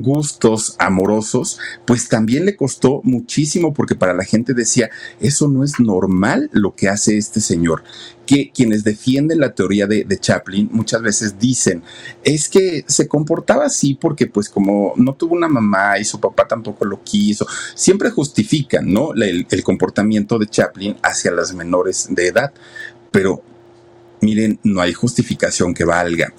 gustos 0.02 0.76
amorosos, 0.80 1.60
pues 1.86 2.10
también 2.10 2.46
le 2.46 2.56
costó 2.56 3.02
muchísimo 3.04 3.74
porque 3.74 3.96
para 3.96 4.14
la 4.14 4.24
gente 4.24 4.54
decía, 4.54 4.90
eso 5.20 5.48
no 5.48 5.64
es 5.64 5.80
normal 5.80 6.50
lo 6.52 6.76
que 6.76 6.90
hace 6.90 7.18
este 7.18 7.42
señor. 7.42 7.84
Que 8.26 8.52
quienes 8.54 8.84
defienden 8.84 9.40
la 9.40 9.54
teoría 9.54 9.88
de, 9.88 10.06
Chaplin 10.20 10.70
muchas 10.72 11.02
veces 11.02 11.40
dicen, 11.40 11.84
es 12.24 12.50
que 12.50 12.84
se 12.88 13.08
comportaba 13.08 13.66
así 13.66 13.94
porque 13.94 14.28
pues 14.28 14.50
como 14.50 14.94
no 14.98 15.14
tuvo 15.14 15.36
una 15.36 15.48
mamá 15.48 15.98
y 16.00 16.06
su 16.06 16.20
papá 16.20 16.48
tampoco 16.48 16.86
lo 16.86 17.04
quiso, 17.04 17.48
siempre 17.76 18.10
justifican, 18.10 18.92
¿no? 18.92 19.14
el, 19.14 19.48
el 19.50 19.64
comportamiento 19.64 20.38
de 20.38 20.48
Chaplin 20.48 20.98
hacia 21.04 21.32
las 21.32 21.54
menores 21.54 22.08
de 22.10 22.28
edad. 22.28 22.54
Pero 23.12 23.42
miren, 24.22 24.60
no 24.64 24.82
hay 24.82 24.94
justificación 24.94 25.74
que 25.74 25.86
valga 25.86 26.34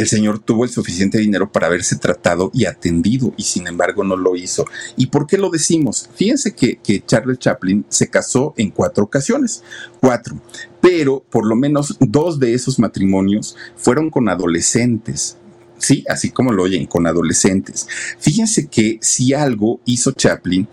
el 0.00 0.08
señor 0.08 0.38
tuvo 0.40 0.64
el 0.64 0.70
suficiente 0.70 1.18
dinero 1.18 1.50
para 1.52 1.66
haberse 1.66 1.96
tratado 1.96 2.50
y 2.54 2.64
atendido 2.64 3.32
y 3.36 3.42
sin 3.44 3.66
embargo 3.66 4.04
no 4.04 4.16
lo 4.16 4.36
hizo. 4.36 4.64
¿Y 4.96 5.06
por 5.06 5.26
qué 5.26 5.38
lo 5.38 5.50
decimos? 5.50 6.08
Fíjense 6.14 6.54
que, 6.54 6.76
que 6.76 7.04
Charles 7.04 7.38
Chaplin 7.38 7.84
se 7.88 8.08
casó 8.08 8.54
en 8.56 8.70
cuatro 8.70 9.04
ocasiones, 9.04 9.62
cuatro, 10.00 10.40
pero 10.80 11.24
por 11.30 11.46
lo 11.46 11.56
menos 11.56 11.96
dos 12.00 12.38
de 12.38 12.54
esos 12.54 12.78
matrimonios 12.78 13.56
fueron 13.76 14.10
con 14.10 14.28
adolescentes. 14.28 15.36
Sí, 15.78 16.04
así 16.08 16.30
como 16.30 16.52
lo 16.52 16.64
oyen, 16.64 16.86
con 16.86 17.06
adolescentes. 17.06 17.88
Fíjense 18.18 18.68
que 18.68 18.98
si 19.00 19.32
algo 19.32 19.80
hizo 19.86 20.12
Chaplin, 20.12 20.68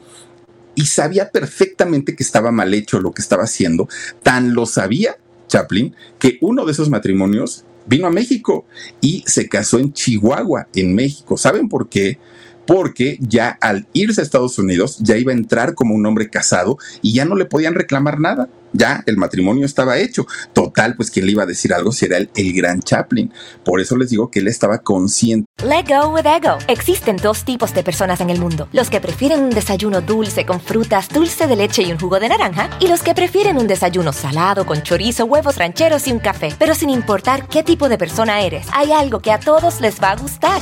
y 0.75 0.86
sabía 0.86 1.32
perfectamente 1.32 2.15
que 2.15 2.21
estaba 2.21 2.51
mal 2.51 2.71
hecho 2.75 2.99
lo 2.99 3.11
que 3.11 3.23
estaba 3.23 3.45
haciendo, 3.45 3.89
tan 4.21 4.53
lo 4.53 4.67
sabía 4.67 5.17
Chaplin 5.47 5.95
que 6.19 6.38
uno 6.39 6.65
de 6.65 6.71
esos 6.71 6.91
matrimonios 6.91 7.65
vino 7.88 8.07
a 8.07 8.11
México 8.11 8.65
y 9.01 9.23
se 9.25 9.47
casó 9.47 9.79
en 9.79 9.93
Chihuahua, 9.93 10.67
en 10.75 10.93
México. 10.93 11.38
¿Saben 11.38 11.69
por 11.69 11.89
qué? 11.89 12.19
Porque 12.68 13.18
ya 13.22 13.57
al 13.61 13.88
irse 13.93 14.22
a 14.22 14.24
Estados 14.24 14.59
Unidos 14.59 14.97
ya 14.99 15.18
iba 15.18 15.32
a 15.32 15.36
entrar 15.36 15.74
como 15.74 15.95
un 15.95 16.05
hombre 16.05 16.30
casado 16.30 16.78
y 17.01 17.13
ya 17.13 17.26
no 17.26 17.36
le 17.36 17.45
podían 17.45 17.74
reclamar 17.74 18.20
nada 18.20 18.49
ya 18.74 19.03
el 19.05 19.18
matrimonio 19.18 19.65
estaba 19.65 19.97
hecho. 19.97 20.26
Total, 20.53 20.95
pues 20.95 21.11
quién 21.11 21.26
le 21.26 21.32
iba 21.34 21.43
a 21.43 21.47
decir 21.47 21.74
algo 21.74 21.91
si 21.91 22.05
era 22.05 22.18
el, 22.18 22.30
el 22.36 22.53
gran 22.53 22.82
Chaplin. 22.82 23.32
Por 23.63 23.82
eso 23.82 23.97
les 23.97 24.09
digo 24.09 24.30
que 24.30 24.39
él 24.39 24.47
estaba 24.47 24.80
consciente. 24.80 25.47
Let 25.63 25.86
go 25.88 26.09
with 26.09 26.26
ego. 26.26 26.57
Existen 26.68 27.18
dos 27.18 27.43
tipos 27.43 27.74
de 27.74 27.84
personas 27.84 28.22
en 28.22 28.30
el 28.30 28.39
mundo: 28.39 28.68
los 28.72 28.89
que 28.89 29.01
prefieren 29.01 29.41
un 29.41 29.49
desayuno 29.49 30.01
dulce 30.01 30.45
con 30.45 30.61
frutas, 30.61 31.09
dulce 31.09 31.47
de 31.47 31.55
leche 31.55 31.84
y 31.84 31.91
un 31.91 31.99
jugo 31.99 32.20
de 32.20 32.30
naranja, 32.30 32.70
y 32.80 32.88
los 32.88 33.01
que 33.01 33.15
prefieren 33.15 33.57
un 33.57 33.68
desayuno 33.68 34.13
salado 34.13 34.65
con 34.65 34.82
chorizo, 34.84 35.26
huevos 35.26 35.57
rancheros 35.57 36.07
y 36.07 36.11
un 36.11 36.20
café. 36.20 36.53
Pero 36.57 36.76
sin 36.76 36.89
importar 36.89 37.47
qué 37.47 37.63
tipo 37.63 37.89
de 37.89 37.97
persona 37.97 38.41
eres, 38.41 38.68
hay 38.74 38.91
algo 38.91 39.20
que 39.20 39.32
a 39.32 39.39
todos 39.39 39.82
les 39.82 40.01
va 40.01 40.11
a 40.11 40.15
gustar. 40.15 40.61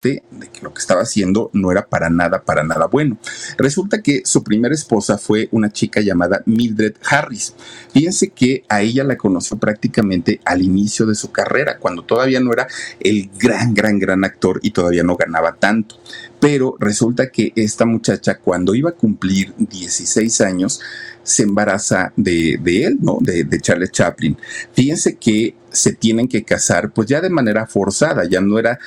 de 0.00 0.22
que 0.52 0.60
lo 0.62 0.72
que 0.72 0.78
estaba 0.78 1.02
haciendo 1.02 1.50
no 1.52 1.72
era 1.72 1.86
para 1.88 2.08
nada, 2.08 2.44
para 2.44 2.62
nada 2.62 2.86
bueno. 2.86 3.18
Resulta 3.56 4.00
que 4.00 4.22
su 4.24 4.44
primera 4.44 4.72
esposa 4.72 5.18
fue 5.18 5.48
una 5.50 5.72
chica 5.72 6.00
llamada 6.00 6.40
Mildred 6.46 6.94
Harris. 7.04 7.56
Fíjense 7.92 8.28
que 8.28 8.62
a 8.68 8.80
ella 8.80 9.02
la 9.02 9.16
conoció 9.16 9.56
prácticamente 9.58 10.40
al 10.44 10.62
inicio 10.62 11.04
de 11.04 11.16
su 11.16 11.32
carrera, 11.32 11.78
cuando 11.78 12.04
todavía 12.04 12.38
no 12.38 12.52
era 12.52 12.68
el 13.00 13.28
gran, 13.40 13.74
gran, 13.74 13.98
gran 13.98 14.24
actor 14.24 14.60
y 14.62 14.70
todavía 14.70 15.02
no 15.02 15.16
ganaba 15.16 15.56
tanto. 15.56 15.96
Pero 16.38 16.76
resulta 16.78 17.30
que 17.30 17.52
esta 17.56 17.84
muchacha, 17.84 18.38
cuando 18.38 18.76
iba 18.76 18.90
a 18.90 18.94
cumplir 18.94 19.52
16 19.58 20.40
años, 20.42 20.80
se 21.24 21.42
embaraza 21.42 22.12
de, 22.16 22.54
él, 22.64 22.98
¿no? 23.00 23.18
De, 23.20 23.42
de 23.42 23.60
Charles 23.60 23.90
Chaplin. 23.90 24.38
Fíjense 24.72 25.16
que 25.16 25.56
se 25.70 25.92
tienen 25.92 26.28
que 26.28 26.44
casar, 26.44 26.92
pues 26.92 27.08
ya 27.08 27.20
de 27.20 27.30
manera 27.30 27.66
forzada, 27.66 28.24
ya 28.28 28.40
no 28.40 28.58
era, 28.58 28.78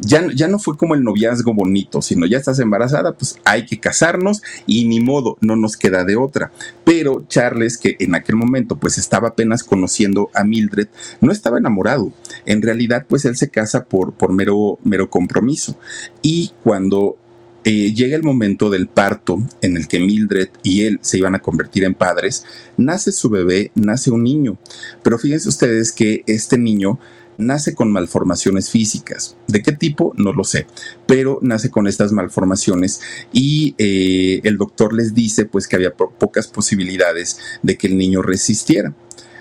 ya, 0.00 0.26
ya 0.34 0.48
no 0.48 0.58
fue 0.58 0.76
como 0.76 0.94
el 0.94 1.04
noviazgo 1.04 1.54
bonito, 1.54 2.02
sino 2.02 2.26
ya 2.26 2.38
estás 2.38 2.58
embarazada, 2.58 3.12
pues 3.12 3.36
hay 3.44 3.66
que 3.66 3.80
casarnos 3.80 4.42
y 4.66 4.86
ni 4.86 5.00
modo, 5.00 5.36
no 5.40 5.56
nos 5.56 5.76
queda 5.76 6.04
de 6.04 6.16
otra. 6.16 6.52
Pero 6.84 7.24
Charles, 7.28 7.78
que 7.78 7.96
en 8.00 8.14
aquel 8.14 8.36
momento 8.36 8.76
pues 8.76 8.98
estaba 8.98 9.28
apenas 9.28 9.62
conociendo 9.62 10.30
a 10.34 10.44
Mildred, 10.44 10.88
no 11.20 11.32
estaba 11.32 11.58
enamorado. 11.58 12.12
En 12.46 12.62
realidad, 12.62 13.06
pues 13.08 13.24
él 13.24 13.36
se 13.36 13.50
casa 13.50 13.84
por, 13.84 14.14
por 14.14 14.32
mero, 14.32 14.78
mero 14.84 15.10
compromiso. 15.10 15.76
Y 16.22 16.52
cuando 16.62 17.16
eh, 17.64 17.92
llega 17.92 18.16
el 18.16 18.22
momento 18.22 18.70
del 18.70 18.88
parto 18.88 19.38
en 19.60 19.76
el 19.76 19.86
que 19.86 20.00
Mildred 20.00 20.48
y 20.62 20.82
él 20.82 20.98
se 21.02 21.18
iban 21.18 21.34
a 21.34 21.40
convertir 21.40 21.84
en 21.84 21.94
padres, 21.94 22.44
nace 22.76 23.12
su 23.12 23.28
bebé, 23.28 23.70
nace 23.74 24.10
un 24.10 24.22
niño. 24.22 24.58
Pero 25.02 25.18
fíjense 25.18 25.48
ustedes 25.48 25.92
que 25.92 26.22
este 26.26 26.56
niño 26.56 26.98
nace 27.40 27.74
con 27.74 27.90
malformaciones 27.90 28.70
físicas. 28.70 29.36
¿De 29.48 29.62
qué 29.62 29.72
tipo? 29.72 30.14
No 30.16 30.32
lo 30.32 30.44
sé, 30.44 30.66
pero 31.06 31.38
nace 31.42 31.70
con 31.70 31.86
estas 31.86 32.12
malformaciones 32.12 33.00
y 33.32 33.74
eh, 33.78 34.40
el 34.44 34.56
doctor 34.56 34.92
les 34.92 35.14
dice 35.14 35.46
pues 35.46 35.66
que 35.66 35.76
había 35.76 35.94
pocas 35.94 36.46
posibilidades 36.46 37.38
de 37.62 37.76
que 37.76 37.88
el 37.88 37.96
niño 37.96 38.22
resistiera. 38.22 38.94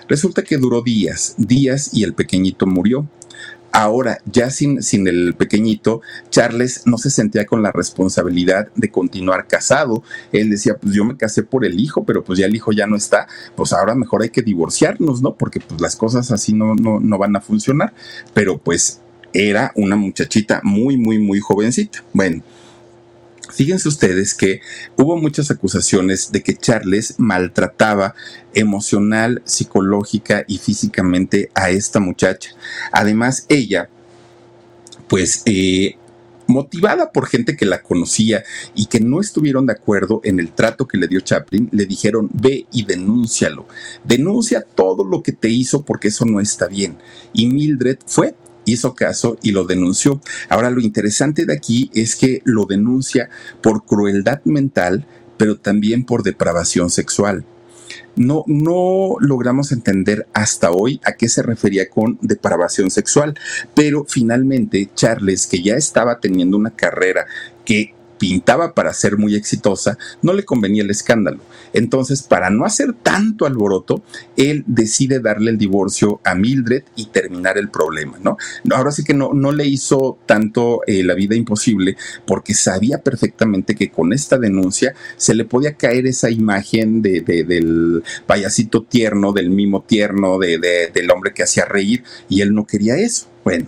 Resulta 0.07 0.43
que 0.43 0.57
duró 0.57 0.81
días, 0.81 1.35
días 1.37 1.91
y 1.93 2.03
el 2.03 2.13
pequeñito 2.13 2.65
murió. 2.65 3.07
Ahora, 3.71 4.19
ya 4.25 4.49
sin, 4.49 4.81
sin 4.81 5.07
el 5.07 5.35
pequeñito, 5.35 6.01
Charles 6.29 6.83
no 6.85 6.97
se 6.97 7.09
sentía 7.09 7.45
con 7.45 7.61
la 7.61 7.71
responsabilidad 7.71 8.69
de 8.75 8.89
continuar 8.89 9.47
casado. 9.47 10.03
Él 10.31 10.49
decía, 10.49 10.75
pues 10.77 10.93
yo 10.93 11.05
me 11.05 11.17
casé 11.17 11.43
por 11.43 11.65
el 11.65 11.79
hijo, 11.79 12.03
pero 12.03 12.23
pues 12.23 12.39
ya 12.39 12.47
el 12.47 12.55
hijo 12.55 12.71
ya 12.71 12.87
no 12.87 12.95
está, 12.95 13.27
pues 13.55 13.73
ahora 13.73 13.95
mejor 13.95 14.23
hay 14.23 14.29
que 14.29 14.41
divorciarnos, 14.41 15.21
¿no? 15.21 15.35
Porque 15.35 15.59
pues 15.59 15.79
las 15.81 15.95
cosas 15.95 16.31
así 16.31 16.53
no, 16.53 16.75
no, 16.75 16.99
no 16.99 17.17
van 17.17 17.35
a 17.35 17.41
funcionar. 17.41 17.93
Pero 18.33 18.57
pues 18.57 19.01
era 19.33 19.71
una 19.75 19.95
muchachita 19.95 20.61
muy, 20.63 20.97
muy, 20.97 21.19
muy 21.19 21.39
jovencita. 21.39 22.03
Bueno, 22.13 22.41
Fíjense 23.53 23.89
ustedes 23.89 24.35
que 24.35 24.61
hubo 24.95 25.17
muchas 25.17 25.49
acusaciones 25.49 26.31
de 26.31 26.43
que 26.43 26.55
Charles 26.55 27.15
maltrataba 27.17 28.13
emocional, 28.53 29.41
psicológica 29.45 30.45
y 30.47 30.59
físicamente 30.59 31.49
a 31.55 31.71
esta 31.71 31.99
muchacha. 31.99 32.51
Además, 32.91 33.45
ella, 33.49 33.89
pues, 35.07 35.41
eh, 35.45 35.95
motivada 36.49 37.11
por 37.11 37.27
gente 37.27 37.55
que 37.55 37.65
la 37.65 37.81
conocía 37.81 38.43
y 38.75 38.87
que 38.87 38.99
no 38.99 39.21
estuvieron 39.21 39.65
de 39.65 39.73
acuerdo 39.73 40.21
en 40.23 40.39
el 40.39 40.51
trato 40.51 40.87
que 40.87 40.97
le 40.97 41.07
dio 41.07 41.21
Chaplin, 41.21 41.69
le 41.71 41.85
dijeron, 41.85 42.29
ve 42.33 42.65
y 42.71 42.85
denúncialo. 42.85 43.67
Denuncia 44.03 44.61
todo 44.61 45.03
lo 45.03 45.23
que 45.23 45.31
te 45.31 45.49
hizo 45.49 45.83
porque 45.83 46.09
eso 46.09 46.25
no 46.25 46.39
está 46.39 46.67
bien. 46.67 46.97
Y 47.33 47.47
Mildred 47.47 47.97
fue 48.05 48.35
hizo 48.69 48.95
caso 48.95 49.37
y 49.41 49.51
lo 49.51 49.65
denunció. 49.65 50.21
Ahora 50.49 50.69
lo 50.69 50.81
interesante 50.81 51.45
de 51.45 51.53
aquí 51.53 51.89
es 51.93 52.15
que 52.15 52.41
lo 52.45 52.65
denuncia 52.65 53.29
por 53.61 53.85
crueldad 53.85 54.41
mental, 54.45 55.05
pero 55.37 55.57
también 55.57 56.05
por 56.05 56.23
depravación 56.23 56.89
sexual. 56.89 57.45
No, 58.15 58.43
no 58.47 59.15
logramos 59.19 59.71
entender 59.71 60.27
hasta 60.33 60.71
hoy 60.71 60.99
a 61.05 61.13
qué 61.13 61.29
se 61.29 61.41
refería 61.41 61.89
con 61.89 62.19
depravación 62.21 62.91
sexual, 62.91 63.35
pero 63.73 64.05
finalmente 64.07 64.89
Charles, 64.93 65.47
que 65.47 65.61
ya 65.61 65.75
estaba 65.75 66.19
teniendo 66.19 66.57
una 66.57 66.71
carrera 66.71 67.25
que 67.65 67.93
pintaba 68.19 68.75
para 68.75 68.93
ser 68.93 69.17
muy 69.17 69.33
exitosa, 69.33 69.97
no 70.21 70.33
le 70.33 70.45
convenía 70.45 70.83
el 70.83 70.91
escándalo. 70.91 71.39
Entonces, 71.73 72.21
para 72.21 72.49
no 72.49 72.65
hacer 72.65 72.93
tanto 72.93 73.45
alboroto, 73.45 74.03
él 74.37 74.63
decide 74.67 75.19
darle 75.19 75.51
el 75.51 75.57
divorcio 75.57 76.19
a 76.23 76.35
Mildred 76.35 76.83
y 76.95 77.07
terminar 77.07 77.57
el 77.57 77.69
problema, 77.69 78.17
¿no? 78.23 78.37
Ahora 78.71 78.91
sí 78.91 79.03
que 79.03 79.13
no, 79.13 79.33
no 79.33 79.51
le 79.51 79.65
hizo 79.65 80.19
tanto 80.25 80.81
eh, 80.85 81.03
la 81.03 81.13
vida 81.13 81.35
imposible 81.35 81.95
porque 82.25 82.53
sabía 82.53 82.99
perfectamente 82.99 83.75
que 83.75 83.89
con 83.89 84.13
esta 84.13 84.37
denuncia 84.37 84.93
se 85.17 85.33
le 85.33 85.45
podía 85.45 85.73
caer 85.73 86.05
esa 86.05 86.29
imagen 86.29 87.01
de, 87.01 87.21
del 87.21 88.03
payasito 88.25 88.83
tierno, 88.83 89.31
del 89.31 89.49
mimo 89.49 89.83
tierno, 89.87 90.37
de, 90.37 90.59
del 90.93 91.11
hombre 91.11 91.33
que 91.33 91.43
hacía 91.43 91.65
reír 91.65 92.03
y 92.27 92.41
él 92.41 92.53
no 92.53 92.65
quería 92.65 92.97
eso. 92.97 93.27
Bueno, 93.43 93.67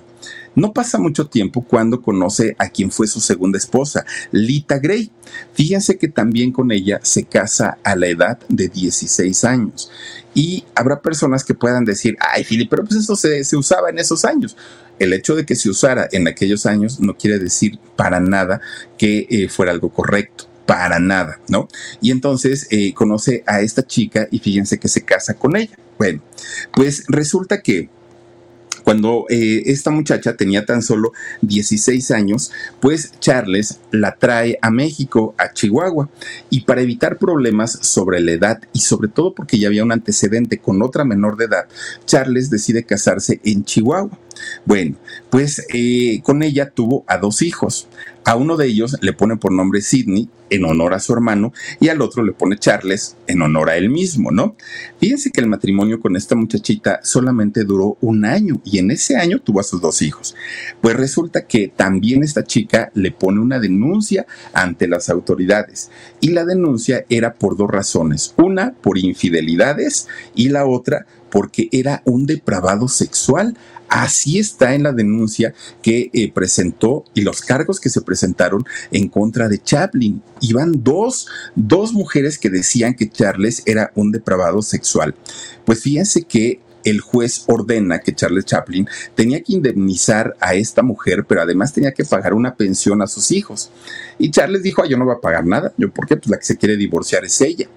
no 0.55 0.73
pasa 0.73 0.97
mucho 0.97 1.27
tiempo 1.27 1.63
cuando 1.63 2.01
conoce 2.01 2.55
a 2.59 2.69
quien 2.69 2.91
fue 2.91 3.07
su 3.07 3.21
segunda 3.21 3.57
esposa, 3.57 4.05
Lita 4.31 4.79
Gray. 4.79 5.11
Fíjense 5.53 5.97
que 5.97 6.07
también 6.07 6.51
con 6.51 6.71
ella 6.71 6.99
se 7.03 7.23
casa 7.23 7.77
a 7.83 7.95
la 7.95 8.07
edad 8.07 8.39
de 8.49 8.67
16 8.67 9.43
años. 9.45 9.89
Y 10.33 10.65
habrá 10.75 11.01
personas 11.01 11.43
que 11.43 11.53
puedan 11.53 11.85
decir, 11.85 12.17
ay, 12.19 12.43
Philip, 12.43 12.69
pero 12.69 12.83
pues 12.83 12.99
eso 12.99 13.15
se, 13.15 13.43
usaba 13.55 13.89
en 13.89 13.99
esos 13.99 14.25
años 14.25 14.55
el 14.99 15.13
hecho 15.13 15.35
de 15.35 15.45
que 15.45 15.55
se 15.55 15.69
usara 15.69 16.07
en 16.11 16.27
aquellos 16.27 16.65
años 16.65 16.99
no 16.99 17.17
quiere 17.17 17.39
decir 17.39 17.79
para 17.95 18.19
nada 18.19 18.61
que 18.97 19.27
eh, 19.29 19.49
fuera 19.49 19.71
algo 19.71 19.89
correcto. 19.89 20.47
Para 20.67 20.99
nada, 20.99 21.39
¿no? 21.49 21.67
Y 22.01 22.11
entonces 22.11 22.67
eh, 22.69 22.93
conoce 22.93 23.43
a 23.45 23.61
esta 23.61 23.85
chica 23.85 24.27
y 24.31 24.39
fíjense 24.39 24.79
que 24.79 24.87
se 24.87 25.03
casa 25.03 25.33
con 25.33 25.57
ella. 25.57 25.75
Bueno, 25.97 26.21
pues 26.73 27.03
resulta 27.07 27.61
que 27.61 27.89
cuando 28.83 29.25
eh, 29.29 29.63
esta 29.65 29.91
muchacha 29.91 30.35
tenía 30.35 30.65
tan 30.65 30.81
solo 30.81 31.13
16 31.41 32.11
años, 32.11 32.51
pues 32.79 33.13
Charles 33.19 33.79
la 33.91 34.15
trae 34.15 34.57
a 34.61 34.71
México, 34.71 35.35
a 35.37 35.53
Chihuahua, 35.53 36.09
y 36.49 36.61
para 36.61 36.81
evitar 36.81 37.17
problemas 37.17 37.71
sobre 37.81 38.19
la 38.21 38.31
edad 38.31 38.61
y 38.73 38.79
sobre 38.79 39.09
todo 39.09 39.33
porque 39.33 39.59
ya 39.59 39.67
había 39.67 39.83
un 39.83 39.91
antecedente 39.91 40.59
con 40.59 40.81
otra 40.81 41.05
menor 41.05 41.37
de 41.37 41.45
edad, 41.45 41.67
Charles 42.05 42.49
decide 42.49 42.83
casarse 42.83 43.39
en 43.43 43.63
Chihuahua. 43.63 44.17
Bueno, 44.65 44.97
pues 45.29 45.65
eh, 45.73 46.21
con 46.23 46.43
ella 46.43 46.69
tuvo 46.69 47.03
a 47.07 47.17
dos 47.17 47.41
hijos. 47.41 47.87
A 48.23 48.35
uno 48.35 48.55
de 48.55 48.67
ellos 48.67 48.97
le 49.01 49.13
pone 49.13 49.37
por 49.37 49.51
nombre 49.51 49.81
Sidney 49.81 50.29
en 50.51 50.65
honor 50.65 50.93
a 50.93 50.99
su 50.99 51.13
hermano 51.13 51.53
y 51.79 51.87
al 51.89 52.01
otro 52.01 52.21
le 52.21 52.33
pone 52.33 52.57
Charles 52.57 53.15
en 53.25 53.41
honor 53.41 53.69
a 53.69 53.77
él 53.77 53.89
mismo, 53.89 54.29
¿no? 54.29 54.55
Fíjense 54.99 55.31
que 55.31 55.41
el 55.41 55.47
matrimonio 55.47 55.99
con 55.99 56.15
esta 56.15 56.35
muchachita 56.35 56.99
solamente 57.03 57.63
duró 57.63 57.97
un 58.01 58.25
año 58.25 58.61
y 58.63 58.77
en 58.77 58.91
ese 58.91 59.17
año 59.17 59.39
tuvo 59.39 59.59
a 59.61 59.63
sus 59.63 59.81
dos 59.81 60.03
hijos. 60.03 60.35
Pues 60.81 60.95
resulta 60.95 61.47
que 61.47 61.69
también 61.69 62.23
esta 62.23 62.43
chica 62.43 62.91
le 62.93 63.11
pone 63.11 63.39
una 63.39 63.59
denuncia 63.59 64.27
ante 64.53 64.87
las 64.87 65.09
autoridades 65.09 65.89
y 66.19 66.29
la 66.29 66.45
denuncia 66.45 67.05
era 67.09 67.33
por 67.33 67.57
dos 67.57 67.71
razones. 67.71 68.35
Una, 68.37 68.73
por 68.73 68.99
infidelidades 68.99 70.07
y 70.35 70.49
la 70.49 70.65
otra 70.65 71.07
porque 71.31 71.69
era 71.71 72.03
un 72.05 72.27
depravado 72.27 72.87
sexual. 72.87 73.57
Así 73.91 74.39
está 74.39 74.73
en 74.73 74.83
la 74.83 74.93
denuncia 74.93 75.53
que 75.81 76.09
eh, 76.13 76.31
presentó 76.31 77.03
y 77.13 77.23
los 77.23 77.41
cargos 77.41 77.81
que 77.81 77.89
se 77.89 77.99
presentaron 77.99 78.63
en 78.89 79.09
contra 79.09 79.49
de 79.49 79.61
Chaplin. 79.61 80.21
Iban 80.39 80.81
dos, 80.81 81.27
dos 81.57 81.91
mujeres 81.91 82.39
que 82.39 82.49
decían 82.49 82.93
que 82.95 83.09
Charles 83.09 83.63
era 83.65 83.91
un 83.95 84.13
depravado 84.13 84.61
sexual. 84.61 85.13
Pues 85.65 85.81
fíjense 85.81 86.23
que 86.23 86.61
el 86.85 87.01
juez 87.01 87.43
ordena 87.47 87.99
que 87.99 88.15
Charles 88.15 88.45
Chaplin 88.45 88.87
tenía 89.13 89.43
que 89.43 89.51
indemnizar 89.53 90.37
a 90.39 90.55
esta 90.55 90.83
mujer, 90.83 91.25
pero 91.27 91.41
además 91.41 91.73
tenía 91.73 91.93
que 91.93 92.05
pagar 92.05 92.33
una 92.33 92.55
pensión 92.55 93.01
a 93.01 93.07
sus 93.07 93.29
hijos. 93.31 93.71
Y 94.17 94.31
Charles 94.31 94.63
dijo, 94.63 94.85
yo 94.85 94.95
no 94.95 95.03
voy 95.03 95.15
a 95.15 95.21
pagar 95.21 95.45
nada. 95.45 95.73
Yo, 95.75 95.91
¿por 95.91 96.07
qué? 96.07 96.15
Pues 96.15 96.29
la 96.29 96.37
que 96.37 96.45
se 96.45 96.55
quiere 96.55 96.77
divorciar 96.77 97.25
es 97.25 97.41
ella. 97.41 97.67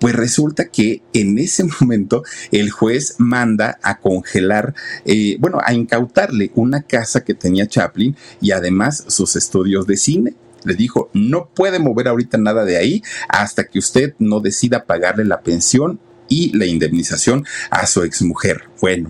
Pues 0.00 0.14
resulta 0.14 0.68
que 0.68 1.02
en 1.12 1.38
ese 1.38 1.64
momento 1.80 2.22
el 2.52 2.70
juez 2.70 3.16
manda 3.18 3.78
a 3.82 3.98
congelar, 3.98 4.74
eh, 5.04 5.36
bueno, 5.40 5.58
a 5.64 5.72
incautarle 5.72 6.50
una 6.54 6.82
casa 6.82 7.24
que 7.24 7.34
tenía 7.34 7.66
Chaplin 7.66 8.16
y 8.40 8.52
además 8.52 9.04
sus 9.08 9.36
estudios 9.36 9.86
de 9.86 9.96
cine 9.96 10.34
le 10.64 10.74
dijo, 10.74 11.08
no 11.14 11.48
puede 11.54 11.78
mover 11.78 12.08
ahorita 12.08 12.36
nada 12.38 12.64
de 12.64 12.76
ahí 12.76 13.02
hasta 13.28 13.64
que 13.64 13.78
usted 13.78 14.14
no 14.18 14.40
decida 14.40 14.84
pagarle 14.86 15.24
la 15.24 15.40
pensión 15.40 16.00
y 16.28 16.56
la 16.56 16.66
indemnización 16.66 17.44
a 17.70 17.86
su 17.86 18.02
exmujer. 18.02 18.64
Bueno, 18.80 19.08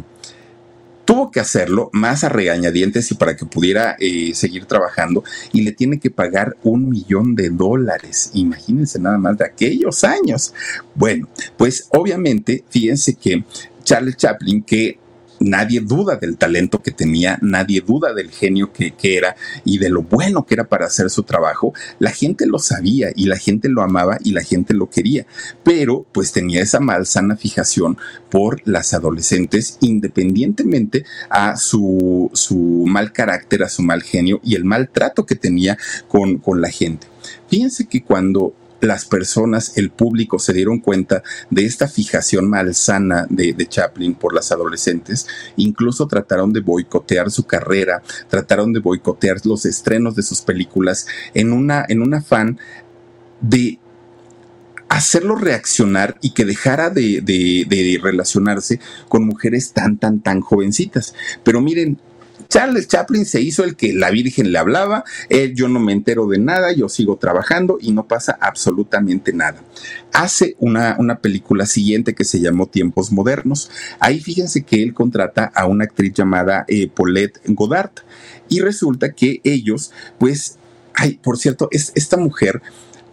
tuvo 1.09 1.31
que 1.31 1.41
hacerlo 1.41 1.89
más 1.95 2.23
a 2.23 2.29
regañadientes 2.29 3.11
y 3.11 3.15
para 3.15 3.35
que 3.35 3.47
pudiera 3.47 3.97
eh, 3.99 4.33
seguir 4.35 4.67
trabajando 4.67 5.25
y 5.55 5.63
le 5.63 5.73
tiene 5.73 5.99
que 5.99 6.11
pagar 6.11 6.59
un 6.65 6.91
millón 6.91 7.35
de 7.35 7.49
dólares. 7.49 8.31
Imagínense 8.35 8.99
nada 8.99 9.17
más 9.17 9.39
de 9.39 9.47
aquellos 9.47 10.05
años. 10.05 10.53
Bueno, 10.95 11.27
pues 11.57 11.89
obviamente, 11.93 12.63
fíjense 12.69 13.15
que 13.15 13.43
Charles 13.85 14.19
Chaplin, 14.19 14.63
que 14.63 14.99
nadie 15.41 15.81
duda 15.81 16.17
del 16.17 16.37
talento 16.37 16.83
que 16.83 16.91
tenía, 16.91 17.39
nadie 17.43 17.81
duda 17.81 18.13
del 18.15 18.31
genio 18.31 18.73
que, 18.73 18.95
era 19.03 19.37
y 19.65 19.79
de 19.79 19.89
lo 19.89 20.03
bueno 20.03 20.45
que 20.45 20.55
era 20.55 20.69
para 20.69 20.87
hacer 20.87 21.11
su 21.11 21.23
trabajo. 21.23 21.73
La 21.99 22.11
gente 22.11 22.47
lo 22.47 22.59
sabía 22.59 23.11
y 23.15 23.27
la 23.27 23.37
gente 23.37 23.69
lo 23.69 23.83
amaba 23.83 24.19
y 24.23 24.33
la 24.33 24.43
gente 24.43 24.75
lo 24.75 24.91
quería, 24.91 25.27
pero 25.63 26.07
pues 26.13 26.33
tenía 26.33 26.63
esa 26.63 26.81
malsana 26.81 27.37
fijación 27.37 27.99
por 28.31 28.61
las 28.67 28.93
adolescentes 28.95 29.79
independientemente 29.81 31.05
a 31.31 31.57
su, 31.57 32.31
su 32.35 32.85
mal 32.87 33.13
carácter, 33.13 33.63
a 33.63 33.69
su 33.69 33.83
mal 33.83 34.03
genio 34.03 34.41
y 34.45 34.55
el 34.55 34.65
maltrato 34.65 35.25
que 35.27 35.35
tenía 35.35 35.79
con, 36.09 36.39
con 36.39 36.61
la 36.61 36.71
gente. 36.71 37.07
Fíjense 37.49 37.87
que 37.87 38.03
cuando 38.03 38.55
las 38.81 39.05
personas, 39.05 39.77
el 39.77 39.91
público 39.91 40.39
se 40.39 40.53
dieron 40.53 40.79
cuenta 40.79 41.23
de 41.51 41.65
esta 41.65 41.89
fijación 41.89 42.49
malsana 42.49 43.27
de, 43.29 43.53
de, 43.53 43.67
Chaplin 43.67 44.15
por 44.15 44.35
las 44.35 44.53
adolescentes, 44.53 45.27
incluso 45.57 46.07
trataron 46.07 46.53
de 46.53 46.61
boicotear 46.61 47.31
su 47.31 47.45
carrera, 47.45 48.03
trataron 48.29 48.73
de 48.73 48.81
boicotear 48.81 49.45
los 49.45 49.67
estrenos 49.67 50.15
de 50.15 50.23
sus 50.23 50.43
películas 50.43 51.07
en 51.35 51.53
una 51.53 51.85
en 51.89 52.03
un 52.03 52.15
afán 52.15 52.59
de 53.41 53.79
hacerlo 54.89 55.37
reaccionar 55.37 56.17
y 56.21 56.31
que 56.31 56.45
dejara 56.45 56.91
de, 56.91 57.21
de, 57.21 57.67
de, 57.69 57.99
relacionarse 58.03 58.81
con 59.09 59.25
mujeres 59.25 59.73
tan, 59.73 59.99
tan, 59.99 60.21
tan 60.21 60.41
jovencitas. 60.41 61.15
Pero 61.45 61.61
miren, 61.61 62.01
Charles 62.49 62.89
Chaplin 62.89 63.27
se 63.27 63.41
hizo 63.41 63.63
el 63.65 63.77
que 63.77 63.93
la 63.93 64.11
Virgen 64.11 64.53
le 64.53 64.59
hablaba, 64.59 65.05
eh, 65.29 65.53
yo 65.55 65.69
no 65.69 65.81
me 65.81 65.93
entero 65.93 66.27
de 66.27 66.39
nada, 66.39 66.73
yo 66.73 66.89
sigo 66.89 67.17
trabajando 67.17 67.79
y 67.81 67.93
no 67.93 68.07
pasa 68.09 68.39
absolutamente 68.41 69.33
nada. 69.33 69.63
Hace 70.13 70.57
una, 70.59 70.97
una 70.99 71.19
película 71.19 71.67
siguiente 71.67 72.15
que 72.15 72.25
se 72.25 72.41
llamó 72.41 72.67
Tiempos 72.67 73.13
Modernos. 73.13 73.71
Ahí 74.01 74.21
fíjense 74.21 74.63
que 74.63 74.83
él 74.83 74.95
contrata 74.95 75.45
a 75.55 75.67
una 75.67 75.85
actriz 75.85 76.15
llamada 76.15 76.65
eh, 76.69 76.89
Paulette 76.89 77.41
Godard 77.47 77.93
y 78.49 78.61
resulta 78.61 79.13
que 79.13 79.41
ellos, 79.45 79.93
pues, 80.19 80.59
ay, 80.95 81.21
por 81.23 81.39
cierto, 81.39 81.69
es, 81.71 81.93
esta 81.95 82.17
mujer 82.17 82.63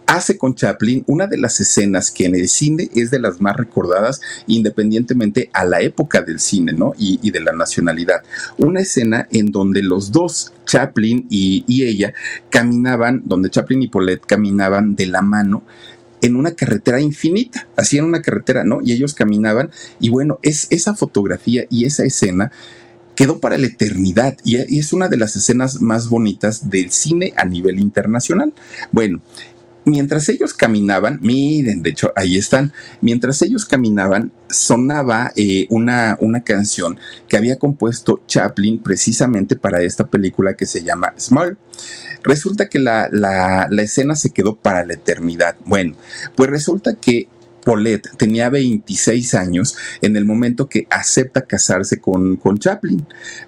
hace 0.06 0.38
con 0.38 0.54
Chaplin 0.54 1.04
una 1.06 1.26
de 1.26 1.36
las 1.36 1.60
escenas 1.60 2.10
que 2.10 2.24
en 2.24 2.34
el 2.34 2.48
cine 2.48 2.88
es 2.94 3.10
de 3.10 3.18
las 3.18 3.40
más 3.40 3.56
recordadas 3.56 4.20
independientemente 4.46 5.50
a 5.52 5.64
la 5.64 5.80
época 5.80 6.22
del 6.22 6.40
cine, 6.40 6.72
¿no? 6.72 6.94
Y, 6.96 7.30
de 7.30 7.40
la 7.40 7.52
nacionalidad. 7.52 8.22
Una 8.56 8.80
escena 8.80 9.26
en 9.30 9.50
donde 9.50 9.82
los 9.82 10.12
dos, 10.12 10.52
Chaplin 10.64 11.26
y, 11.28 11.64
ella, 11.84 12.14
caminaban, 12.50 13.22
donde 13.24 13.50
Chaplin 13.50 13.82
y 13.82 13.88
Paulette 13.88 14.24
caminaban 14.26 14.94
de 14.94 15.06
la 15.06 15.22
mano 15.22 15.64
en 16.22 16.36
una 16.36 16.52
carretera 16.52 17.00
infinita, 17.00 17.66
hacían 17.76 18.04
una 18.04 18.22
carretera, 18.22 18.64
¿no? 18.64 18.80
Y 18.82 18.92
ellos 18.92 19.14
caminaban 19.14 19.70
y 20.00 20.08
bueno, 20.08 20.38
es 20.42 20.66
esa 20.70 20.94
fotografía 20.94 21.66
y 21.68 21.84
esa 21.84 22.04
escena 22.04 22.52
quedó 23.14 23.38
para 23.38 23.58
la 23.58 23.66
eternidad 23.66 24.36
y 24.44 24.78
es 24.78 24.92
una 24.92 25.08
de 25.08 25.16
las 25.16 25.36
escenas 25.36 25.80
más 25.80 26.08
bonitas 26.08 26.70
del 26.70 26.90
cine 26.90 27.32
a 27.36 27.44
nivel 27.44 27.80
internacional. 27.80 28.52
Bueno, 28.92 29.20
mientras 29.86 30.28
ellos 30.28 30.52
caminaban, 30.52 31.18
miren, 31.22 31.82
de 31.82 31.90
hecho 31.90 32.12
ahí 32.16 32.36
están, 32.36 32.72
mientras 33.00 33.40
ellos 33.40 33.64
caminaban 33.64 34.32
sonaba 34.50 35.32
eh, 35.36 35.66
una, 35.70 36.18
una 36.20 36.42
canción 36.42 36.98
que 37.28 37.36
había 37.36 37.58
compuesto 37.58 38.20
Chaplin 38.26 38.82
precisamente 38.82 39.56
para 39.56 39.80
esta 39.82 40.06
película 40.06 40.54
que 40.54 40.66
se 40.66 40.82
llama 40.82 41.14
Small. 41.16 41.56
Resulta 42.22 42.68
que 42.68 42.80
la, 42.80 43.08
la, 43.12 43.68
la 43.70 43.82
escena 43.82 44.16
se 44.16 44.30
quedó 44.30 44.56
para 44.56 44.84
la 44.84 44.94
eternidad. 44.94 45.56
Bueno, 45.64 45.96
pues 46.34 46.50
resulta 46.50 46.94
que 46.94 47.28
Paulette 47.66 48.10
tenía 48.16 48.48
26 48.48 49.34
años 49.34 49.76
en 50.00 50.14
el 50.16 50.24
momento 50.24 50.68
que 50.68 50.86
acepta 50.88 51.46
casarse 51.46 52.00
con, 52.00 52.36
con 52.36 52.58
Chaplin. 52.58 53.04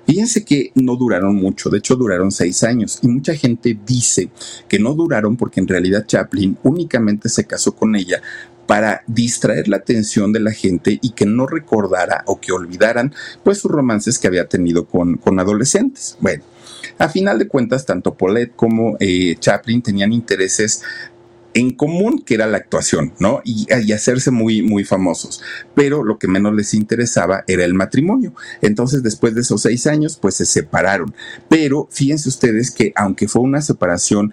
Fíjense 0.07 0.45
que 0.45 0.73
no 0.75 0.97
duraron 0.97 1.37
mucho, 1.37 1.71
de 1.71 1.79
hecho 1.79 1.95
duraron 1.95 2.33
seis 2.33 2.64
años 2.64 2.99
y 3.01 3.07
mucha 3.07 3.37
gente 3.37 3.79
dice 3.87 4.31
que 4.69 4.81
no 4.81 4.95
duraron 4.95 5.37
porque 5.37 5.61
en 5.61 5.69
realidad 5.69 6.05
Chaplin 6.05 6.59
únicamente 6.64 7.29
se 7.29 7.45
casó 7.45 7.77
con 7.77 7.95
ella 7.95 8.21
para 8.66 9.05
distraer 9.07 9.69
la 9.69 9.77
atención 9.77 10.33
de 10.33 10.41
la 10.41 10.51
gente 10.51 10.99
y 11.01 11.11
que 11.11 11.25
no 11.25 11.47
recordara 11.47 12.25
o 12.27 12.41
que 12.41 12.51
olvidaran 12.51 13.14
pues 13.45 13.59
sus 13.59 13.71
romances 13.71 14.19
que 14.19 14.27
había 14.27 14.49
tenido 14.49 14.85
con, 14.87 15.16
con 15.16 15.39
adolescentes. 15.39 16.19
Bueno, 16.21 16.43
a 16.99 17.09
final 17.09 17.39
de 17.39 17.47
cuentas, 17.47 17.87
tanto 17.87 18.14
Paulette 18.14 18.57
como 18.57 18.97
eh, 18.99 19.37
Chaplin 19.39 19.81
tenían 19.81 20.12
intereses 20.12 20.83
en 21.55 21.70
común, 21.70 22.22
que 22.24 22.34
era 22.34 22.46
la 22.46 22.59
actuación, 22.59 23.14
¿no? 23.18 23.40
Y, 23.44 23.66
hacerse 23.92 24.30
muy, 24.30 24.62
muy 24.62 24.84
famosos. 24.84 25.42
Pero 25.74 26.05
lo 26.05 26.18
que 26.18 26.28
menos 26.28 26.55
les 26.55 26.74
interesaba 26.74 27.44
era 27.46 27.64
el 27.64 27.74
matrimonio. 27.74 28.34
Entonces, 28.62 29.03
después 29.03 29.34
de 29.34 29.40
esos 29.40 29.62
seis 29.62 29.86
años, 29.86 30.18
pues 30.20 30.36
se 30.36 30.46
separaron. 30.46 31.14
Pero 31.49 31.88
fíjense 31.90 32.28
ustedes 32.28 32.70
que 32.70 32.92
aunque 32.94 33.28
fue 33.28 33.42
una 33.42 33.61
separación 33.61 34.32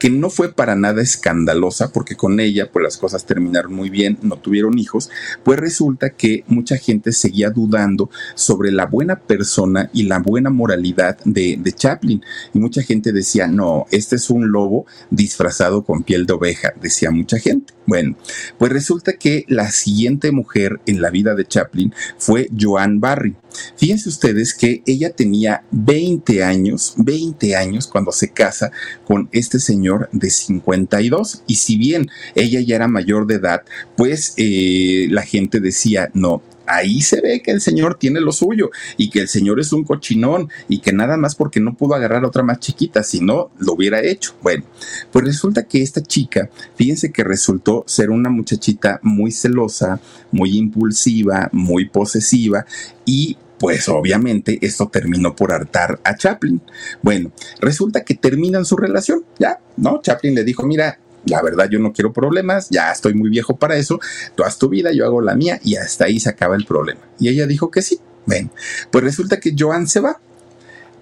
que 0.00 0.10
no 0.10 0.30
fue 0.30 0.52
para 0.52 0.74
nada 0.74 1.02
escandalosa, 1.02 1.92
porque 1.92 2.16
con 2.16 2.40
ella 2.40 2.70
pues 2.72 2.82
las 2.82 2.96
cosas 2.96 3.26
terminaron 3.26 3.74
muy 3.74 3.90
bien, 3.90 4.18
no 4.22 4.36
tuvieron 4.36 4.78
hijos, 4.78 5.10
pues 5.44 5.60
resulta 5.60 6.10
que 6.10 6.42
mucha 6.48 6.78
gente 6.78 7.12
seguía 7.12 7.50
dudando 7.50 8.10
sobre 8.34 8.72
la 8.72 8.86
buena 8.86 9.20
persona 9.20 9.90
y 9.92 10.04
la 10.04 10.18
buena 10.18 10.48
moralidad 10.48 11.18
de, 11.24 11.58
de 11.60 11.72
Chaplin. 11.72 12.22
Y 12.54 12.58
mucha 12.58 12.82
gente 12.82 13.12
decía, 13.12 13.46
no, 13.46 13.84
este 13.90 14.16
es 14.16 14.30
un 14.30 14.50
lobo 14.50 14.86
disfrazado 15.10 15.84
con 15.84 16.02
piel 16.02 16.24
de 16.24 16.32
oveja, 16.32 16.72
decía 16.80 17.10
mucha 17.10 17.38
gente. 17.38 17.74
Bueno, 17.86 18.16
pues 18.56 18.72
resulta 18.72 19.14
que 19.14 19.44
la 19.48 19.70
siguiente 19.70 20.30
mujer 20.32 20.80
en 20.86 21.02
la 21.02 21.10
vida 21.10 21.34
de 21.34 21.44
Chaplin 21.44 21.92
fue 22.18 22.48
Joan 22.58 23.00
Barry. 23.00 23.36
Fíjense 23.76 24.08
ustedes 24.08 24.54
que 24.54 24.82
ella 24.86 25.10
tenía 25.10 25.64
20 25.70 26.42
años, 26.42 26.94
20 26.96 27.56
años 27.56 27.86
cuando 27.86 28.12
se 28.12 28.30
casa 28.30 28.70
con 29.04 29.28
este 29.32 29.58
señor 29.58 30.08
de 30.12 30.30
52. 30.30 31.42
Y 31.46 31.56
si 31.56 31.76
bien 31.76 32.10
ella 32.34 32.60
ya 32.60 32.76
era 32.76 32.88
mayor 32.88 33.26
de 33.26 33.34
edad, 33.34 33.62
pues 33.96 34.34
eh, 34.36 35.08
la 35.10 35.22
gente 35.22 35.60
decía, 35.60 36.10
no, 36.14 36.42
ahí 36.70 37.00
se 37.00 37.20
ve 37.20 37.42
que 37.42 37.50
el 37.50 37.60
señor 37.60 37.96
tiene 37.96 38.20
lo 38.20 38.32
suyo 38.32 38.70
y 38.96 39.10
que 39.10 39.20
el 39.20 39.28
señor 39.28 39.60
es 39.60 39.72
un 39.72 39.84
cochinón 39.84 40.48
y 40.68 40.78
que 40.78 40.92
nada 40.92 41.16
más 41.16 41.34
porque 41.34 41.60
no 41.60 41.74
pudo 41.74 41.94
agarrar 41.94 42.24
a 42.24 42.28
otra 42.28 42.42
más 42.42 42.60
chiquita, 42.60 43.02
si 43.02 43.20
no, 43.20 43.50
lo 43.58 43.74
hubiera 43.74 44.02
hecho. 44.02 44.34
Bueno, 44.42 44.64
pues 45.10 45.24
resulta 45.24 45.64
que 45.64 45.82
esta 45.82 46.02
chica, 46.02 46.48
fíjense 46.76 47.12
que 47.12 47.24
resultó 47.24 47.84
ser 47.86 48.10
una 48.10 48.30
muchachita 48.30 49.00
muy 49.02 49.32
celosa, 49.32 50.00
muy 50.30 50.56
impulsiva, 50.56 51.48
muy 51.52 51.88
posesiva 51.88 52.64
y 53.04 53.36
pues 53.58 53.90
obviamente 53.90 54.58
esto 54.62 54.88
terminó 54.88 55.36
por 55.36 55.52
hartar 55.52 56.00
a 56.02 56.16
Chaplin. 56.16 56.62
Bueno, 57.02 57.30
resulta 57.60 58.04
que 58.04 58.14
terminan 58.14 58.64
su 58.64 58.76
relación, 58.76 59.24
ya, 59.38 59.60
¿no? 59.76 60.00
Chaplin 60.00 60.34
le 60.34 60.44
dijo, 60.44 60.66
mira, 60.66 60.98
la 61.26 61.42
verdad 61.42 61.68
yo 61.70 61.78
no 61.78 61.92
quiero 61.92 62.12
problemas, 62.12 62.68
ya 62.70 62.90
estoy 62.90 63.14
muy 63.14 63.30
viejo 63.30 63.56
para 63.56 63.76
eso, 63.76 64.00
tú 64.34 64.44
haz 64.44 64.58
tu 64.58 64.68
vida, 64.68 64.92
yo 64.92 65.04
hago 65.04 65.20
la 65.20 65.34
mía 65.34 65.60
y 65.62 65.76
hasta 65.76 66.06
ahí 66.06 66.20
se 66.20 66.30
acaba 66.30 66.56
el 66.56 66.64
problema. 66.64 67.00
Y 67.18 67.28
ella 67.28 67.46
dijo 67.46 67.70
que 67.70 67.82
sí. 67.82 68.00
Ven, 68.26 68.50
pues 68.90 69.02
resulta 69.02 69.40
que 69.40 69.54
Joan 69.58 69.88
se 69.88 70.00
va. 70.00 70.20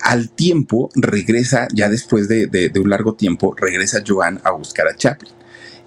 Al 0.00 0.30
tiempo 0.30 0.90
regresa, 0.94 1.66
ya 1.74 1.88
después 1.88 2.28
de, 2.28 2.46
de, 2.46 2.68
de 2.68 2.80
un 2.80 2.88
largo 2.88 3.14
tiempo, 3.14 3.54
regresa 3.56 4.02
Joan 4.06 4.40
a 4.44 4.52
buscar 4.52 4.86
a 4.86 4.96
Chaplin 4.96 5.32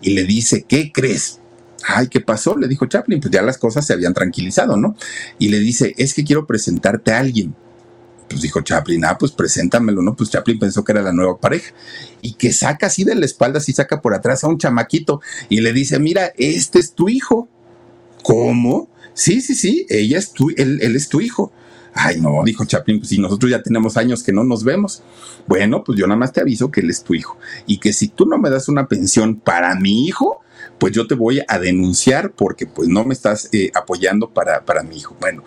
y 0.01 0.11
le 0.11 0.25
dice, 0.25 0.65
¿qué 0.67 0.91
crees? 0.91 1.39
Ay, 1.87 2.07
¿qué 2.07 2.19
pasó? 2.19 2.57
Le 2.57 2.67
dijo 2.67 2.85
Chaplin, 2.85 3.19
pues 3.19 3.31
ya 3.31 3.41
las 3.41 3.57
cosas 3.57 3.85
se 3.85 3.93
habían 3.93 4.13
tranquilizado, 4.13 4.77
¿no? 4.77 4.95
Y 5.39 5.49
le 5.49 5.59
dice, 5.59 5.93
es 5.97 6.13
que 6.13 6.23
quiero 6.23 6.45
presentarte 6.45 7.11
a 7.13 7.19
alguien 7.19 7.55
pues 8.31 8.41
dijo 8.41 8.61
Chaplin, 8.61 9.05
ah, 9.05 9.17
pues 9.17 9.31
preséntamelo, 9.31 10.01
¿no? 10.01 10.15
Pues 10.15 10.29
Chaplin 10.29 10.59
pensó 10.59 10.83
que 10.83 10.91
era 10.91 11.01
la 11.01 11.13
nueva 11.13 11.39
pareja. 11.39 11.73
Y 12.21 12.33
que 12.33 12.51
saca 12.51 12.87
así 12.87 13.03
de 13.03 13.15
la 13.15 13.25
espalda, 13.25 13.59
así 13.59 13.73
saca 13.73 14.01
por 14.01 14.13
atrás 14.13 14.43
a 14.43 14.47
un 14.47 14.57
chamaquito 14.57 15.21
y 15.49 15.61
le 15.61 15.73
dice, 15.73 15.99
mira, 15.99 16.33
este 16.37 16.79
es 16.79 16.93
tu 16.93 17.09
hijo. 17.09 17.47
¿Cómo? 18.23 18.89
Sí, 19.13 19.41
sí, 19.41 19.55
sí, 19.55 19.85
ella 19.89 20.17
es 20.17 20.31
tu, 20.31 20.49
él, 20.49 20.79
él 20.81 20.95
es 20.95 21.09
tu 21.09 21.21
hijo. 21.21 21.51
Ay, 21.93 22.21
no, 22.21 22.41
dijo 22.45 22.63
Chaplin, 22.63 22.99
pues 22.99 23.09
si 23.09 23.19
nosotros 23.19 23.51
ya 23.51 23.61
tenemos 23.61 23.97
años 23.97 24.23
que 24.23 24.31
no 24.31 24.43
nos 24.43 24.63
vemos. 24.63 25.03
Bueno, 25.47 25.83
pues 25.83 25.99
yo 25.99 26.07
nada 26.07 26.17
más 26.17 26.31
te 26.31 26.41
aviso 26.41 26.71
que 26.71 26.81
él 26.81 26.89
es 26.89 27.03
tu 27.03 27.13
hijo. 27.13 27.37
Y 27.65 27.79
que 27.79 27.91
si 27.91 28.07
tú 28.07 28.25
no 28.25 28.37
me 28.37 28.49
das 28.49 28.69
una 28.69 28.87
pensión 28.87 29.35
para 29.35 29.75
mi 29.75 30.07
hijo, 30.07 30.41
pues 30.79 30.93
yo 30.93 31.07
te 31.07 31.15
voy 31.15 31.41
a 31.47 31.59
denunciar 31.59 32.31
porque 32.31 32.65
pues 32.65 32.87
no 32.87 33.03
me 33.03 33.13
estás 33.13 33.49
eh, 33.51 33.71
apoyando 33.73 34.29
para, 34.29 34.63
para 34.65 34.83
mi 34.83 34.97
hijo. 34.97 35.15
Bueno, 35.19 35.43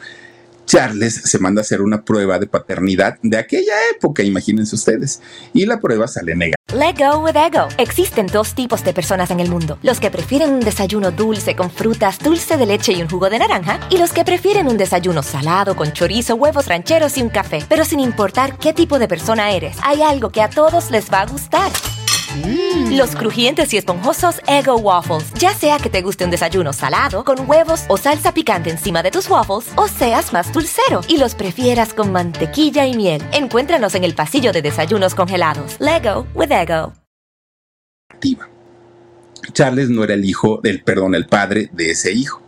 Charles 0.67 1.15
se 1.15 1.39
manda 1.39 1.61
a 1.61 1.63
hacer 1.63 1.83
una 1.83 2.05
prueba 2.05 2.39
de 2.39 2.47
paternidad 2.47 3.19
de 3.23 3.39
aquella 3.39 3.75
época, 3.95 4.23
imagínense 4.23 4.75
ustedes, 4.75 5.21
y 5.53 5.67
la 5.67 5.81
prueba 5.81 6.09
sale 6.09 6.35
negativa. 6.35 6.55
Let 6.73 6.97
go 6.99 7.19
with 7.21 7.37
ego. 7.37 7.69
Existen 7.79 8.27
dos 8.27 8.55
tipos 8.55 8.83
de 8.83 8.93
personas 8.93 9.31
en 9.31 9.41
el 9.41 9.49
mundo: 9.49 9.79
los 9.83 10.01
que 10.01 10.11
prefieren 10.11 10.51
un 10.51 10.61
desayuno 10.61 11.11
dulce 11.11 11.55
con 11.55 11.71
frutas, 11.71 12.19
dulce 12.19 12.57
de 12.57 12.67
leche 12.67 12.93
y 12.93 13.03
un 13.03 13.09
jugo 13.09 13.31
de 13.31 13.39
naranja, 13.39 13.79
y 13.91 13.99
los 13.99 14.13
que 14.13 14.25
prefieren 14.25 14.67
un 14.67 14.77
desayuno 14.77 15.23
salado 15.23 15.77
con 15.77 15.93
chorizo, 15.93 16.35
huevos 16.35 16.67
rancheros 16.67 17.17
y 17.19 17.23
un 17.23 17.29
café. 17.29 17.65
Pero 17.69 17.85
sin 17.85 18.01
importar 18.01 18.59
qué 18.59 18.73
tipo 18.73 18.99
de 18.99 19.07
persona 19.07 19.53
eres, 19.53 19.77
hay 19.83 20.03
algo 20.03 20.31
que 20.31 20.43
a 20.43 20.51
todos 20.51 20.91
les 20.91 21.13
va 21.13 21.21
a 21.21 21.27
gustar. 21.27 21.71
Mm. 22.35 22.97
Los 22.97 23.15
crujientes 23.15 23.73
y 23.73 23.77
esponjosos 23.77 24.41
Ego 24.47 24.77
Waffles. 24.77 25.33
Ya 25.39 25.55
sea 25.55 25.79
que 25.79 25.91
te 25.91 26.03
guste 26.03 26.25
un 26.25 26.31
desayuno 26.31 26.73
salado, 26.73 27.25
con 27.25 27.49
huevos 27.49 27.85
o 27.89 27.97
salsa 27.97 28.33
picante 28.35 28.71
encima 28.71 29.03
de 29.03 29.11
tus 29.11 29.29
waffles, 29.29 29.73
o 29.77 29.89
seas 29.89 30.33
más 30.33 30.53
dulcero 30.53 31.01
y 31.09 31.19
los 31.19 31.35
prefieras 31.35 31.95
con 31.95 32.13
mantequilla 32.13 32.87
y 32.87 32.97
miel. 32.97 33.23
Encuéntranos 33.33 33.95
en 33.95 34.05
el 34.05 34.15
pasillo 34.15 34.53
de 34.53 34.63
desayunos 34.63 35.15
congelados. 35.15 35.77
Lego 35.79 36.27
with 36.35 36.51
Ego. 36.51 36.93
Charles 39.53 39.91
no 39.91 40.03
era 40.05 40.15
el 40.15 40.25
hijo 40.25 40.61
del, 40.63 40.83
perdón, 40.83 41.15
el 41.15 41.27
padre 41.27 41.71
de 41.73 41.91
ese 41.91 42.13
hijo. 42.13 42.43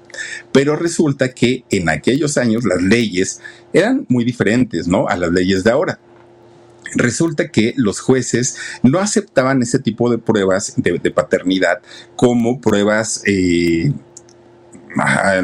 Pero 0.51 0.77
resulta 0.77 1.33
que 1.33 1.65
en 1.71 1.91
aquellos 1.91 2.39
años 2.39 2.65
las 2.65 2.81
leyes 2.83 3.41
eran 3.73 4.07
muy 4.09 4.25
diferentes, 4.25 4.89
¿no? 4.89 5.07
A 5.09 5.17
las 5.17 5.31
leyes 5.31 5.63
de 5.63 5.71
ahora 5.71 6.01
resulta 6.95 7.49
que 7.49 7.75
los 7.77 8.01
jueces 8.01 8.57
no 8.83 8.99
aceptaban 8.99 9.63
ese 9.63 9.79
tipo 9.79 10.11
de 10.11 10.19
pruebas 10.19 10.75
de, 10.77 11.11
paternidad 11.11 11.81
como 12.17 12.61
pruebas 12.61 13.23
eh, 13.27 13.93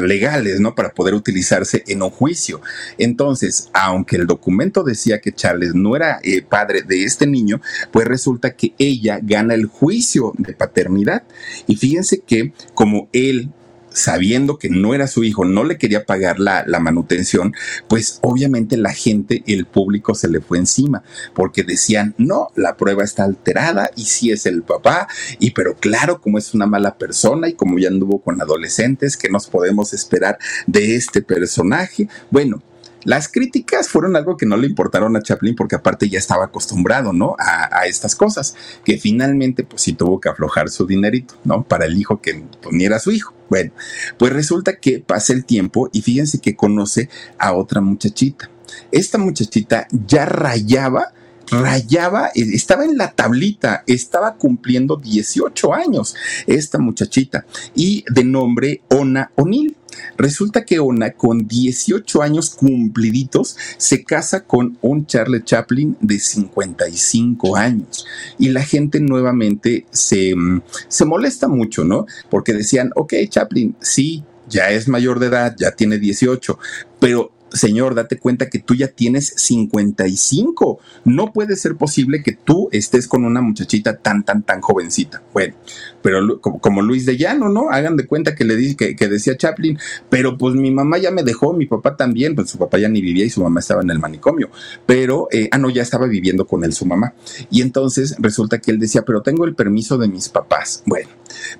legales, 0.01 0.59
¿no? 0.59 0.75
Para 0.75 0.93
poder 0.93 1.13
utilizarse 1.13 1.83
en 1.87 2.01
un 2.01 2.09
juicio. 2.09 2.61
Entonces, 2.97 3.69
aunque 3.73 4.15
el 4.15 4.27
documento 4.27 4.83
decía 4.83 5.19
que 5.19 5.31
Charles 5.31 5.75
no 5.75 5.95
era 5.95 6.19
eh, 6.23 6.41
padre 6.41 6.81
de 6.81 7.03
este 7.03 7.27
niño, 7.27 7.61
pues 7.91 8.07
resulta 8.07 8.55
que 8.55 8.73
ella 8.77 9.19
gana 9.21 9.53
el 9.53 9.65
juicio 9.65 10.33
de 10.37 10.53
paternidad. 10.53 11.23
Y 11.67 11.75
fíjense 11.75 12.19
que 12.19 12.53
como 12.73 13.09
él 13.13 13.49
sabiendo 13.93 14.57
que 14.57 14.69
no 14.69 14.93
era 14.93 15.07
su 15.07 15.23
hijo, 15.23 15.45
no 15.45 15.63
le 15.63 15.77
quería 15.77 16.05
pagar 16.05 16.39
la, 16.39 16.63
la, 16.67 16.79
manutención, 16.79 17.53
pues 17.87 18.19
obviamente 18.21 18.75
la 18.75 18.91
gente, 18.93 19.43
el 19.47 19.65
público 19.65 20.15
se 20.15 20.27
le 20.27 20.41
fue 20.41 20.57
encima, 20.57 21.03
porque 21.33 21.63
decían, 21.63 22.13
no, 22.17 22.49
la 22.55 22.75
prueba 22.75 23.03
está 23.03 23.23
alterada 23.23 23.89
y 23.95 24.05
sí 24.05 24.31
es 24.31 24.45
el 24.45 24.63
papá, 24.63 25.07
y 25.39 25.51
pero 25.51 25.75
claro, 25.75 26.19
como 26.19 26.37
es 26.37 26.53
una 26.53 26.65
mala 26.65 26.97
persona 26.97 27.47
y 27.47 27.53
como 27.53 27.79
ya 27.79 27.87
anduvo 27.87 28.21
con 28.21 28.41
adolescentes, 28.41 29.17
¿qué 29.17 29.29
nos 29.29 29.47
podemos 29.47 29.93
esperar 29.93 30.37
de 30.67 30.95
este 30.95 31.21
personaje? 31.21 32.09
Bueno, 32.31 32.61
las 33.03 33.27
críticas 33.27 33.89
fueron 33.89 34.15
algo 34.15 34.37
que 34.37 34.45
no 34.45 34.57
le 34.57 34.67
importaron 34.67 35.15
a 35.15 35.21
Chaplin 35.21 35.55
porque 35.55 35.75
aparte 35.75 36.09
ya 36.09 36.19
estaba 36.19 36.45
acostumbrado, 36.45 37.13
¿no? 37.13 37.35
A, 37.39 37.85
estas 37.87 38.15
cosas, 38.15 38.55
que 38.85 38.97
finalmente 38.97 39.63
pues 39.63 39.81
sí 39.81 39.93
tuvo 39.93 40.19
que 40.19 40.29
aflojar 40.29 40.69
su 40.69 40.85
dinerito, 40.85 41.35
¿no? 41.43 41.63
Para 41.63 41.85
el 41.85 41.97
hijo 41.97 42.21
que 42.21 42.43
pues, 42.61 42.73
ni 42.73 42.85
era 42.85 42.99
su 42.99 43.11
hijo. 43.11 43.33
Bueno, 43.49 43.71
pues 44.17 44.31
resulta 44.31 44.77
que 44.77 44.99
pasa 44.99 45.33
el 45.33 45.45
tiempo 45.45 45.89
y 45.91 46.01
fíjense 46.01 46.39
que 46.39 46.55
conoce 46.55 47.09
a 47.37 47.53
otra 47.53 47.81
muchachita. 47.81 48.49
Esta 48.91 49.17
muchachita 49.17 49.87
ya 49.91 50.25
rayaba 50.25 51.13
rayaba, 51.49 52.27
eh, 52.27 52.45
estaba 52.53 52.85
en 52.85 52.97
la 52.97 53.11
tablita, 53.11 53.83
estaba 53.87 54.35
cumpliendo 54.35 54.97
18 54.97 55.73
años 55.73 56.15
esta 56.47 56.79
muchachita 56.79 57.45
y 57.75 58.03
de 58.09 58.23
nombre 58.23 58.81
Ona 58.89 59.31
O'Neill. 59.35 59.75
Resulta 60.17 60.65
que 60.65 60.79
Ona, 60.79 61.11
con 61.11 61.47
18 61.47 62.23
años 62.23 62.49
cumpliditos, 62.49 63.55
se 63.77 64.03
casa 64.03 64.43
con 64.43 64.77
un 64.81 65.05
Charlie 65.05 65.43
Chaplin 65.43 65.97
de 66.01 66.19
55 66.19 67.55
años. 67.55 68.05
Y 68.39 68.49
la 68.49 68.63
gente 68.63 68.99
nuevamente 68.99 69.85
se, 69.91 70.35
mm, 70.35 70.63
se 70.87 71.05
molesta 71.05 71.47
mucho, 71.47 71.83
¿no? 71.83 72.07
Porque 72.29 72.53
decían, 72.53 72.91
ok, 72.95 73.13
Chaplin, 73.29 73.75
sí, 73.79 74.23
ya 74.49 74.71
es 74.71 74.87
mayor 74.87 75.19
de 75.19 75.27
edad, 75.27 75.55
ya 75.57 75.71
tiene 75.71 75.99
18, 75.99 76.57
pero 76.99 77.31
señor, 77.53 77.95
date 77.95 78.17
cuenta 78.17 78.49
que 78.49 78.59
tú 78.59 78.75
ya 78.75 78.87
tienes 78.87 79.33
55. 79.37 80.79
No 81.05 81.31
puede 81.31 81.55
ser 81.55 81.75
posible 81.75 82.23
que 82.23 82.33
tú 82.33 82.67
estés 82.71 83.07
con 83.07 83.23
una 83.23 83.41
muchachita 83.41 83.97
tan, 83.97 84.23
tan, 84.23 84.43
tan 84.43 84.61
jovencita. 84.61 85.21
Bueno, 85.33 85.55
pero 86.01 86.41
como, 86.41 86.81
Luis 86.81 87.05
de 87.05 87.17
Llano, 87.17 87.49
¿no? 87.49 87.69
Hagan 87.69 87.95
de 87.95 88.07
cuenta 88.07 88.35
que 88.35 88.43
le 88.43 88.55
dije 88.55 88.95
que, 88.95 89.07
decía 89.07 89.37
Chaplin, 89.37 89.77
pero 90.09 90.37
pues 90.37 90.55
mi 90.55 90.71
mamá 90.71 90.97
ya 90.97 91.11
me 91.11 91.23
dejó, 91.23 91.53
mi 91.53 91.65
papá 91.65 91.95
también, 91.95 92.35
pues 92.35 92.49
su 92.49 92.57
papá 92.57 92.79
ya 92.79 92.89
ni 92.89 93.01
vivía 93.01 93.25
y 93.25 93.29
su 93.29 93.41
mamá 93.41 93.59
estaba 93.59 93.81
en 93.81 93.91
el 93.91 93.99
manicomio, 93.99 94.49
pero, 94.85 95.27
eh, 95.31 95.49
ah, 95.51 95.57
no, 95.57 95.69
ya 95.69 95.83
estaba 95.83 96.07
viviendo 96.07 96.45
con 96.45 96.63
él 96.63 96.73
su 96.73 96.85
mamá. 96.85 97.13
Y 97.49 97.61
entonces 97.61 98.15
resulta 98.19 98.59
que 98.59 98.71
él 98.71 98.79
decía, 98.79 99.03
pero 99.03 99.21
tengo 99.21 99.45
el 99.45 99.55
permiso 99.55 99.97
de 99.97 100.07
mis 100.07 100.29
papás. 100.29 100.83
Bueno, 100.85 101.09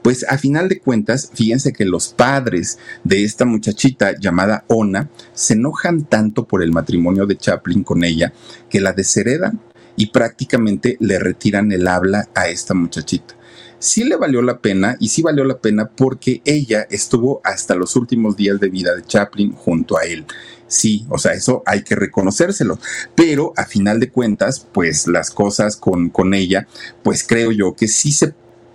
pues 0.02 0.26
a 0.28 0.38
final 0.38 0.70
de 0.70 0.80
cuentas, 0.80 1.30
fíjense 1.34 1.74
que 1.74 1.86
los 1.86 2.10
padres 2.10 2.78
de 3.04 3.24
esta 3.24 3.46
muchachita 3.46 4.14
llamada 4.20 4.66
Ona 4.68 5.10
se 5.34 5.54
enojan 5.54 6.06
tanto 6.06 6.46
por 6.46 6.64
el 6.64 6.72
matrimonio 6.72 7.26
de 7.26 7.38
Chaplin 7.38 7.84
con 7.84 8.04
ella 8.04 8.34
que 8.70 8.82
la 8.82 8.94
desheredan 8.94 9.60
y 9.96 10.08
prácticamente 10.08 10.98
le 11.00 11.20
retiran 11.20 11.72
el 11.72 11.88
habla 11.88 12.30
a 12.34 12.48
esta 12.48 12.74
muchachita 12.74 13.36
sí 13.84 14.06
le 14.06 14.16
valió 14.16 14.42
la 14.42 14.60
pena 14.60 14.96
y 15.00 15.10
sí 15.10 15.22
valió 15.22 15.44
la 15.44 15.60
pena 15.60 15.90
porque 15.90 16.42
ella 16.46 16.88
estuvo 16.90 17.42
hasta 17.44 17.76
los 17.76 17.98
últimos 17.98 18.38
días 18.38 18.60
de 18.60 18.70
vida 18.70 18.96
de 18.96 19.04
Chaplin 19.04 19.52
junto 19.52 19.98
a 19.98 20.04
él. 20.04 20.26
Sí, 20.68 21.06
o 21.10 21.18
sea, 21.18 21.34
eso 21.34 21.62
hay 21.66 21.84
que 21.84 21.96
reconocérselo. 21.96 22.80
Pero 23.14 23.54
a 23.58 23.66
final 23.66 24.00
de 24.00 24.10
cuentas, 24.10 24.66
pues 24.72 25.08
las 25.08 25.30
cosas 25.30 25.76
con, 25.76 26.10
con 26.10 26.34
ella, 26.34 26.68
pues 27.04 27.26
creo 27.28 27.52
yo 27.52 27.76
que 27.76 27.88
sí 27.88 28.12
se 28.14 28.34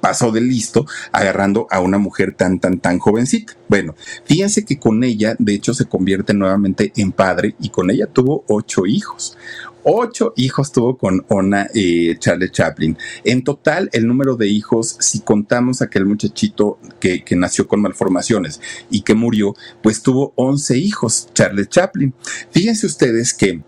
pasó 0.08 0.32
de 0.32 0.40
listo 0.40 0.86
agarrando 1.12 1.66
a 1.70 1.80
una 1.80 1.98
mujer 1.98 2.32
tan, 2.32 2.60
tan, 2.60 2.78
tan 2.80 2.98
jovencita. 2.98 3.52
Bueno, 3.68 3.94
fíjense 4.24 4.64
que 4.64 4.78
con 4.78 5.04
ella, 5.04 5.36
de 5.38 5.52
hecho, 5.52 5.74
se 5.74 5.84
convierte 5.84 6.32
nuevamente 6.32 6.94
en 6.96 7.12
padre 7.12 7.54
y 7.60 7.68
con 7.68 7.90
ella 7.90 8.06
tuvo 8.06 8.42
ocho 8.48 8.86
hijos. 8.86 9.36
Ocho 9.82 10.32
hijos 10.36 10.72
tuvo 10.72 10.96
con 10.96 11.26
Ona 11.28 11.68
eh, 11.74 12.16
Charlie 12.18 12.50
Chaplin. 12.50 12.96
En 13.22 13.44
total, 13.44 13.90
el 13.92 14.06
número 14.06 14.36
de 14.36 14.48
hijos, 14.48 14.96
si 14.98 15.20
contamos 15.20 15.82
aquel 15.82 16.06
muchachito 16.06 16.78
que, 16.98 17.22
que 17.22 17.36
nació 17.36 17.68
con 17.68 17.82
malformaciones 17.82 18.62
y 18.88 19.02
que 19.02 19.12
murió, 19.14 19.54
pues 19.82 20.00
tuvo 20.00 20.32
once 20.36 20.78
hijos, 20.78 21.28
Charlie 21.34 21.66
Chaplin. 21.66 22.14
Fíjense 22.50 22.86
ustedes 22.86 23.34
que 23.34 23.60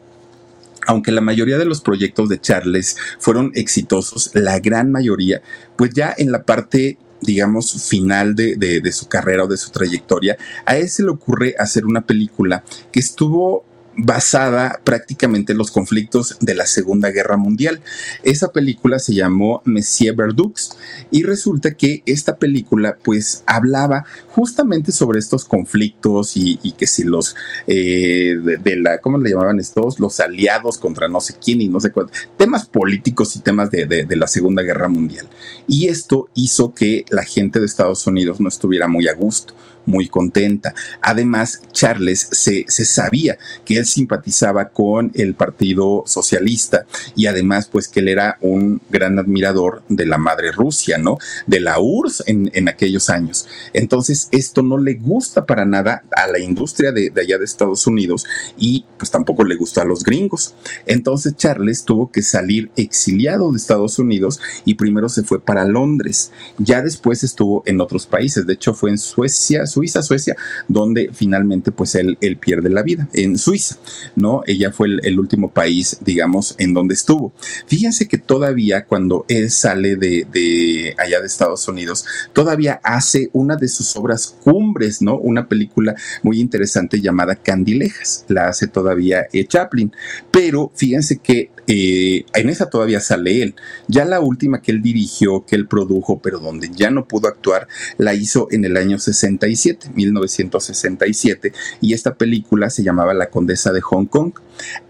aunque 0.86 1.12
la 1.12 1.20
mayoría 1.20 1.58
de 1.58 1.64
los 1.64 1.80
proyectos 1.80 2.28
de 2.28 2.40
Charles 2.40 2.96
fueron 3.18 3.52
exitosos, 3.54 4.30
la 4.34 4.58
gran 4.58 4.90
mayoría, 4.90 5.42
pues 5.76 5.90
ya 5.94 6.14
en 6.16 6.32
la 6.32 6.44
parte 6.44 6.98
digamos, 7.22 7.86
final 7.86 8.34
de, 8.34 8.56
de, 8.56 8.92
su 8.92 9.06
carrera 9.06 9.44
o 9.44 9.46
de 9.46 9.58
su 9.58 9.70
trayectoria, 9.70 10.38
a 10.64 10.78
él 10.78 10.88
se 10.88 11.02
le 11.02 11.10
ocurre 11.10 11.54
hacer 11.58 11.84
una 11.84 12.00
película 12.00 12.64
que 12.90 13.00
estuvo 13.00 13.66
basada 14.02 14.80
prácticamente 14.84 15.52
en 15.52 15.58
los 15.58 15.70
conflictos 15.70 16.36
de 16.40 16.54
la 16.54 16.66
Segunda 16.66 17.10
Guerra 17.10 17.36
Mundial. 17.36 17.80
Esa 18.22 18.52
película 18.52 18.98
se 18.98 19.14
llamó 19.14 19.62
Monsieur 19.64 20.14
Verdux 20.16 20.76
y 21.10 21.22
resulta 21.22 21.74
que 21.74 22.02
esta 22.06 22.36
película 22.36 22.96
pues 23.02 23.42
hablaba 23.46 24.04
justamente 24.28 24.92
sobre 24.92 25.18
estos 25.18 25.44
conflictos 25.44 26.36
y, 26.36 26.56
que 26.78 26.86
si 26.86 27.04
los 27.04 27.36
eh, 27.66 28.36
de, 28.62 28.76
la, 28.76 28.98
¿cómo 28.98 29.18
le 29.18 29.30
llamaban 29.30 29.60
estos? 29.60 30.00
Los 30.00 30.20
aliados 30.20 30.78
contra 30.78 31.08
no 31.08 31.20
sé 31.20 31.34
quién 31.42 31.60
y 31.60 31.68
no 31.68 31.80
sé 31.80 31.90
cuánto, 31.90 32.12
temas 32.36 32.66
políticos 32.66 33.36
y 33.36 33.40
temas 33.40 33.70
de, 33.70 33.86
de 33.86 34.16
la 34.16 34.26
Segunda 34.26 34.62
Guerra 34.62 34.88
Mundial. 34.88 35.28
Y 35.66 35.88
esto 35.88 36.28
hizo 36.34 36.74
que 36.74 37.04
la 37.10 37.24
gente 37.24 37.60
de 37.60 37.66
Estados 37.66 38.06
Unidos 38.06 38.40
no 38.40 38.48
estuviera 38.48 38.88
muy 38.88 39.08
a 39.08 39.14
gusto 39.14 39.54
muy 39.86 40.08
contenta. 40.08 40.74
Además, 41.02 41.62
Charles 41.72 42.28
se, 42.32 42.64
se, 42.68 42.84
sabía 42.84 43.38
que 43.64 43.78
él 43.78 43.86
simpatizaba 43.86 44.70
con 44.70 45.10
el 45.14 45.34
Partido 45.34 46.04
Socialista 46.06 46.86
y 47.16 47.26
además, 47.26 47.68
pues 47.70 47.88
que 47.88 48.00
él 48.00 48.08
era 48.08 48.38
un 48.40 48.80
gran 48.90 49.18
admirador 49.18 49.82
de 49.88 50.06
la 50.06 50.18
madre 50.18 50.52
Rusia, 50.52 50.98
¿no? 50.98 51.18
De 51.46 51.60
la 51.60 51.80
URSS 51.80 52.24
en, 52.26 52.50
en 52.54 52.68
aquellos 52.68 53.10
años. 53.10 53.46
Entonces, 53.72 54.28
esto 54.32 54.62
no 54.62 54.78
le 54.78 54.94
gusta 54.94 55.46
para 55.46 55.64
nada 55.64 56.04
a 56.14 56.26
la 56.26 56.38
industria 56.38 56.92
de, 56.92 57.10
de 57.10 57.20
allá 57.20 57.38
de 57.38 57.44
Estados 57.44 57.86
Unidos 57.86 58.26
y 58.58 58.84
pues 58.98 59.10
tampoco 59.10 59.44
le 59.44 59.56
gusta 59.56 59.82
a 59.82 59.84
los 59.84 60.04
gringos. 60.04 60.54
Entonces, 60.86 61.36
Charles 61.36 61.84
tuvo 61.84 62.10
que 62.10 62.22
salir 62.22 62.70
exiliado 62.76 63.50
de 63.50 63.56
Estados 63.56 63.98
Unidos 63.98 64.40
y 64.64 64.74
primero 64.74 65.08
se 65.08 65.22
fue 65.22 65.40
para 65.40 65.64
Londres. 65.64 66.32
Ya 66.58 66.82
después 66.82 67.24
estuvo 67.24 67.62
en 67.66 67.80
otros 67.80 68.06
países, 68.06 68.46
de 68.46 68.54
hecho 68.54 68.74
fue 68.74 68.90
en 68.90 68.98
Suecia, 68.98 69.66
Suiza, 69.70 70.02
Suecia, 70.02 70.36
donde 70.68 71.10
finalmente 71.12 71.72
pues 71.72 71.94
él, 71.94 72.18
pierde 72.40 72.70
la 72.70 72.82
vida, 72.82 73.08
en 73.12 73.38
Suiza, 73.38 73.76
¿no? 74.16 74.42
Ella 74.46 74.72
fue 74.72 74.88
el, 75.02 75.18
último 75.18 75.50
país, 75.50 75.98
digamos, 76.00 76.54
en 76.58 76.74
donde 76.74 76.94
estuvo. 76.94 77.32
Fíjense 77.66 78.08
que 78.08 78.18
todavía 78.18 78.84
cuando 78.84 79.24
él 79.28 79.50
sale 79.50 79.96
de, 79.96 80.26
de 80.30 80.94
allá 80.98 81.20
de 81.20 81.26
Estados 81.26 81.66
Unidos, 81.68 82.04
todavía 82.32 82.80
hace 82.82 83.30
una 83.32 83.56
de 83.56 83.68
sus 83.68 83.96
obras 83.96 84.34
cumbres, 84.42 85.02
¿no? 85.02 85.16
Una 85.16 85.48
película 85.48 85.94
muy 86.22 86.40
interesante 86.40 87.00
llamada 87.00 87.36
Candilejas, 87.36 88.24
la 88.28 88.48
hace 88.48 88.66
todavía 88.66 89.26
eh, 89.32 89.46
Chaplin, 89.46 89.92
pero 90.30 90.72
fíjense 90.74 91.18
que 91.18 91.50
eh, 91.66 92.24
en 92.34 92.48
esa 92.48 92.70
todavía 92.70 93.00
sale 93.00 93.42
él. 93.42 93.54
Ya 93.88 94.04
la 94.04 94.20
última 94.20 94.62
que 94.62 94.72
él 94.72 94.82
dirigió, 94.82 95.44
que 95.46 95.56
él 95.56 95.66
produjo, 95.66 96.20
pero 96.20 96.38
donde 96.38 96.70
ya 96.70 96.90
no 96.90 97.06
pudo 97.06 97.28
actuar, 97.28 97.68
la 97.98 98.14
hizo 98.14 98.48
en 98.50 98.64
el 98.64 98.76
año 98.76 98.98
67, 98.98 99.90
1967, 99.94 101.52
y 101.80 101.94
esta 101.94 102.14
película 102.14 102.70
se 102.70 102.82
llamaba 102.82 103.14
La 103.14 103.30
Condesa 103.30 103.72
de 103.72 103.80
Hong 103.80 104.06
Kong. 104.06 104.32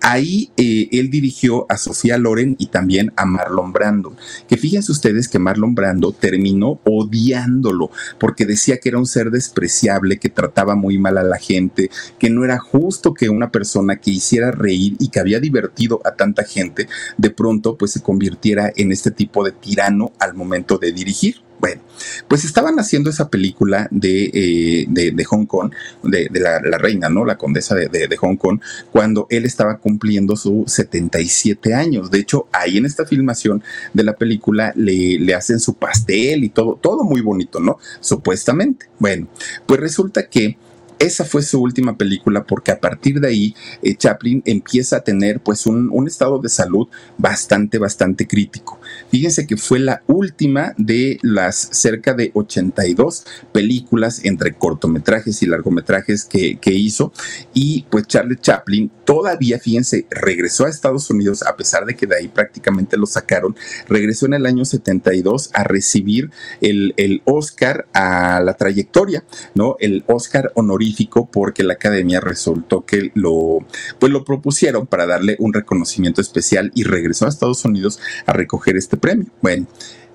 Ahí 0.01 0.51
eh, 0.57 0.89
él 0.93 1.11
dirigió 1.11 1.67
a 1.69 1.77
Sofía 1.77 2.19
Loren 2.19 2.57
y 2.59 2.67
también 2.67 3.13
a 3.17 3.27
Marlon 3.27 3.73
Brando, 3.73 4.17
que 4.49 4.57
fíjense 4.57 4.93
ustedes 4.93 5.29
que 5.29 5.39
Marlon 5.39 5.75
Brando 5.75 6.13
terminó 6.13 6.81
odiándolo 6.85 7.91
porque 8.19 8.47
decía 8.47 8.79
que 8.79 8.89
era 8.91 8.99
un 8.99 9.07
ser 9.07 9.31
despreciable, 9.31 10.19
que 10.19 10.29
trataba 10.29 10.75
muy 10.75 10.99
mal 10.99 11.19
a 11.19 11.23
la 11.23 11.39
gente, 11.39 11.91
que 12.19 12.31
no 12.31 12.45
era 12.45 12.59
justo 12.59 13.15
que 13.15 13.29
una 13.29 13.51
persona 13.51 13.97
que 13.97 14.11
hiciera 14.11 14.51
reír 14.51 14.97
y 14.99 15.09
que 15.09 15.21
había 15.21 15.41
divertido 15.41 16.01
a 16.05 16.13
tanta 16.13 16.45
gente 16.45 16.89
de 17.17 17.31
pronto 17.31 17.77
pues 17.77 17.93
se 17.93 18.03
convirtiera 18.03 18.73
en 18.77 18.93
este 18.93 19.11
tipo 19.11 19.45
de 19.45 19.53
tirano 19.53 20.13
al 20.19 20.35
momento 20.35 20.79
de 20.79 20.93
dirigir. 20.93 21.50
Bueno, 21.61 21.83
pues 22.27 22.45
estaban 22.45 22.79
haciendo 22.81 23.11
esa 23.11 23.29
película 23.29 23.87
de, 23.91 24.31
eh, 24.33 24.87
de, 24.89 25.25
Hong 25.25 25.45
Kong, 25.45 25.73
de, 26.03 26.29
la, 26.33 26.79
reina, 26.79 27.11
¿no? 27.11 27.27
La 27.27 27.37
condesa 27.37 27.75
de, 27.75 28.17
Hong 28.17 28.37
Kong, 28.37 28.61
cuando 28.91 29.27
él 29.29 29.45
estaba 29.45 29.77
cumpliendo 29.77 30.37
sus 30.37 30.73
77 30.73 31.75
años. 31.75 32.11
De 32.11 32.19
hecho, 32.19 32.49
ahí 32.53 32.79
en 32.79 32.87
esta 32.87 33.05
filmación 33.05 33.63
de 33.93 34.05
la 34.05 34.15
película 34.15 34.73
le, 34.75 35.19
le 35.19 35.35
hacen 35.35 35.61
su 35.61 35.75
pastel 35.75 36.45
y 36.45 36.49
todo, 36.49 36.79
todo 36.81 37.05
muy 37.05 37.21
bonito, 37.21 37.61
¿no? 37.61 37.79
Supuestamente. 38.01 38.87
Bueno, 38.99 39.29
pues 39.67 39.81
resulta 39.81 40.29
que 40.29 40.57
esa 41.01 41.25
fue 41.25 41.43
su 41.43 41.61
última 41.61 41.97
película 41.97 42.45
porque 42.45 42.71
a 42.71 42.79
partir 42.79 43.21
de 43.21 43.29
ahí 43.29 43.55
eh, 43.83 43.97
Chaplin 43.97 44.43
empieza 44.45 44.97
a 44.97 45.01
tener 45.01 45.41
pues 45.41 45.67
un, 45.67 45.89
un, 45.91 46.07
estado 46.07 46.39
de 46.39 46.51
salud 46.51 46.89
bastante, 47.17 47.79
bastante 47.79 48.27
crítico. 48.27 48.80
Fíjense 49.11 49.47
que 49.47 49.57
fue 49.57 49.79
la 49.79 50.03
última 50.07 50.75
de 50.77 51.19
las 51.23 51.57
cerca 51.57 52.15
de 52.15 52.31
82 52.35 53.25
películas 53.53 54.21
entre 54.25 54.55
cortometrajes 54.55 55.43
y 55.43 55.47
largometrajes 55.47 56.25
que, 56.25 56.59
que 56.59 56.73
hizo 56.73 57.13
y 57.53 57.87
pues 57.91 58.07
Charlie 58.07 58.37
Chaplin 58.37 58.91
todavía, 59.05 59.59
fíjense, 59.59 60.07
regresó 60.09 60.67
a 60.67 60.69
Estados 60.69 61.11
Unidos 61.11 61.43
a 61.43 61.57
pesar 61.57 61.85
de 61.85 61.97
que 61.97 62.07
de 62.07 62.17
ahí 62.17 62.29
prácticamente 62.29 62.97
lo 62.97 63.07
sacaron, 63.07 63.57
regresó 63.89 64.27
en 64.27 64.35
el 64.35 64.47
año 64.47 64.65
72 64.65 65.51
a 65.53 65.65
recibir 65.65 66.31
el, 66.61 66.95
el 66.97 67.23
Oscar 67.25 67.89
a 67.93 68.41
la 68.41 68.55
trayectoria, 68.55 69.25
¿no? 69.55 69.75
El 69.81 70.05
Oscar 70.07 70.53
honorífico 70.55 71.29
porque 71.29 71.65
la 71.65 71.73
academia 71.75 72.21
resultó 72.21 72.85
que 72.85 73.11
lo, 73.15 73.67
pues 73.99 74.13
lo 74.13 74.25
propusieron 74.25 74.87
para 74.87 75.07
darle 75.07 75.35
un 75.41 75.53
reconocimiento 75.53 76.21
especial 76.21 76.71
y 76.75 76.85
regresó 76.85 77.27
a 77.27 77.31
Estados 77.31 77.65
Unidos 77.65 77.99
a 78.27 78.33
recoger 78.33 78.77
este 78.77 78.97
premio. 79.01 79.27
Bueno, 79.43 79.67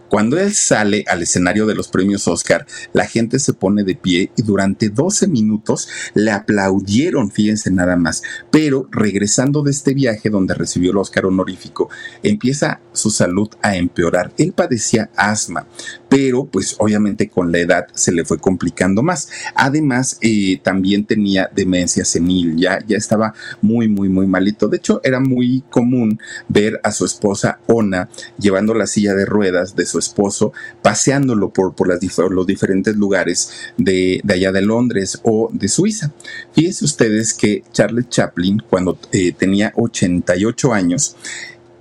Cuando 0.07 0.37
él 0.37 0.53
sale 0.53 1.03
al 1.07 1.23
escenario 1.23 1.65
de 1.65 1.73
los 1.73 1.87
premios 1.87 2.27
Oscar, 2.27 2.65
la 2.93 3.05
gente 3.05 3.39
se 3.39 3.53
pone 3.53 3.83
de 3.83 3.95
pie 3.95 4.31
y 4.37 4.43
durante 4.43 4.89
12 4.89 5.27
minutos 5.27 5.89
le 6.13 6.31
aplaudieron, 6.31 7.31
fíjense 7.31 7.71
nada 7.71 7.97
más. 7.97 8.21
Pero 8.51 8.87
regresando 8.91 9.63
de 9.63 9.71
este 9.71 9.93
viaje 9.93 10.29
donde 10.29 10.53
recibió 10.53 10.91
el 10.91 10.97
Oscar 10.97 11.25
honorífico, 11.25 11.89
empieza 12.21 12.81
su 12.93 13.09
salud 13.09 13.49
a 13.61 13.75
empeorar. 13.75 14.31
Él 14.37 14.53
padecía 14.53 15.09
asma, 15.17 15.67
pero 16.15 16.45
pues 16.45 16.77
obviamente 16.79 17.27
con 17.27 17.51
la 17.51 17.59
edad 17.59 17.87
se 17.93 18.13
le 18.13 18.23
fue 18.23 18.37
complicando 18.37 19.03
más. 19.03 19.27
Además, 19.53 20.17
eh, 20.21 20.61
también 20.63 21.03
tenía 21.03 21.51
demencia 21.53 22.05
senil, 22.05 22.55
ya, 22.55 22.79
ya 22.87 22.95
estaba 22.95 23.33
muy, 23.61 23.89
muy, 23.89 24.07
muy 24.07 24.25
malito. 24.25 24.69
De 24.69 24.77
hecho, 24.77 25.01
era 25.03 25.19
muy 25.19 25.61
común 25.69 26.17
ver 26.47 26.79
a 26.83 26.93
su 26.93 27.03
esposa 27.03 27.59
Ona 27.67 28.07
llevando 28.39 28.73
la 28.73 28.87
silla 28.87 29.13
de 29.13 29.25
ruedas 29.25 29.75
de 29.75 29.85
su 29.85 29.99
esposo, 29.99 30.53
paseándolo 30.81 31.49
por, 31.49 31.75
por 31.75 31.89
las, 31.89 31.99
los 32.29 32.47
diferentes 32.47 32.95
lugares 32.95 33.51
de, 33.77 34.21
allá 34.29 34.53
de 34.53 34.61
Londres 34.61 35.19
o 35.23 35.49
de 35.51 35.67
Suiza. 35.67 36.13
Fíjense 36.53 36.85
ustedes 36.85 37.33
que 37.33 37.65
Charles 37.73 38.07
Chaplin, 38.07 38.63
cuando 38.69 38.97
eh, 39.11 39.33
tenía 39.33 39.73
88 39.75 40.73
años, 40.73 41.17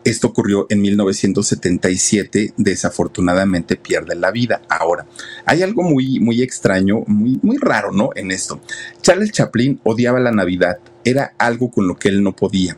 esto 0.05 0.29
ocurrió 0.29 0.67
en 0.69 0.83
1977, 0.83 2.55
desafortunadamente 2.57 3.77
pierde 3.77 4.15
la 4.15 4.31
vida. 4.31 4.61
Ahora, 4.69 5.07
hay 5.47 5.63
algo 5.63 5.83
muy, 5.83 6.21
muy 6.21 6.43
extraño, 6.43 7.05
muy, 7.07 7.39
muy 7.43 7.57
raro, 7.57 7.91
¿no? 7.91 8.11
En 8.15 8.31
esto. 8.31 8.61
Charles 9.01 9.33
Chaplin 9.33 9.81
odiaba 9.83 10.21
la 10.21 10.31
Navidad, 10.31 10.79
era 11.05 11.35
algo 11.39 11.71
con 11.71 11.89
lo 11.89 11.97
que 11.97 12.09
él 12.09 12.23
no 12.23 12.37
podía. 12.37 12.77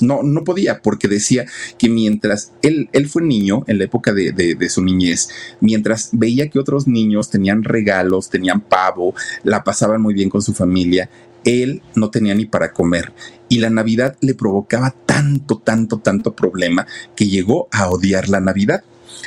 No, 0.00 0.22
no 0.24 0.42
podía, 0.42 0.82
porque 0.82 1.06
decía 1.06 1.46
que 1.78 1.88
mientras 1.88 2.52
él, 2.62 2.88
él 2.92 3.08
fue 3.08 3.22
niño, 3.22 3.62
en 3.68 3.78
la 3.78 3.84
época 3.84 4.12
de, 4.12 4.32
de, 4.32 4.68
su 4.68 4.82
niñez, 4.82 5.28
mientras 5.60 6.08
veía 6.12 6.48
que 6.48 6.58
otros 6.58 6.88
niños 6.88 7.30
tenían 7.30 7.62
regalos, 7.62 8.28
tenían 8.28 8.62
pavo, 8.62 9.14
la 9.44 9.62
pasaban 9.62 10.02
muy 10.02 10.12
bien 10.12 10.28
con 10.28 10.42
su 10.42 10.54
familia, 10.54 11.08
él 11.44 11.82
no 11.94 12.10
tenía 12.10 12.34
ni 12.34 12.46
para 12.46 12.72
comer 12.72 13.12
y 13.48 13.58
la 13.58 13.70
Navidad 13.70 14.16
le 14.20 14.34
provocaba 14.34 14.94
tanto, 15.06 15.58
tanto, 15.58 15.98
tanto 15.98 16.34
problema 16.34 16.86
que 17.14 17.28
llegó 17.28 17.68
a 17.70 17.90
odiar 17.90 18.28
la 18.28 18.40
Navidad. 18.40 18.82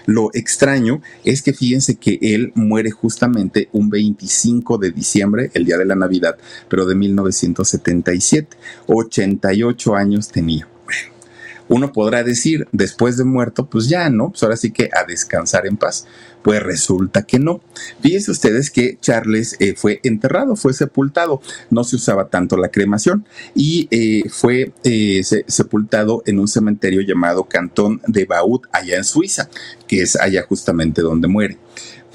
Lo 0.08 0.30
extraño 0.34 1.02
es 1.24 1.42
que 1.42 1.54
fíjense 1.54 1.96
que 1.96 2.18
él 2.22 2.52
muere 2.56 2.92
justamente 2.92 3.70
un 3.72 3.90
25 3.90 4.78
de 4.80 4.92
diciembre, 4.92 5.52
el 5.54 5.66
día 5.66 5.78
de 5.78 5.86
la 5.86 5.96
Navidad, 5.96 6.38
pero 6.70 6.86
de 6.86 6.96
1977. 6.96 8.58
88 8.88 9.96
años 9.96 10.30
tenía. 10.30 10.68
Uno 11.68 11.92
podrá 11.92 12.24
decir, 12.24 12.68
después 12.72 13.18
de 13.18 13.24
muerto, 13.24 13.68
pues 13.68 13.90
ya, 13.90 14.10
¿no? 14.10 14.30
Pues 14.30 14.44
ahora 14.44 14.58
sí 14.58 14.72
que 14.72 14.90
a 14.94 15.04
descansar 15.06 15.66
en 15.66 15.78
paz. 15.78 16.06
Pues 16.44 16.62
resulta 16.62 17.24
que 17.24 17.40
no. 17.40 17.62
Fíjense 18.02 18.30
ustedes 18.30 18.70
que 18.70 18.98
Charles 19.02 19.56
eh, 19.60 19.74
fue 19.76 20.00
enterrado, 20.04 20.56
fue 20.56 20.74
sepultado. 20.74 21.42
No 21.72 21.84
se 21.84 21.96
usaba 21.96 22.30
tanto 22.30 22.56
la 22.56 22.70
cremación 22.70 23.26
y 23.56 23.88
eh, 23.90 24.30
fue 24.30 24.72
eh, 24.84 25.24
sepultado 25.24 26.22
en 26.28 26.38
un 26.38 26.48
cementerio 26.48 27.02
llamado 27.02 27.46
Cantón 27.46 28.02
de 28.06 28.26
Baud, 28.26 28.62
allá 28.72 28.98
en 28.98 29.04
Suiza, 29.04 29.50
que 29.88 30.04
es 30.04 30.16
allá 30.16 30.46
justamente 30.48 31.02
donde 31.02 31.28
muere. 31.28 31.58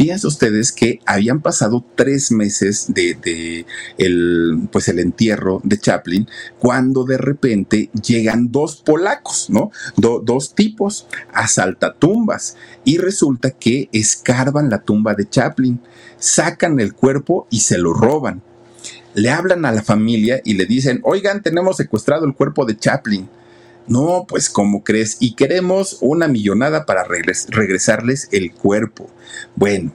Fíjense 0.00 0.28
ustedes 0.28 0.72
que 0.72 0.98
habían 1.04 1.42
pasado 1.42 1.84
tres 1.94 2.32
meses 2.32 2.86
de, 2.88 3.66
el, 3.98 4.66
pues 4.72 4.88
el 4.88 4.98
entierro 4.98 5.60
de 5.62 5.78
Chaplin 5.78 6.26
cuando 6.58 7.04
de 7.04 7.18
repente 7.18 7.90
llegan 8.02 8.50
dos 8.50 8.76
polacos, 8.76 9.50
¿no? 9.50 9.70
dos 9.96 10.54
tipos 10.54 11.06
a 11.34 11.46
saltatumbas 11.48 12.56
y 12.82 12.96
resulta 12.96 13.50
que 13.50 13.90
escarban 13.92 14.70
la 14.70 14.80
tumba 14.80 15.12
de 15.12 15.28
Chaplin, 15.28 15.82
sacan 16.18 16.80
el 16.80 16.94
cuerpo 16.94 17.46
y 17.50 17.60
se 17.60 17.76
lo 17.76 17.92
roban. 17.92 18.42
Le 19.12 19.28
hablan 19.28 19.66
a 19.66 19.72
la 19.72 19.82
familia 19.82 20.40
y 20.46 20.54
le 20.54 20.64
dicen, 20.64 21.00
oigan, 21.02 21.42
tenemos 21.42 21.76
secuestrado 21.76 22.24
el 22.24 22.34
cuerpo 22.34 22.64
de 22.64 22.78
Chaplin. 22.78 23.28
No, 23.90 24.24
pues 24.28 24.48
¿cómo 24.48 24.84
crees? 24.84 25.16
Y 25.18 25.34
queremos 25.34 25.98
una 26.00 26.28
millonada 26.28 26.86
para 26.86 27.02
regresarles 27.02 28.28
el 28.30 28.52
cuerpo. 28.52 29.10
Bueno, 29.56 29.92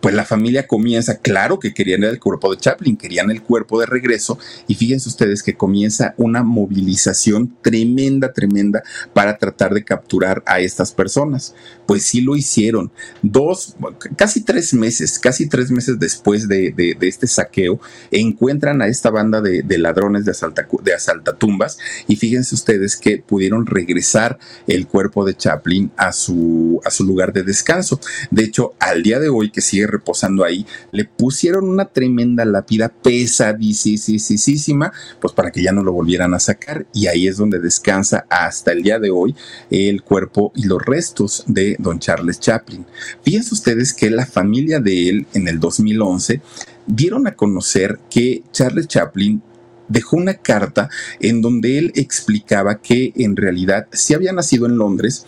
pues 0.00 0.14
la 0.14 0.24
familia 0.24 0.66
comienza, 0.66 1.18
claro 1.18 1.58
que 1.58 1.74
querían 1.74 2.04
el 2.04 2.20
cuerpo 2.20 2.50
de 2.50 2.60
Chaplin, 2.60 2.96
querían 2.96 3.30
el 3.30 3.42
cuerpo 3.42 3.80
de 3.80 3.86
regreso 3.86 4.38
y 4.66 4.74
fíjense 4.74 5.08
ustedes 5.08 5.42
que 5.42 5.56
comienza 5.56 6.14
una 6.16 6.42
movilización 6.42 7.56
tremenda, 7.62 8.32
tremenda 8.32 8.82
para 9.12 9.38
tratar 9.38 9.74
de 9.74 9.84
capturar 9.84 10.42
a 10.46 10.60
estas 10.60 10.92
personas. 10.92 11.54
Pues 11.86 12.04
sí 12.04 12.20
lo 12.20 12.36
hicieron. 12.36 12.92
Dos, 13.22 13.74
casi 14.16 14.42
tres 14.42 14.72
meses, 14.72 15.18
casi 15.18 15.48
tres 15.48 15.70
meses 15.70 15.98
después 15.98 16.46
de, 16.46 16.74
este 17.00 17.26
saqueo, 17.26 17.80
encuentran 18.10 18.82
a 18.82 18.86
esta 18.86 19.10
banda 19.10 19.40
de, 19.40 19.78
ladrones 19.78 20.24
de, 20.24 20.30
asalta, 20.30 20.68
de 20.82 20.94
asaltatumbas 20.94 21.78
y 22.06 22.16
fíjense 22.16 22.54
ustedes 22.54 22.96
que 22.96 23.18
pudieron 23.18 23.66
regresar 23.66 24.38
el 24.66 24.86
cuerpo 24.86 25.24
de 25.24 25.36
Chaplin 25.36 25.90
a 25.96 26.12
su, 26.12 26.80
a 26.84 26.90
su 26.90 27.04
lugar 27.04 27.32
de 27.32 27.42
descanso. 27.42 28.00
De 28.30 28.44
hecho, 28.44 28.74
al 28.78 29.02
día 29.02 29.18
de 29.18 29.28
hoy 29.28 29.50
que 29.50 29.60
sigue 29.60 29.87
reposando 29.88 30.44
ahí, 30.44 30.66
le 30.92 31.04
pusieron 31.04 31.68
una 31.68 31.86
tremenda 31.86 32.44
lápida 32.44 32.88
pesadísima, 32.88 34.92
pues 35.20 35.32
para 35.32 35.50
que 35.50 35.62
ya 35.62 35.72
no 35.72 35.82
lo 35.82 35.92
volvieran 35.92 36.34
a 36.34 36.38
sacar 36.38 36.86
y 36.92 37.06
ahí 37.06 37.26
es 37.26 37.36
donde 37.36 37.58
descansa 37.58 38.26
hasta 38.30 38.72
el 38.72 38.82
día 38.82 38.98
de 38.98 39.10
hoy 39.10 39.34
el 39.70 40.02
cuerpo 40.02 40.52
y 40.54 40.64
los 40.64 40.84
restos 40.84 41.44
de 41.46 41.76
don 41.78 41.98
Charles 41.98 42.40
Chaplin. 42.40 42.86
Fíjense 43.22 43.54
ustedes 43.54 43.94
que 43.94 44.10
la 44.10 44.26
familia 44.26 44.80
de 44.80 45.08
él 45.08 45.26
en 45.34 45.48
el 45.48 45.60
2011 45.60 46.40
dieron 46.86 47.26
a 47.26 47.34
conocer 47.34 47.98
que 48.10 48.42
Charles 48.52 48.88
Chaplin 48.88 49.42
dejó 49.88 50.16
una 50.16 50.34
carta 50.34 50.88
en 51.20 51.40
donde 51.40 51.78
él 51.78 51.92
explicaba 51.94 52.80
que 52.80 53.12
en 53.16 53.36
realidad 53.36 53.88
si 53.92 54.14
había 54.14 54.32
nacido 54.32 54.66
en 54.66 54.76
Londres, 54.76 55.26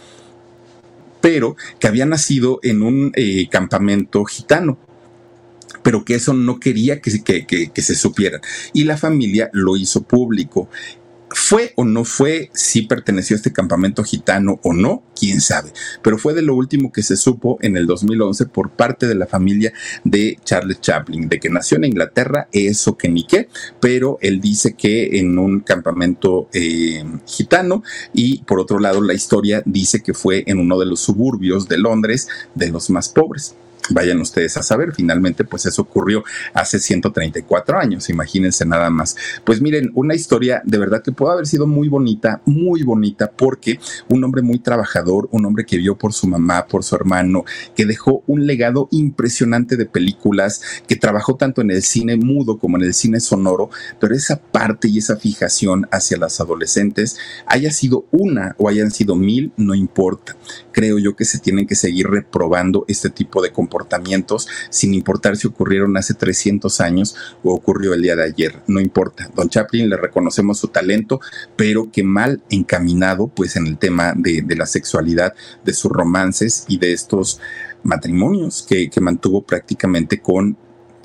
pero 1.21 1.57
que 1.79 1.89
había 1.89 2.07
nacido 2.07 2.61
en 2.62 2.83
un 2.83 3.12
eh, 3.14 3.49
campamento 3.51 4.25
gitano 4.25 4.79
pero 5.83 6.05
que 6.05 6.14
eso 6.14 6.35
no 6.35 6.61
quería 6.61 7.01
que, 7.01 7.23
que, 7.23 7.71
que, 7.73 7.83
se 7.83 7.95
supiera. 7.95 8.41
Y 8.75 8.85
la 8.85 8.99
familia 8.99 9.49
lo 9.53 9.77
hizo 9.77 10.03
público. 10.03 10.68
¿Fue 11.33 11.72
o 11.76 11.85
no 11.85 12.05
fue 12.05 12.51
si 12.55 12.83
perteneció 12.83 13.35
a 13.35 13.39
este 13.39 13.53
campamento 13.53 14.03
gitano 14.03 14.59
o 14.64 14.72
no? 14.72 15.05
Quién 15.18 15.41
sabe. 15.41 15.72
Pero 16.03 16.18
fue 16.18 16.35
de 16.35 16.43
lo 16.43 16.57
último 16.57 16.91
que 16.91 17.05
se 17.05 17.16
supo 17.16 17.59
en 17.62 17.76
el 17.76 17.87
2011 17.87 18.47
por 18.47 18.70
parte 18.70 19.07
de 19.07 19.14
la 19.14 19.26
familia 19.26 19.72
de 20.03 20.39
Charles 20.45 20.81
Chaplin, 20.81 21.28
de 21.28 21.39
que 21.39 21.49
nació 21.49 21.76
en 21.76 21.85
Inglaterra, 21.85 22.49
eso 22.53 22.97
que 22.97 23.09
ni 23.09 23.24
qué, 23.24 23.49
pero 23.81 24.18
él 24.22 24.41
dice 24.41 24.74
que 24.74 25.18
en 25.18 25.39
un 25.39 25.61
campamento 25.61 26.49
eh, 26.53 27.05
gitano 27.26 27.85
y 28.12 28.43
por 28.43 28.59
otro 28.59 28.81
lado 28.81 29.01
la 29.01 29.14
historia 29.14 29.62
dice 29.64 30.03
que 30.03 30.14
fue 30.14 30.43
en 30.47 30.59
uno 30.59 30.78
de 30.78 30.87
los 30.87 31.01
suburbios 31.01 31.68
de 31.68 31.78
Londres 31.78 32.28
de 32.55 32.70
los 32.70 32.91
más 32.91 33.09
pobres. 33.09 33.55
Vayan 33.91 34.20
ustedes 34.20 34.57
a 34.57 34.62
saber, 34.62 34.93
finalmente 34.95 35.45
pues 35.45 35.66
eso 35.66 35.82
ocurrió 35.82 36.22
hace 36.55 36.78
134 36.78 37.78
años, 37.78 38.09
imagínense 38.09 38.64
nada 38.64 38.88
más. 38.88 39.16
Pues 39.45 39.61
miren, 39.61 39.91
una 39.95 40.14
historia 40.14 40.62
de 40.64 40.78
verdad 40.78 41.03
que 41.03 41.12
puede 41.12 41.32
haber 41.32 41.47
sido 41.47 41.66
muy 41.66 41.88
bonita, 41.88 42.41
muy 42.47 42.82
bonita, 42.82 43.30
porque 43.30 43.80
un 44.09 44.22
hombre 44.22 44.43
muy 44.43 44.61
trabajador, 44.61 45.28
un 45.32 45.45
hombre 45.45 45.66
que 45.66 45.76
vio 45.76 45.99
por 45.99 46.12
su 46.12 46.28
mamá, 46.28 46.66
por 46.66 46.84
su 46.84 46.95
hermano, 46.95 47.45
que 47.74 47.84
dejó 47.84 48.22
un 48.26 48.47
legado 48.47 48.88
impresionante 48.93 49.76
de 49.76 49.86
películas, 49.86 50.62
que 50.86 50.97
trabajó 50.97 51.34
tanto 51.36 51.61
en 51.61 51.70
el 51.70 51.82
cine 51.82 52.16
mudo 52.16 52.59
como 52.59 52.76
en 52.76 52.84
el 52.84 52.95
cine 52.95 53.20
sonoro, 53.20 53.70
pero 54.01 54.14
esa 54.14 54.41
parte 54.41 54.88
y 54.88 54.99
esa 54.99 55.16
fijación 55.16 55.88
hacia 55.91 56.16
las 56.16 56.41
adolescentes, 56.41 57.18
haya 57.47 57.70
sido 57.70 58.07
una 58.12 58.55
o 58.59 58.68
hayan 58.68 58.91
sido 58.91 59.16
mil, 59.16 59.53
no 59.57 59.74
importa. 59.74 60.36
Creo 60.72 60.99
yo 60.99 61.16
que 61.16 61.24
se 61.24 61.38
tienen 61.38 61.66
que 61.66 61.74
seguir 61.74 62.09
reprobando 62.09 62.84
este 62.88 63.11
tipo 63.11 63.43
de 63.43 63.51
comportamientos 63.53 63.80
comportamientos, 63.81 64.47
sin 64.68 64.95
importar 64.95 65.37
si 65.37 65.47
ocurrieron 65.47 65.97
hace 65.97 66.14
300 66.14 66.81
años 66.81 67.16
o 67.43 67.55
ocurrió 67.55 67.95
el 67.95 68.03
día 68.03 68.16
de 68.16 68.24
ayer, 68.24 68.62
no 68.66 68.81
importa. 68.81 69.31
Don 69.35 69.49
Chaplin 69.49 69.89
le 69.89 69.97
reconocemos 69.97 70.59
su 70.59 70.68
talento, 70.68 71.20
pero 71.57 71.91
que 71.91 72.03
mal 72.03 72.43
encaminado 72.51 73.28
pues 73.28 73.57
en 73.57 73.66
el 73.66 73.78
tema 73.78 74.12
de, 74.14 74.45
la 74.57 74.66
sexualidad, 74.66 75.35
de 75.64 75.72
sus 75.72 75.91
romances 75.91 76.64
y 76.68 76.78
de 76.78 76.93
estos 76.93 77.41
matrimonios 77.83 78.62
que, 78.68 78.91
que 78.91 79.01
mantuvo 79.01 79.43
prácticamente 79.43 80.20
con 80.20 80.57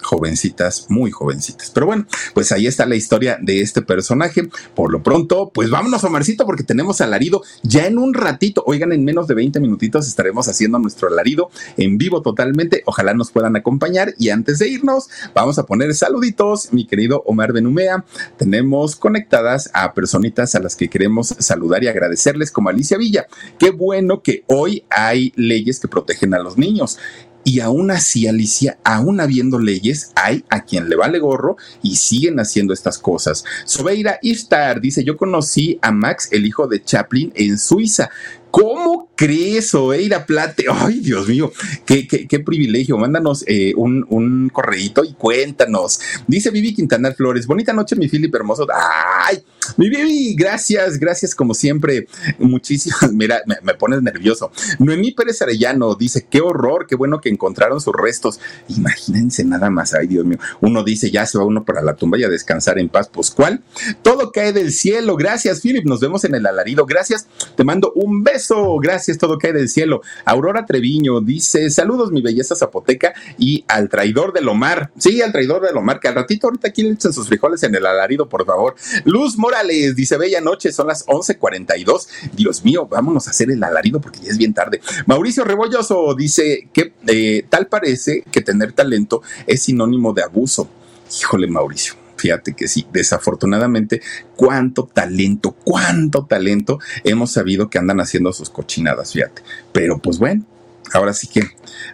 jovencitas, 0.06 0.86
muy 0.90 1.12
jovencitas. 1.12 1.72
Pero 1.72 1.88
bueno, 1.88 2.06
pues 2.34 2.52
ahí 2.52 2.68
está 2.68 2.86
la 2.86 2.96
historia 2.96 3.38
de 3.42 3.62
este 3.62 3.82
personaje. 3.82 4.48
Por 4.74 4.92
lo 4.92 5.04
pronto, 5.04 5.52
pues 5.54 5.70
vámonos, 5.70 6.04
Omarcito, 6.04 6.46
porque 6.46 6.64
tenemos 6.64 7.02
alarido 7.02 7.42
ya 7.64 7.88
en 7.88 7.98
un 7.98 8.14
ratito. 8.14 8.64
Oigan, 8.66 8.92
en 8.94 9.04
menos 9.04 9.28
de 9.28 9.34
20 9.34 9.60
minutitos 9.60 10.08
estaremos 10.08 10.48
haciendo 10.48 10.80
nuestro 10.80 11.08
alarido 11.08 11.50
en 11.78 11.98
vivo 11.98 12.22
totalmente. 12.22 12.84
Ojalá 12.86 13.14
nos 13.14 13.32
puedan 13.32 13.56
acompañar. 13.56 14.14
Y 14.18 14.30
antes 14.30 14.60
de 14.60 14.70
irnos, 14.70 15.10
vamos 15.34 15.60
a 15.60 15.66
poner 15.66 15.94
saluditos, 15.96 16.72
mi 16.72 16.86
querido 16.86 17.24
Omar 17.26 17.52
Benumea. 17.52 18.06
Tenemos 18.38 18.96
conectadas 18.96 19.70
a 19.74 19.94
personitas 19.94 20.56
a 20.56 20.60
las 20.60 20.76
que 20.76 20.90
queremos 20.90 21.36
saludar 21.40 21.84
y 21.84 21.88
agradecerles, 21.88 22.52
como 22.52 22.70
Alicia 22.70 22.98
Villa. 22.98 23.28
Qué 23.58 23.72
bueno 23.72 24.22
que 24.22 24.44
hoy 24.48 24.84
hay 24.90 25.34
leyes 25.36 25.80
que 25.80 25.88
protegen 25.88 26.34
a 26.34 26.40
los 26.40 26.58
niños. 26.58 26.98
Y 27.48 27.60
aún 27.60 27.92
así, 27.92 28.28
Alicia, 28.28 28.80
aún 28.84 29.22
habiendo 29.22 29.60
leyes, 29.60 30.12
hay 30.16 30.44
a 30.50 30.66
quien 30.66 30.90
le 30.90 30.96
vale 30.96 31.20
gorro 31.20 31.58
y 31.84 31.96
siguen 31.98 32.40
haciendo 32.40 32.74
estas 32.74 32.98
cosas. 32.98 33.46
Sobeira 33.66 34.18
Ishtar 34.24 34.82
dice, 34.82 35.04
yo 35.04 35.16
conocí 35.16 35.78
a 35.84 35.92
Max, 35.92 36.30
el 36.32 36.48
hijo 36.48 36.66
de 36.66 36.84
Chaplin, 36.84 37.32
en 37.36 37.60
Suiza. 37.60 38.10
¿Cómo 38.50 39.10
crees, 39.16 39.74
Oeira 39.74 40.26
Plate? 40.26 40.66
Ay, 40.72 41.00
Dios 41.00 41.28
mío, 41.28 41.52
qué, 41.86 42.08
qué, 42.08 42.40
privilegio. 42.40 42.98
Mándanos 42.98 43.44
eh, 43.48 43.74
un, 43.76 44.06
un 44.10 44.50
correíto 44.50 45.04
y 45.04 45.14
cuéntanos. 45.14 46.00
Dice 46.28 46.52
Vivi 46.52 46.74
Quintanar 46.74 47.16
Flores, 47.16 47.48
bonita 47.48 47.74
noche, 47.74 47.96
mi 47.96 48.10
Filip 48.10 48.34
hermoso. 48.36 48.68
Ay, 48.74 49.44
mi 49.78 49.90
Vivi, 49.90 50.36
gracias, 50.36 51.00
gracias 51.00 51.34
como 51.34 51.54
siempre. 51.54 52.08
Muchísimas, 52.40 53.12
mira, 53.14 53.42
me, 53.46 53.74
pones 53.74 54.02
nervioso. 54.02 54.52
Noemí 54.80 55.12
Pérez 55.12 55.42
Arellano 55.42 55.96
dice, 55.96 56.28
qué 56.30 56.42
horror, 56.42 56.86
qué 56.88 56.96
bueno 56.96 57.22
que 57.22 57.30
encontraron 57.30 57.82
sus 57.82 57.94
restos. 57.94 58.40
Imagínense 58.68 59.44
nada 59.44 59.70
más, 59.70 59.94
ay, 59.94 60.08
Dios 60.08 60.26
mío. 60.26 60.38
Uno 60.62 60.84
dice, 60.84 61.12
ya 61.12 61.26
se 61.26 61.38
va 61.38 61.46
uno 61.46 61.66
para 61.66 61.82
la 61.82 61.96
tumba 61.96 62.18
y 62.18 62.24
a 62.24 62.30
descansar 62.30 62.80
en 62.80 62.90
paz. 62.90 63.10
Pues, 63.12 63.32
¿cuál? 63.32 63.64
Todo 64.02 64.32
cae 64.32 64.54
del 64.54 64.72
cielo. 64.72 65.16
Gracias, 65.16 65.62
Filip. 65.62 65.86
Nos 65.86 66.00
vemos 66.00 66.24
en 66.24 66.36
el 66.36 66.46
alarido. 66.46 66.86
Gracias. 66.86 67.28
Te 67.56 67.64
mando 67.64 67.92
un 67.96 68.24
beso 68.24 68.76
gracias, 68.80 69.05
todo 69.14 69.38
cae 69.38 69.54
del 69.54 69.70
cielo. 69.70 70.02
Aurora 70.26 70.66
Treviño 70.66 71.22
dice, 71.22 71.70
saludos 71.70 72.12
mi 72.12 72.22
belleza 72.22 72.56
zapoteca 72.56 73.14
y 73.38 73.64
al 73.68 73.90
traidor 73.90 74.34
del 74.34 74.48
Omar. 74.48 74.92
Sí, 74.98 75.22
al 75.22 75.32
traidor 75.32 75.66
del 75.66 75.78
Omar, 75.78 76.00
que 76.00 76.08
al 76.08 76.16
ratito 76.16 76.48
ahorita 76.48 76.70
aquí 76.70 76.84
le 76.84 76.92
echan 76.92 77.14
sus 77.14 77.28
frijoles 77.28 77.64
en 77.64 77.76
el 77.76 77.86
alarido, 77.86 78.28
por 78.28 78.46
favor. 78.46 78.76
Luz 79.06 79.38
Morales 79.38 79.96
dice, 79.96 80.18
bella 80.18 80.42
noche, 80.42 80.72
son 80.72 80.88
las 80.88 81.06
11.42. 81.06 82.08
Dios 82.34 82.64
mío, 82.64 82.88
vámonos 82.88 83.28
a 83.28 83.32
hacer 83.32 83.52
el 83.52 83.64
alarido 83.64 84.02
porque 84.02 84.20
ya 84.20 84.32
es 84.32 84.38
bien 84.38 84.54
tarde. 84.54 84.82
Mauricio 85.06 85.44
Rebolloso 85.44 86.14
dice 86.16 86.70
que 86.74 86.94
eh, 87.08 87.46
tal 87.50 87.68
parece 87.68 88.24
que 88.32 88.42
tener 88.42 88.74
talento 88.74 89.22
es 89.48 89.64
sinónimo 89.64 90.14
de 90.14 90.24
abuso. 90.24 90.70
Híjole, 91.22 91.48
Mauricio 91.48 92.05
Fíjate 92.26 92.56
que 92.56 92.68
sí, 92.68 92.88
desafortunadamente, 92.92 94.02
cuánto 94.36 94.90
talento, 94.92 95.52
cuánto 95.64 96.26
talento 96.26 96.80
hemos 97.04 97.32
sabido 97.32 97.70
que 97.70 97.78
andan 97.78 98.02
haciendo 98.02 98.34
sus 98.34 98.50
cochinadas, 98.50 99.14
fíjate. 99.14 99.44
Pero 99.72 100.00
pues 100.00 100.18
bueno, 100.18 100.44
ahora 100.92 101.14
sí 101.14 101.28
que 101.28 101.44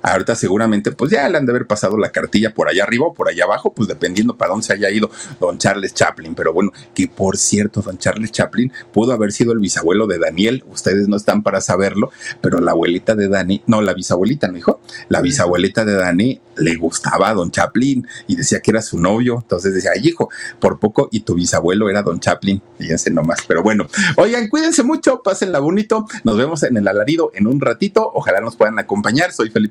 ahorita 0.02 0.36
seguramente 0.36 0.92
pues 0.92 1.12
ya 1.12 1.28
le 1.30 1.38
han 1.38 1.46
de 1.46 1.52
haber 1.52 1.68
pasado 1.68 1.98
la 1.98 2.12
cartilla 2.12 2.54
por 2.54 2.70
allá 2.70 2.84
arriba 2.84 3.08
o 3.08 3.14
por 3.14 3.30
allá 3.30 3.46
abajo, 3.46 3.74
pues 3.74 3.88
dependiendo 3.88 4.38
para 4.38 4.52
dónde 4.52 4.66
se 4.66 4.74
haya 4.74 4.90
ido 4.90 5.10
don 5.40 5.58
Charles 5.58 5.94
Chaplin. 5.94 6.36
Pero 6.36 6.54
bueno, 6.54 6.72
que 6.94 7.08
por 7.08 7.38
cierto, 7.38 7.82
don 7.82 7.98
Charles 7.98 8.32
Chaplin 8.32 8.72
pudo 8.94 9.14
haber 9.14 9.32
sido 9.32 9.54
el 9.54 9.60
bisabuelo 9.60 10.08
de 10.08 10.20
Daniel, 10.20 10.64
ustedes 10.70 11.08
no 11.08 11.16
están 11.16 11.44
para 11.44 11.62
saberlo, 11.62 12.12
pero 12.42 12.60
la 12.60 12.72
abuelita 12.72 13.16
de 13.16 13.28
Dani, 13.28 13.64
no, 13.68 13.82
la 13.82 13.94
bisabuelita, 13.94 14.48
¿no 14.48 14.58
hijo? 14.58 14.82
La 15.10 15.22
bisabuelita 15.22 15.86
de 15.86 15.94
Dani 15.94 16.42
le 16.58 16.76
gustaba 16.76 17.30
a 17.30 17.34
don 17.34 17.52
Chaplin 17.52 18.06
y 18.28 18.36
decía 18.36 18.60
que 18.60 18.72
era 18.72 18.82
su 18.82 19.00
novio, 19.00 19.40
entonces 19.42 19.74
decía, 19.74 19.92
ay 19.96 20.08
hijo, 20.08 20.30
por 20.60 20.80
poco 20.80 21.10
y 21.12 21.22
tu 21.22 21.36
bisabuelo 21.36 21.90
era 21.90 22.04
don 22.04 22.20
Chaplin, 22.20 22.62
fíjense 22.78 23.10
nomás, 23.10 23.40
pero 23.48 23.64
bueno, 23.64 23.88
oigan, 24.18 24.50
cuídense 24.50 24.84
mucho, 24.84 25.22
pásenla 25.24 25.60
bonito, 25.60 26.06
nos 26.24 26.38
vemos 26.38 26.64
en 26.64 26.78
el 26.78 26.88
alarido 26.88 27.32
en 27.34 27.48
un 27.48 27.62
ratito, 27.62 28.10
ojalá 28.14 28.42
nos 28.42 28.56
puedan 28.56 28.80
acompañar. 28.80 29.32
Soy 29.32 29.50
Felipe 29.50 29.71